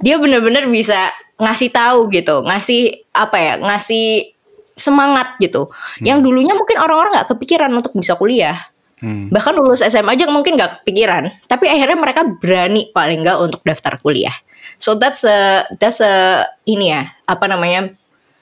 Dia 0.00 0.16
bener-bener 0.16 0.64
bisa 0.70 1.12
ngasih 1.36 1.68
tahu 1.72 2.08
gitu, 2.12 2.44
ngasih 2.46 3.04
apa 3.12 3.36
ya, 3.36 3.54
ngasih 3.60 4.32
semangat 4.78 5.36
gitu. 5.40 5.68
Hmm. 5.68 6.04
Yang 6.04 6.18
dulunya 6.24 6.54
mungkin 6.56 6.80
orang-orang 6.80 7.20
nggak 7.20 7.28
kepikiran 7.36 7.72
untuk 7.72 7.92
bisa 7.96 8.16
kuliah. 8.16 8.56
Hmm. 9.00 9.32
Bahkan 9.32 9.52
lulus 9.56 9.80
SMA 9.80 10.12
aja 10.12 10.28
mungkin 10.28 10.60
gak 10.60 10.84
kepikiran, 10.84 11.32
tapi 11.48 11.72
akhirnya 11.72 11.96
mereka 11.96 12.22
berani 12.24 12.92
paling 12.92 13.24
nggak 13.24 13.38
untuk 13.40 13.60
daftar 13.64 13.96
kuliah. 13.96 14.34
So 14.76 14.92
that's 14.96 15.24
a 15.24 15.64
that's 15.80 16.04
a 16.04 16.44
ini 16.68 16.92
ya, 16.92 17.08
apa 17.24 17.48
namanya? 17.48 17.96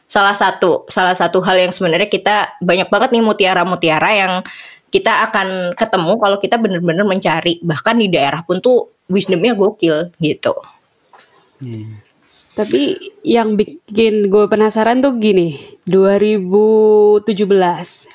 salah 0.08 0.32
satu 0.32 0.88
salah 0.88 1.12
satu 1.12 1.44
hal 1.44 1.68
yang 1.68 1.68
sebenarnya 1.68 2.08
kita 2.08 2.56
banyak 2.64 2.88
banget 2.88 3.12
nih 3.12 3.20
mutiara-mutiara 3.20 4.10
yang 4.16 4.32
kita 4.88 5.28
akan 5.28 5.76
ketemu 5.76 6.12
kalau 6.16 6.36
kita 6.40 6.56
bener-bener 6.56 7.04
mencari 7.04 7.60
bahkan 7.60 8.00
di 8.00 8.08
daerah 8.08 8.40
pun 8.40 8.56
tuh 8.64 8.88
wisdomnya 9.12 9.52
gokil 9.52 10.08
gitu. 10.16 10.56
Hmm. 11.60 12.00
Tapi 12.58 12.98
yang 13.22 13.54
bikin 13.54 14.26
gue 14.26 14.50
penasaran 14.50 14.98
tuh 14.98 15.14
gini, 15.22 15.78
2017 15.86 17.22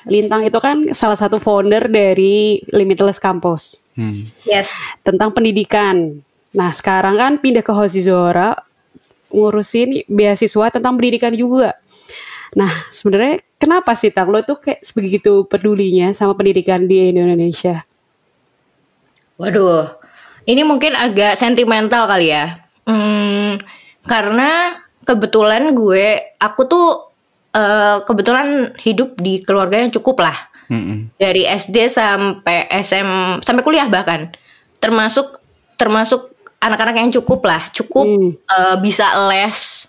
Lintang 0.04 0.44
itu 0.44 0.58
kan 0.60 0.92
salah 0.92 1.16
satu 1.16 1.40
founder 1.40 1.88
dari 1.88 2.60
Limitless 2.68 3.16
Campus. 3.16 3.80
Hmm. 3.96 4.28
Yes. 4.44 4.76
Tentang 5.00 5.32
pendidikan. 5.32 6.20
Nah 6.52 6.76
sekarang 6.76 7.16
kan 7.16 7.32
pindah 7.40 7.64
ke 7.64 7.72
Hosizora 7.72 8.52
ngurusin 9.32 10.04
beasiswa 10.12 10.68
tentang 10.68 11.00
pendidikan 11.00 11.32
juga. 11.32 11.80
Nah 12.52 12.70
sebenarnya 12.92 13.40
kenapa 13.56 13.96
sih 13.96 14.12
Tang 14.12 14.28
lo 14.28 14.44
tuh 14.44 14.60
kayak 14.60 14.84
sebegitu 14.84 15.48
pedulinya 15.48 16.12
sama 16.12 16.36
pendidikan 16.36 16.84
di 16.84 17.16
Indonesia? 17.16 17.88
Waduh, 19.40 19.88
ini 20.44 20.62
mungkin 20.68 20.92
agak 20.92 21.34
sentimental 21.34 22.04
kali 22.04 22.28
ya. 22.28 22.60
Hmm, 22.84 23.58
karena 24.04 24.80
kebetulan 25.04 25.76
gue 25.76 26.36
aku 26.40 26.62
tuh 26.64 26.86
uh, 27.52 28.04
kebetulan 28.04 28.72
hidup 28.80 29.16
di 29.20 29.40
keluarga 29.44 29.80
yang 29.80 29.92
cukup 29.92 30.24
lah. 30.24 30.38
Mm-hmm. 30.64 31.20
dari 31.20 31.44
SD 31.44 31.92
sampai 31.92 32.64
SM 32.72 33.40
sampai 33.44 33.62
kuliah 33.62 33.84
bahkan. 33.84 34.32
Termasuk 34.80 35.44
termasuk 35.76 36.32
anak-anak 36.56 36.96
yang 36.96 37.12
cukup 37.20 37.44
lah. 37.44 37.60
Cukup 37.68 38.08
mm. 38.08 38.48
uh, 38.48 38.76
bisa 38.80 39.12
les 39.28 39.84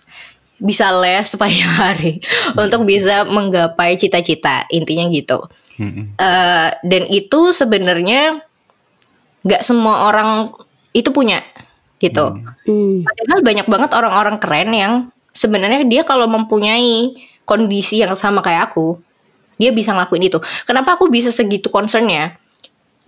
bisa 0.60 0.92
les 1.00 1.24
sepanjang 1.24 1.72
hari. 1.80 2.20
Untuk 2.60 2.84
bisa 2.84 3.24
menggapai 3.24 3.96
cita-cita 3.96 4.68
intinya 4.68 5.08
gitu. 5.08 5.48
Mm-hmm. 5.76 6.16
uh, 6.16 6.70
dan 6.88 7.02
itu 7.12 7.52
sebenarnya 7.52 8.40
nggak 9.44 9.60
semua 9.60 10.08
orang 10.08 10.48
itu 10.96 11.12
punya 11.12 11.44
gitu. 11.96 12.26
Hmm. 12.68 13.04
Padahal 13.04 13.40
banyak 13.40 13.66
banget 13.66 13.90
orang-orang 13.96 14.36
keren 14.40 14.70
yang 14.72 14.92
sebenarnya 15.32 15.84
dia 15.84 16.02
kalau 16.04 16.28
mempunyai 16.28 17.16
kondisi 17.48 18.02
yang 18.02 18.12
sama 18.16 18.40
kayak 18.42 18.72
aku, 18.72 19.00
dia 19.56 19.72
bisa 19.72 19.92
ngelakuin 19.92 20.28
itu. 20.28 20.38
Kenapa 20.68 20.96
aku 20.96 21.08
bisa 21.08 21.32
segitu 21.32 21.72
concernnya 21.72 22.36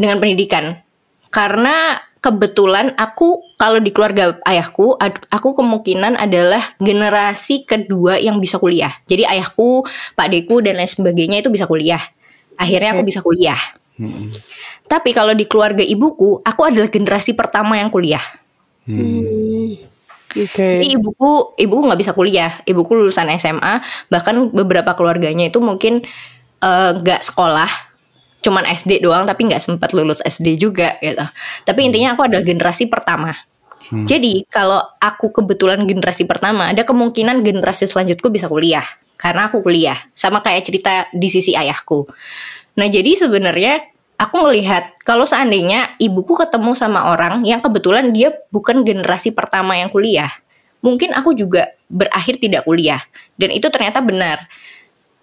dengan 0.01 0.21
pendidikan? 0.21 0.81
Karena 1.29 2.01
kebetulan 2.19 2.97
aku 2.97 3.45
kalau 3.61 3.79
di 3.79 3.93
keluarga 3.93 4.41
ayahku, 4.49 4.97
aku 5.29 5.49
kemungkinan 5.55 6.17
adalah 6.17 6.63
generasi 6.81 7.69
kedua 7.69 8.17
yang 8.17 8.41
bisa 8.41 8.57
kuliah. 8.57 8.91
Jadi 9.05 9.29
ayahku, 9.29 9.85
pak 10.17 10.29
deku 10.33 10.65
dan 10.65 10.81
lain 10.81 10.89
sebagainya 10.89 11.45
itu 11.45 11.53
bisa 11.53 11.69
kuliah. 11.69 12.01
Akhirnya 12.59 12.97
aku 12.97 13.03
bisa 13.07 13.21
kuliah. 13.23 13.61
Hmm. 13.99 14.31
Tapi 14.87 15.11
kalau 15.11 15.35
di 15.35 15.45
keluarga 15.45 15.83
ibuku, 15.83 16.41
aku 16.43 16.63
adalah 16.65 16.89
generasi 16.89 17.35
pertama 17.35 17.77
yang 17.77 17.91
kuliah. 17.91 18.23
Hmm. 18.89 19.77
Okay. 20.29 20.81
Jadi 20.81 20.87
ibuku, 20.97 21.57
ibuku 21.57 21.83
nggak 21.89 22.01
bisa 22.01 22.13
kuliah. 22.13 22.53
Ibuku 22.65 22.93
lulusan 22.97 23.29
SMA, 23.37 23.81
bahkan 24.13 24.49
beberapa 24.53 24.93
keluarganya 24.97 25.49
itu 25.49 25.61
mungkin 25.61 26.05
eh, 26.61 26.91
nggak 26.97 27.21
uh, 27.21 27.25
sekolah, 27.25 27.71
cuman 28.45 28.65
SD 28.69 29.05
doang, 29.05 29.25
tapi 29.25 29.49
nggak 29.49 29.61
sempat 29.61 29.93
lulus 29.97 30.21
SD 30.25 30.61
juga 30.61 30.97
gitu. 31.01 31.25
Tapi 31.65 31.81
intinya 31.85 32.17
aku 32.17 32.29
adalah 32.29 32.45
generasi 32.45 32.89
pertama. 32.89 33.33
Hmm. 33.89 34.05
Jadi 34.05 34.45
kalau 34.53 34.85
aku 35.01 35.33
kebetulan 35.33 35.89
generasi 35.89 36.29
pertama, 36.29 36.69
ada 36.73 36.85
kemungkinan 36.85 37.41
generasi 37.41 37.89
selanjutku 37.89 38.29
bisa 38.29 38.45
kuliah 38.49 38.85
karena 39.17 39.49
aku 39.49 39.65
kuliah. 39.65 39.97
Sama 40.13 40.45
kayak 40.45 40.63
cerita 40.69 41.09
di 41.11 41.29
sisi 41.33 41.57
ayahku. 41.57 42.05
Nah 42.77 42.87
jadi 42.87 43.17
sebenarnya 43.17 43.98
aku 44.19 44.37
melihat 44.51 44.93
kalau 45.07 45.25
seandainya 45.25 45.95
ibuku 46.03 46.35
ketemu 46.35 46.75
sama 46.75 47.15
orang 47.15 47.47
yang 47.47 47.63
kebetulan 47.63 48.11
dia 48.11 48.35
bukan 48.51 48.83
generasi 48.83 49.31
pertama 49.31 49.79
yang 49.79 49.89
kuliah, 49.89 50.29
mungkin 50.83 51.15
aku 51.15 51.33
juga 51.39 51.73
berakhir 51.87 52.43
tidak 52.43 52.67
kuliah. 52.67 53.01
Dan 53.39 53.55
itu 53.55 53.71
ternyata 53.71 54.03
benar. 54.03 54.51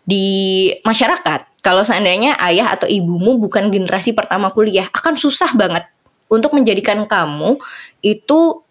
Di 0.05 0.69
masyarakat, 0.85 1.59
kalau 1.59 1.83
seandainya 1.83 2.39
ayah 2.39 2.77
atau 2.77 2.87
ibumu 2.87 3.35
bukan 3.35 3.67
generasi 3.73 4.15
pertama 4.15 4.55
kuliah, 4.55 4.87
akan 4.95 5.19
susah 5.19 5.51
banget 5.59 5.83
untuk 6.31 6.55
menjadikan 6.55 7.03
kamu 7.05 7.59
itu 7.99 8.63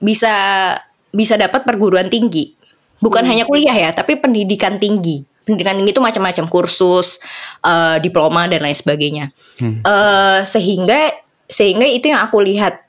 bisa 0.00 0.34
bisa 1.12 1.34
dapat 1.36 1.68
perguruan 1.68 2.08
tinggi. 2.08 2.56
Bukan 2.96 3.28
hmm. 3.28 3.30
hanya 3.30 3.44
kuliah 3.44 3.76
ya, 3.76 3.90
tapi 3.92 4.16
pendidikan 4.16 4.80
tinggi 4.80 5.35
pendidikan 5.46 5.78
tinggi 5.78 5.94
itu 5.94 6.02
macam-macam 6.02 6.44
kursus, 6.50 7.22
uh, 7.62 8.02
diploma 8.02 8.50
dan 8.50 8.66
lain 8.66 8.74
sebagainya. 8.74 9.30
Hmm. 9.62 9.80
Uh, 9.86 10.42
sehingga 10.42 11.14
sehingga 11.46 11.86
itu 11.86 12.10
yang 12.10 12.26
aku 12.26 12.42
lihat 12.42 12.82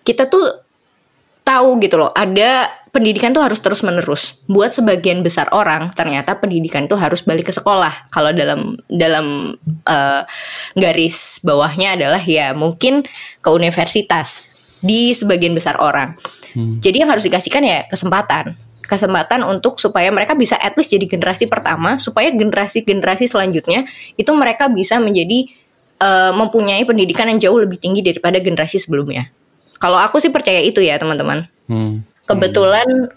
kita 0.00 0.24
tuh 0.32 0.64
tahu 1.44 1.80
gitu 1.84 2.00
loh 2.00 2.12
ada 2.16 2.68
pendidikan 2.88 3.36
tuh 3.36 3.44
harus 3.44 3.60
terus 3.60 3.84
menerus. 3.84 4.40
Buat 4.48 4.72
sebagian 4.72 5.20
besar 5.20 5.52
orang 5.52 5.92
ternyata 5.92 6.40
pendidikan 6.40 6.88
tuh 6.88 6.96
harus 6.96 7.20
balik 7.20 7.52
ke 7.52 7.54
sekolah. 7.54 8.08
Kalau 8.08 8.32
dalam 8.32 8.80
dalam 8.88 9.56
uh, 9.84 10.22
garis 10.72 11.44
bawahnya 11.44 12.00
adalah 12.00 12.20
ya 12.24 12.56
mungkin 12.56 13.04
ke 13.44 13.48
universitas 13.52 14.56
di 14.80 15.12
sebagian 15.12 15.52
besar 15.52 15.76
orang. 15.76 16.16
Hmm. 16.56 16.80
Jadi 16.80 17.04
yang 17.04 17.12
harus 17.12 17.28
dikasihkan 17.28 17.60
ya 17.60 17.84
kesempatan 17.92 18.56
kesempatan 18.88 19.44
untuk 19.44 19.76
supaya 19.76 20.08
mereka 20.08 20.32
bisa 20.32 20.56
at 20.56 20.72
least 20.80 20.96
jadi 20.96 21.04
generasi 21.04 21.44
pertama 21.44 22.00
supaya 22.00 22.32
generasi-generasi 22.32 23.28
selanjutnya 23.28 23.84
itu 24.16 24.32
mereka 24.32 24.72
bisa 24.72 24.96
menjadi 24.96 25.52
uh, 26.00 26.32
mempunyai 26.32 26.82
pendidikan 26.88 27.28
yang 27.28 27.38
jauh 27.38 27.58
lebih 27.60 27.76
tinggi 27.76 28.00
daripada 28.00 28.40
generasi 28.40 28.80
sebelumnya. 28.80 29.28
Kalau 29.78 30.00
aku 30.00 30.18
sih 30.18 30.32
percaya 30.32 30.58
itu 30.58 30.82
ya 30.82 30.98
teman-teman. 30.98 31.46
Hmm. 31.70 32.02
Kebetulan 32.26 33.12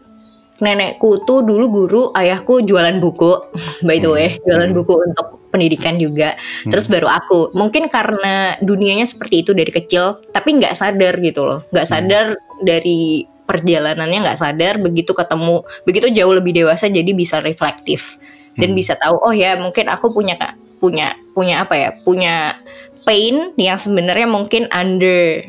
nenekku 0.62 1.26
tuh 1.26 1.42
dulu 1.42 1.66
guru, 1.74 2.04
ayahku 2.14 2.62
jualan 2.62 3.02
buku, 3.02 3.34
by 3.88 3.98
the 3.98 4.10
way, 4.12 4.28
hmm. 4.36 4.46
jualan 4.46 4.72
buku 4.78 4.94
untuk 4.94 5.28
pendidikan 5.50 5.98
juga. 5.98 6.38
Hmm. 6.38 6.70
Terus 6.70 6.86
baru 6.86 7.10
aku. 7.10 7.56
Mungkin 7.58 7.90
karena 7.90 8.60
dunianya 8.62 9.10
seperti 9.10 9.42
itu 9.42 9.52
dari 9.58 9.72
kecil, 9.74 10.22
tapi 10.30 10.62
nggak 10.62 10.78
sadar 10.78 11.18
gitu 11.18 11.42
loh, 11.48 11.66
nggak 11.74 11.88
sadar 11.88 12.38
dari 12.62 13.26
perjalanannya 13.52 14.24
nggak 14.24 14.40
sadar 14.40 14.80
begitu 14.80 15.12
ketemu 15.12 15.68
begitu 15.84 16.08
jauh 16.08 16.32
lebih 16.32 16.56
dewasa 16.56 16.88
jadi 16.88 17.12
bisa 17.12 17.44
reflektif. 17.44 18.16
Dan 18.56 18.72
hmm. 18.72 18.80
bisa 18.80 18.96
tahu 18.96 19.20
oh 19.20 19.36
ya 19.36 19.60
mungkin 19.60 19.92
aku 19.92 20.16
punya 20.16 20.40
punya 20.80 21.20
punya 21.36 21.68
apa 21.68 21.76
ya 21.76 21.90
punya 22.08 22.56
pain 23.04 23.52
yang 23.60 23.76
sebenarnya 23.76 24.28
mungkin 24.32 24.72
under 24.72 25.44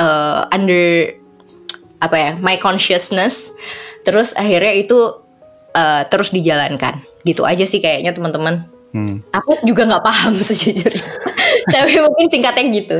uh, 0.00 0.48
under 0.48 1.12
apa 2.00 2.16
ya 2.16 2.32
my 2.40 2.56
consciousness. 2.56 3.52
Terus 4.08 4.32
akhirnya 4.32 4.72
itu 4.72 4.98
uh, 5.76 6.08
terus 6.08 6.32
dijalankan. 6.32 7.04
Gitu 7.28 7.44
aja 7.44 7.68
sih 7.68 7.84
kayaknya 7.84 8.16
teman-teman. 8.16 8.72
Hmm. 8.92 9.24
aku 9.32 9.56
juga 9.64 9.88
nggak 9.88 10.04
paham 10.04 10.36
sejujurnya. 10.52 11.08
Tapi 11.64 11.92
mungkin 12.00 12.28
singkatnya 12.28 12.64
gitu. 12.76 12.96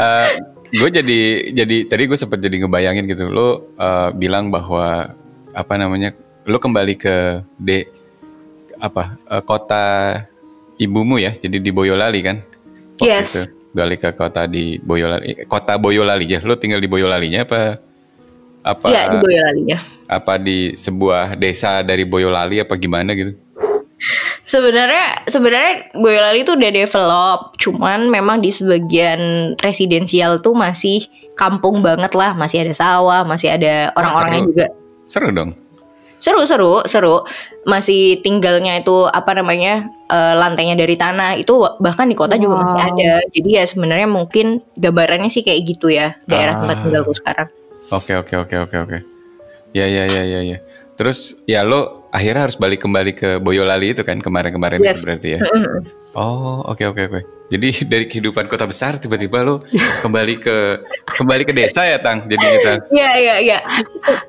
Uh, 0.00 0.53
gue 0.74 0.90
jadi 0.90 1.20
jadi 1.54 1.76
tadi 1.86 2.02
gue 2.10 2.18
sempat 2.18 2.42
jadi 2.42 2.66
ngebayangin 2.66 3.06
gitu. 3.06 3.30
Lo 3.30 3.70
uh, 3.78 4.10
bilang 4.10 4.50
bahwa 4.50 5.14
apa 5.54 5.74
namanya 5.78 6.10
lo 6.44 6.58
kembali 6.58 6.94
ke 6.98 7.46
de 7.56 7.86
apa 8.82 9.16
uh, 9.30 9.42
kota 9.42 10.18
ibumu 10.76 11.22
ya 11.22 11.30
jadi 11.30 11.62
di 11.62 11.70
Boyolali 11.70 12.20
kan? 12.26 12.36
Waktu 12.98 13.10
yes. 13.10 13.30
itu. 13.30 13.42
balik 13.74 14.06
ke 14.06 14.10
kota 14.14 14.46
di 14.46 14.78
Boyolali 14.82 15.46
kota 15.46 15.78
Boyolali 15.78 16.26
ya. 16.26 16.40
Lo 16.42 16.58
tinggal 16.58 16.82
di 16.82 16.90
Boyolalinya 16.90 17.46
apa 17.46 17.60
apa 18.64 18.86
ya, 18.88 19.12
di 19.12 19.18
Boyolalinya. 19.20 19.78
apa 20.08 20.40
di 20.40 20.72
sebuah 20.74 21.36
desa 21.36 21.84
dari 21.84 22.08
Boyolali 22.08 22.64
apa 22.64 22.74
gimana 22.80 23.12
gitu 23.12 23.43
Sebenarnya 24.44 25.24
sebenarnya 25.24 25.90
Boyolali 25.96 26.44
itu 26.44 26.52
udah 26.52 26.70
develop, 26.70 27.38
cuman 27.56 28.12
memang 28.12 28.44
di 28.44 28.52
sebagian 28.52 29.54
residensial 29.58 30.38
tuh 30.44 30.52
masih 30.52 31.08
kampung 31.34 31.80
banget 31.80 32.12
lah, 32.12 32.36
masih 32.36 32.62
ada 32.62 32.74
sawah, 32.76 33.24
masih 33.24 33.50
ada 33.50 33.90
orang-orangnya 33.96 34.42
juga. 34.44 34.66
Seru 35.08 35.28
dong. 35.32 35.56
Seru 36.20 36.40
seru 36.48 36.80
seru. 36.88 37.16
Masih 37.68 38.20
tinggalnya 38.20 38.80
itu 38.80 39.08
apa 39.08 39.36
namanya 39.36 39.88
uh, 40.08 40.36
lantainya 40.36 40.76
dari 40.76 40.96
tanah 40.96 41.36
itu 41.36 41.52
bahkan 41.80 42.08
di 42.08 42.16
kota 42.16 42.36
wow. 42.36 42.42
juga 42.44 42.54
masih 42.64 42.80
ada. 42.80 43.12
Jadi 43.32 43.48
ya 43.60 43.64
sebenarnya 43.68 44.08
mungkin 44.08 44.60
gambarannya 44.76 45.28
sih 45.28 45.44
kayak 45.44 45.60
gitu 45.64 45.92
ya 45.92 46.16
daerah 46.24 46.56
ah. 46.56 46.58
tempat 46.64 46.76
tinggalku 46.84 47.12
sekarang. 47.12 47.48
Oke 47.92 48.12
okay, 48.12 48.14
oke 48.16 48.36
okay, 48.48 48.58
oke 48.60 48.68
okay, 48.68 48.78
oke 48.80 48.88
oke. 48.88 48.98
Ya 49.76 49.84
ya 49.84 50.08
ya 50.08 50.22
ya 50.24 50.40
ya. 50.44 50.58
Terus 50.96 51.40
ya 51.44 51.60
lo 51.66 52.03
akhirnya 52.14 52.46
harus 52.46 52.54
balik 52.54 52.86
kembali 52.86 53.12
ke 53.18 53.30
Boyolali 53.42 53.90
itu 53.90 54.06
kan 54.06 54.22
kemarin-kemarin 54.22 54.78
yes. 54.78 55.02
itu 55.02 55.10
berarti 55.10 55.28
ya. 55.34 55.40
Oh, 56.14 56.62
oke 56.62 56.78
okay, 56.78 56.86
oke 56.86 56.94
okay, 56.94 57.04
oke. 57.10 57.18
Okay. 57.18 57.22
Jadi 57.50 57.68
dari 57.92 58.06
kehidupan 58.06 58.46
kota 58.46 58.70
besar 58.70 58.96
tiba-tiba 59.02 59.42
lo 59.42 59.66
kembali 60.00 60.34
ke 60.38 60.56
kembali 61.18 61.42
ke 61.42 61.52
desa 61.52 61.82
ya, 61.82 61.98
Tang. 61.98 62.30
Jadi 62.30 62.44
kita. 62.46 62.72
Iya, 62.94 63.10
iya, 63.18 63.34
iya. 63.42 63.58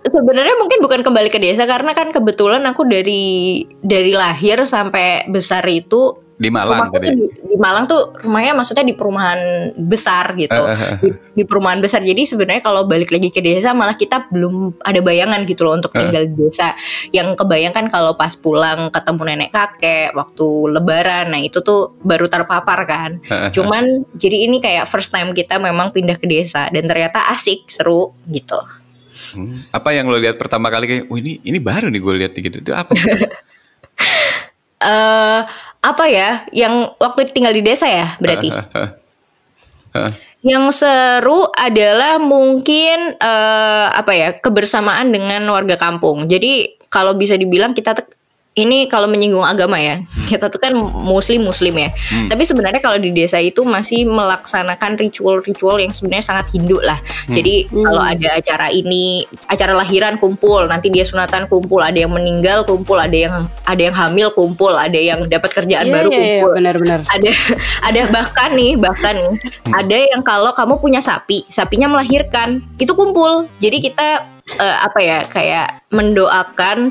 Sebenarnya 0.02 0.58
mungkin 0.58 0.82
bukan 0.82 1.06
kembali 1.06 1.30
ke 1.30 1.38
desa 1.38 1.70
karena 1.70 1.94
kan 1.94 2.10
kebetulan 2.10 2.66
aku 2.66 2.90
dari 2.90 3.64
dari 3.86 4.18
lahir 4.18 4.66
sampai 4.66 5.30
besar 5.30 5.62
itu 5.70 6.25
di 6.36 6.50
Malang 6.52 6.92
tadi. 6.92 7.16
Di, 7.16 7.56
di 7.56 7.58
Malang 7.58 7.88
tuh 7.88 8.12
rumahnya 8.20 8.52
maksudnya 8.52 8.84
di 8.84 8.92
perumahan 8.92 9.72
besar 9.80 10.36
gitu. 10.36 10.62
di, 11.00 11.10
di 11.32 11.44
perumahan 11.48 11.80
besar. 11.80 12.04
Jadi 12.04 12.28
sebenarnya 12.28 12.64
kalau 12.64 12.84
balik 12.84 13.16
lagi 13.16 13.32
ke 13.32 13.40
desa 13.40 13.72
malah 13.72 13.96
kita 13.96 14.28
belum 14.28 14.84
ada 14.84 15.00
bayangan 15.00 15.48
gitu 15.48 15.64
loh 15.64 15.80
untuk 15.80 15.96
tinggal 15.96 16.28
di 16.28 16.36
desa. 16.36 16.76
Yang 17.16 17.40
kebayangkan 17.40 17.88
kalau 17.88 18.20
pas 18.20 18.36
pulang 18.36 18.92
ketemu 18.92 19.22
nenek 19.32 19.52
kakek 19.56 20.12
waktu 20.12 20.48
lebaran. 20.76 21.32
Nah, 21.32 21.40
itu 21.40 21.64
tuh 21.64 21.96
baru 22.04 22.28
terpapar 22.28 22.80
kan. 22.84 23.12
Cuman 23.56 24.04
jadi 24.20 24.52
ini 24.52 24.60
kayak 24.60 24.92
first 24.92 25.16
time 25.16 25.32
kita 25.32 25.56
memang 25.56 25.96
pindah 25.96 26.20
ke 26.20 26.28
desa 26.28 26.68
dan 26.68 26.84
ternyata 26.84 27.32
asik, 27.32 27.72
seru 27.72 28.12
gitu. 28.28 28.60
Hmm. 29.32 29.64
Apa 29.72 29.96
yang 29.96 30.12
lo 30.12 30.20
lihat 30.20 30.36
pertama 30.36 30.68
kali 30.68 30.92
kayak, 30.92 31.04
oh 31.08 31.16
ini 31.16 31.40
ini 31.48 31.64
baru 31.64 31.88
nih 31.88 32.02
gue 32.04 32.14
lihat 32.20 32.34
gitu. 32.36 32.60
Itu 32.60 32.76
apa? 32.76 32.92
uh, 34.84 35.42
apa 35.86 36.10
ya? 36.10 36.42
Yang 36.50 36.98
waktu 36.98 37.30
tinggal 37.30 37.54
di 37.54 37.62
desa 37.62 37.86
ya 37.86 38.18
berarti? 38.18 38.50
Yang 40.42 40.66
seru 40.82 41.50
adalah 41.54 42.18
mungkin 42.18 43.18
uh, 43.18 43.88
apa 43.94 44.12
ya 44.14 44.30
kebersamaan 44.42 45.14
dengan 45.14 45.46
warga 45.50 45.78
kampung. 45.78 46.26
Jadi 46.26 46.82
kalau 46.90 47.14
bisa 47.14 47.38
dibilang 47.38 47.78
kita 47.78 47.94
ini 48.56 48.88
kalau 48.88 49.12
menyinggung 49.12 49.44
agama 49.44 49.76
ya 49.76 50.00
hmm. 50.00 50.32
kita 50.32 50.48
tuh 50.48 50.64
kan 50.64 50.72
muslim 50.80 51.44
muslim 51.44 51.76
ya 51.76 51.92
hmm. 51.92 52.32
tapi 52.32 52.48
sebenarnya 52.48 52.80
kalau 52.80 52.96
di 52.96 53.12
desa 53.12 53.36
itu 53.38 53.68
masih 53.68 54.08
melaksanakan 54.08 54.96
ritual-ritual 54.96 55.76
yang 55.76 55.92
sebenarnya 55.92 56.24
sangat 56.24 56.56
Hindu 56.56 56.80
lah 56.80 56.96
hmm. 56.96 57.36
jadi 57.36 57.68
hmm. 57.68 57.84
kalau 57.84 58.02
ada 58.02 58.28
acara 58.40 58.68
ini 58.72 59.28
acara 59.52 59.76
lahiran 59.76 60.16
kumpul 60.16 60.64
nanti 60.72 60.88
dia 60.88 61.04
sunatan 61.04 61.52
kumpul 61.52 61.84
ada 61.84 62.00
yang 62.00 62.16
meninggal 62.16 62.64
kumpul 62.64 62.96
ada 62.96 63.14
yang 63.14 63.36
ada 63.68 63.82
yang 63.84 63.96
hamil 63.96 64.32
kumpul 64.32 64.72
ada 64.72 64.96
yang 64.96 65.28
dapat 65.28 65.52
kerjaan 65.52 65.92
yeah, 65.92 65.96
baru 66.00 66.10
yeah, 66.10 66.16
iya, 66.16 66.24
kumpul 66.24 66.50
yeah, 66.50 66.58
benar-benar 66.58 67.00
ada 67.12 67.32
ada 67.92 68.02
bahkan 68.08 68.50
nih 68.56 68.72
bahkan 68.80 69.14
nih 69.20 69.32
hmm. 69.36 69.74
ada 69.76 69.98
yang 70.16 70.22
kalau 70.24 70.56
kamu 70.56 70.80
punya 70.80 71.04
sapi 71.04 71.44
sapinya 71.52 71.92
melahirkan 71.92 72.64
itu 72.80 72.96
kumpul 72.96 73.52
jadi 73.60 73.84
kita 73.84 74.08
uh, 74.64 74.78
apa 74.88 75.00
ya 75.04 75.20
kayak 75.28 75.84
mendoakan 75.92 76.88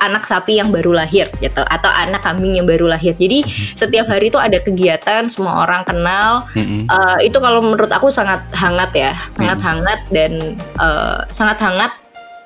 anak 0.00 0.28
sapi 0.28 0.60
yang 0.60 0.68
baru 0.68 0.92
lahir 0.92 1.30
gitu 1.40 1.62
atau 1.64 1.90
anak 1.90 2.22
kambing 2.22 2.58
yang 2.60 2.66
baru 2.68 2.90
lahir. 2.90 3.16
Jadi 3.16 3.42
mm-hmm. 3.44 3.76
setiap 3.76 4.06
hari 4.10 4.28
itu 4.28 4.38
ada 4.40 4.58
kegiatan 4.60 5.28
semua 5.32 5.64
orang 5.64 5.82
kenal. 5.86 6.44
Mm-hmm. 6.52 6.82
Uh, 6.88 7.18
itu 7.24 7.38
kalau 7.40 7.60
menurut 7.64 7.90
aku 7.90 8.12
sangat 8.12 8.44
hangat 8.52 8.90
ya, 8.92 9.12
sangat 9.32 9.58
mm-hmm. 9.58 9.68
hangat 9.68 10.00
dan 10.12 10.32
uh, 10.76 11.20
sangat 11.32 11.58
hangat 11.62 11.92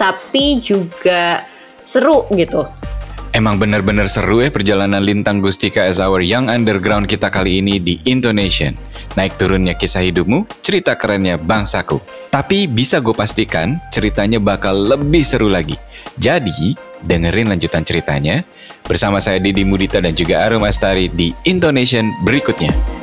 tapi 0.01 0.63
juga 0.63 1.45
seru 1.85 2.25
gitu. 2.33 2.65
Emang 3.31 3.63
benar-benar 3.63 4.11
seru 4.11 4.43
ya 4.43 4.51
perjalanan 4.51 4.99
Lintang 4.99 5.39
Gustika 5.39 5.87
as 5.87 6.03
our 6.03 6.19
young 6.19 6.51
underground 6.51 7.07
kita 7.07 7.31
kali 7.31 7.63
ini 7.63 7.79
di 7.79 7.95
Indonesia. 8.03 8.75
Naik 9.15 9.39
turunnya 9.39 9.79
kisah 9.79 10.03
hidupmu, 10.03 10.51
cerita 10.59 10.99
kerennya 10.99 11.39
bangsaku. 11.39 12.03
Tapi 12.35 12.67
bisa 12.67 12.99
gue 12.99 13.15
pastikan 13.15 13.79
ceritanya 13.95 14.43
bakal 14.43 14.75
lebih 14.75 15.23
seru 15.23 15.47
lagi. 15.47 15.79
Jadi, 16.19 16.75
dengerin 17.07 17.55
lanjutan 17.55 17.87
ceritanya 17.87 18.43
bersama 18.83 19.23
saya 19.23 19.39
Didi 19.39 19.63
Mudita 19.63 20.03
dan 20.03 20.11
juga 20.11 20.43
Arum 20.43 20.67
Astari 20.67 21.07
di 21.07 21.31
Indonesian 21.47 22.11
berikutnya. 22.27 23.00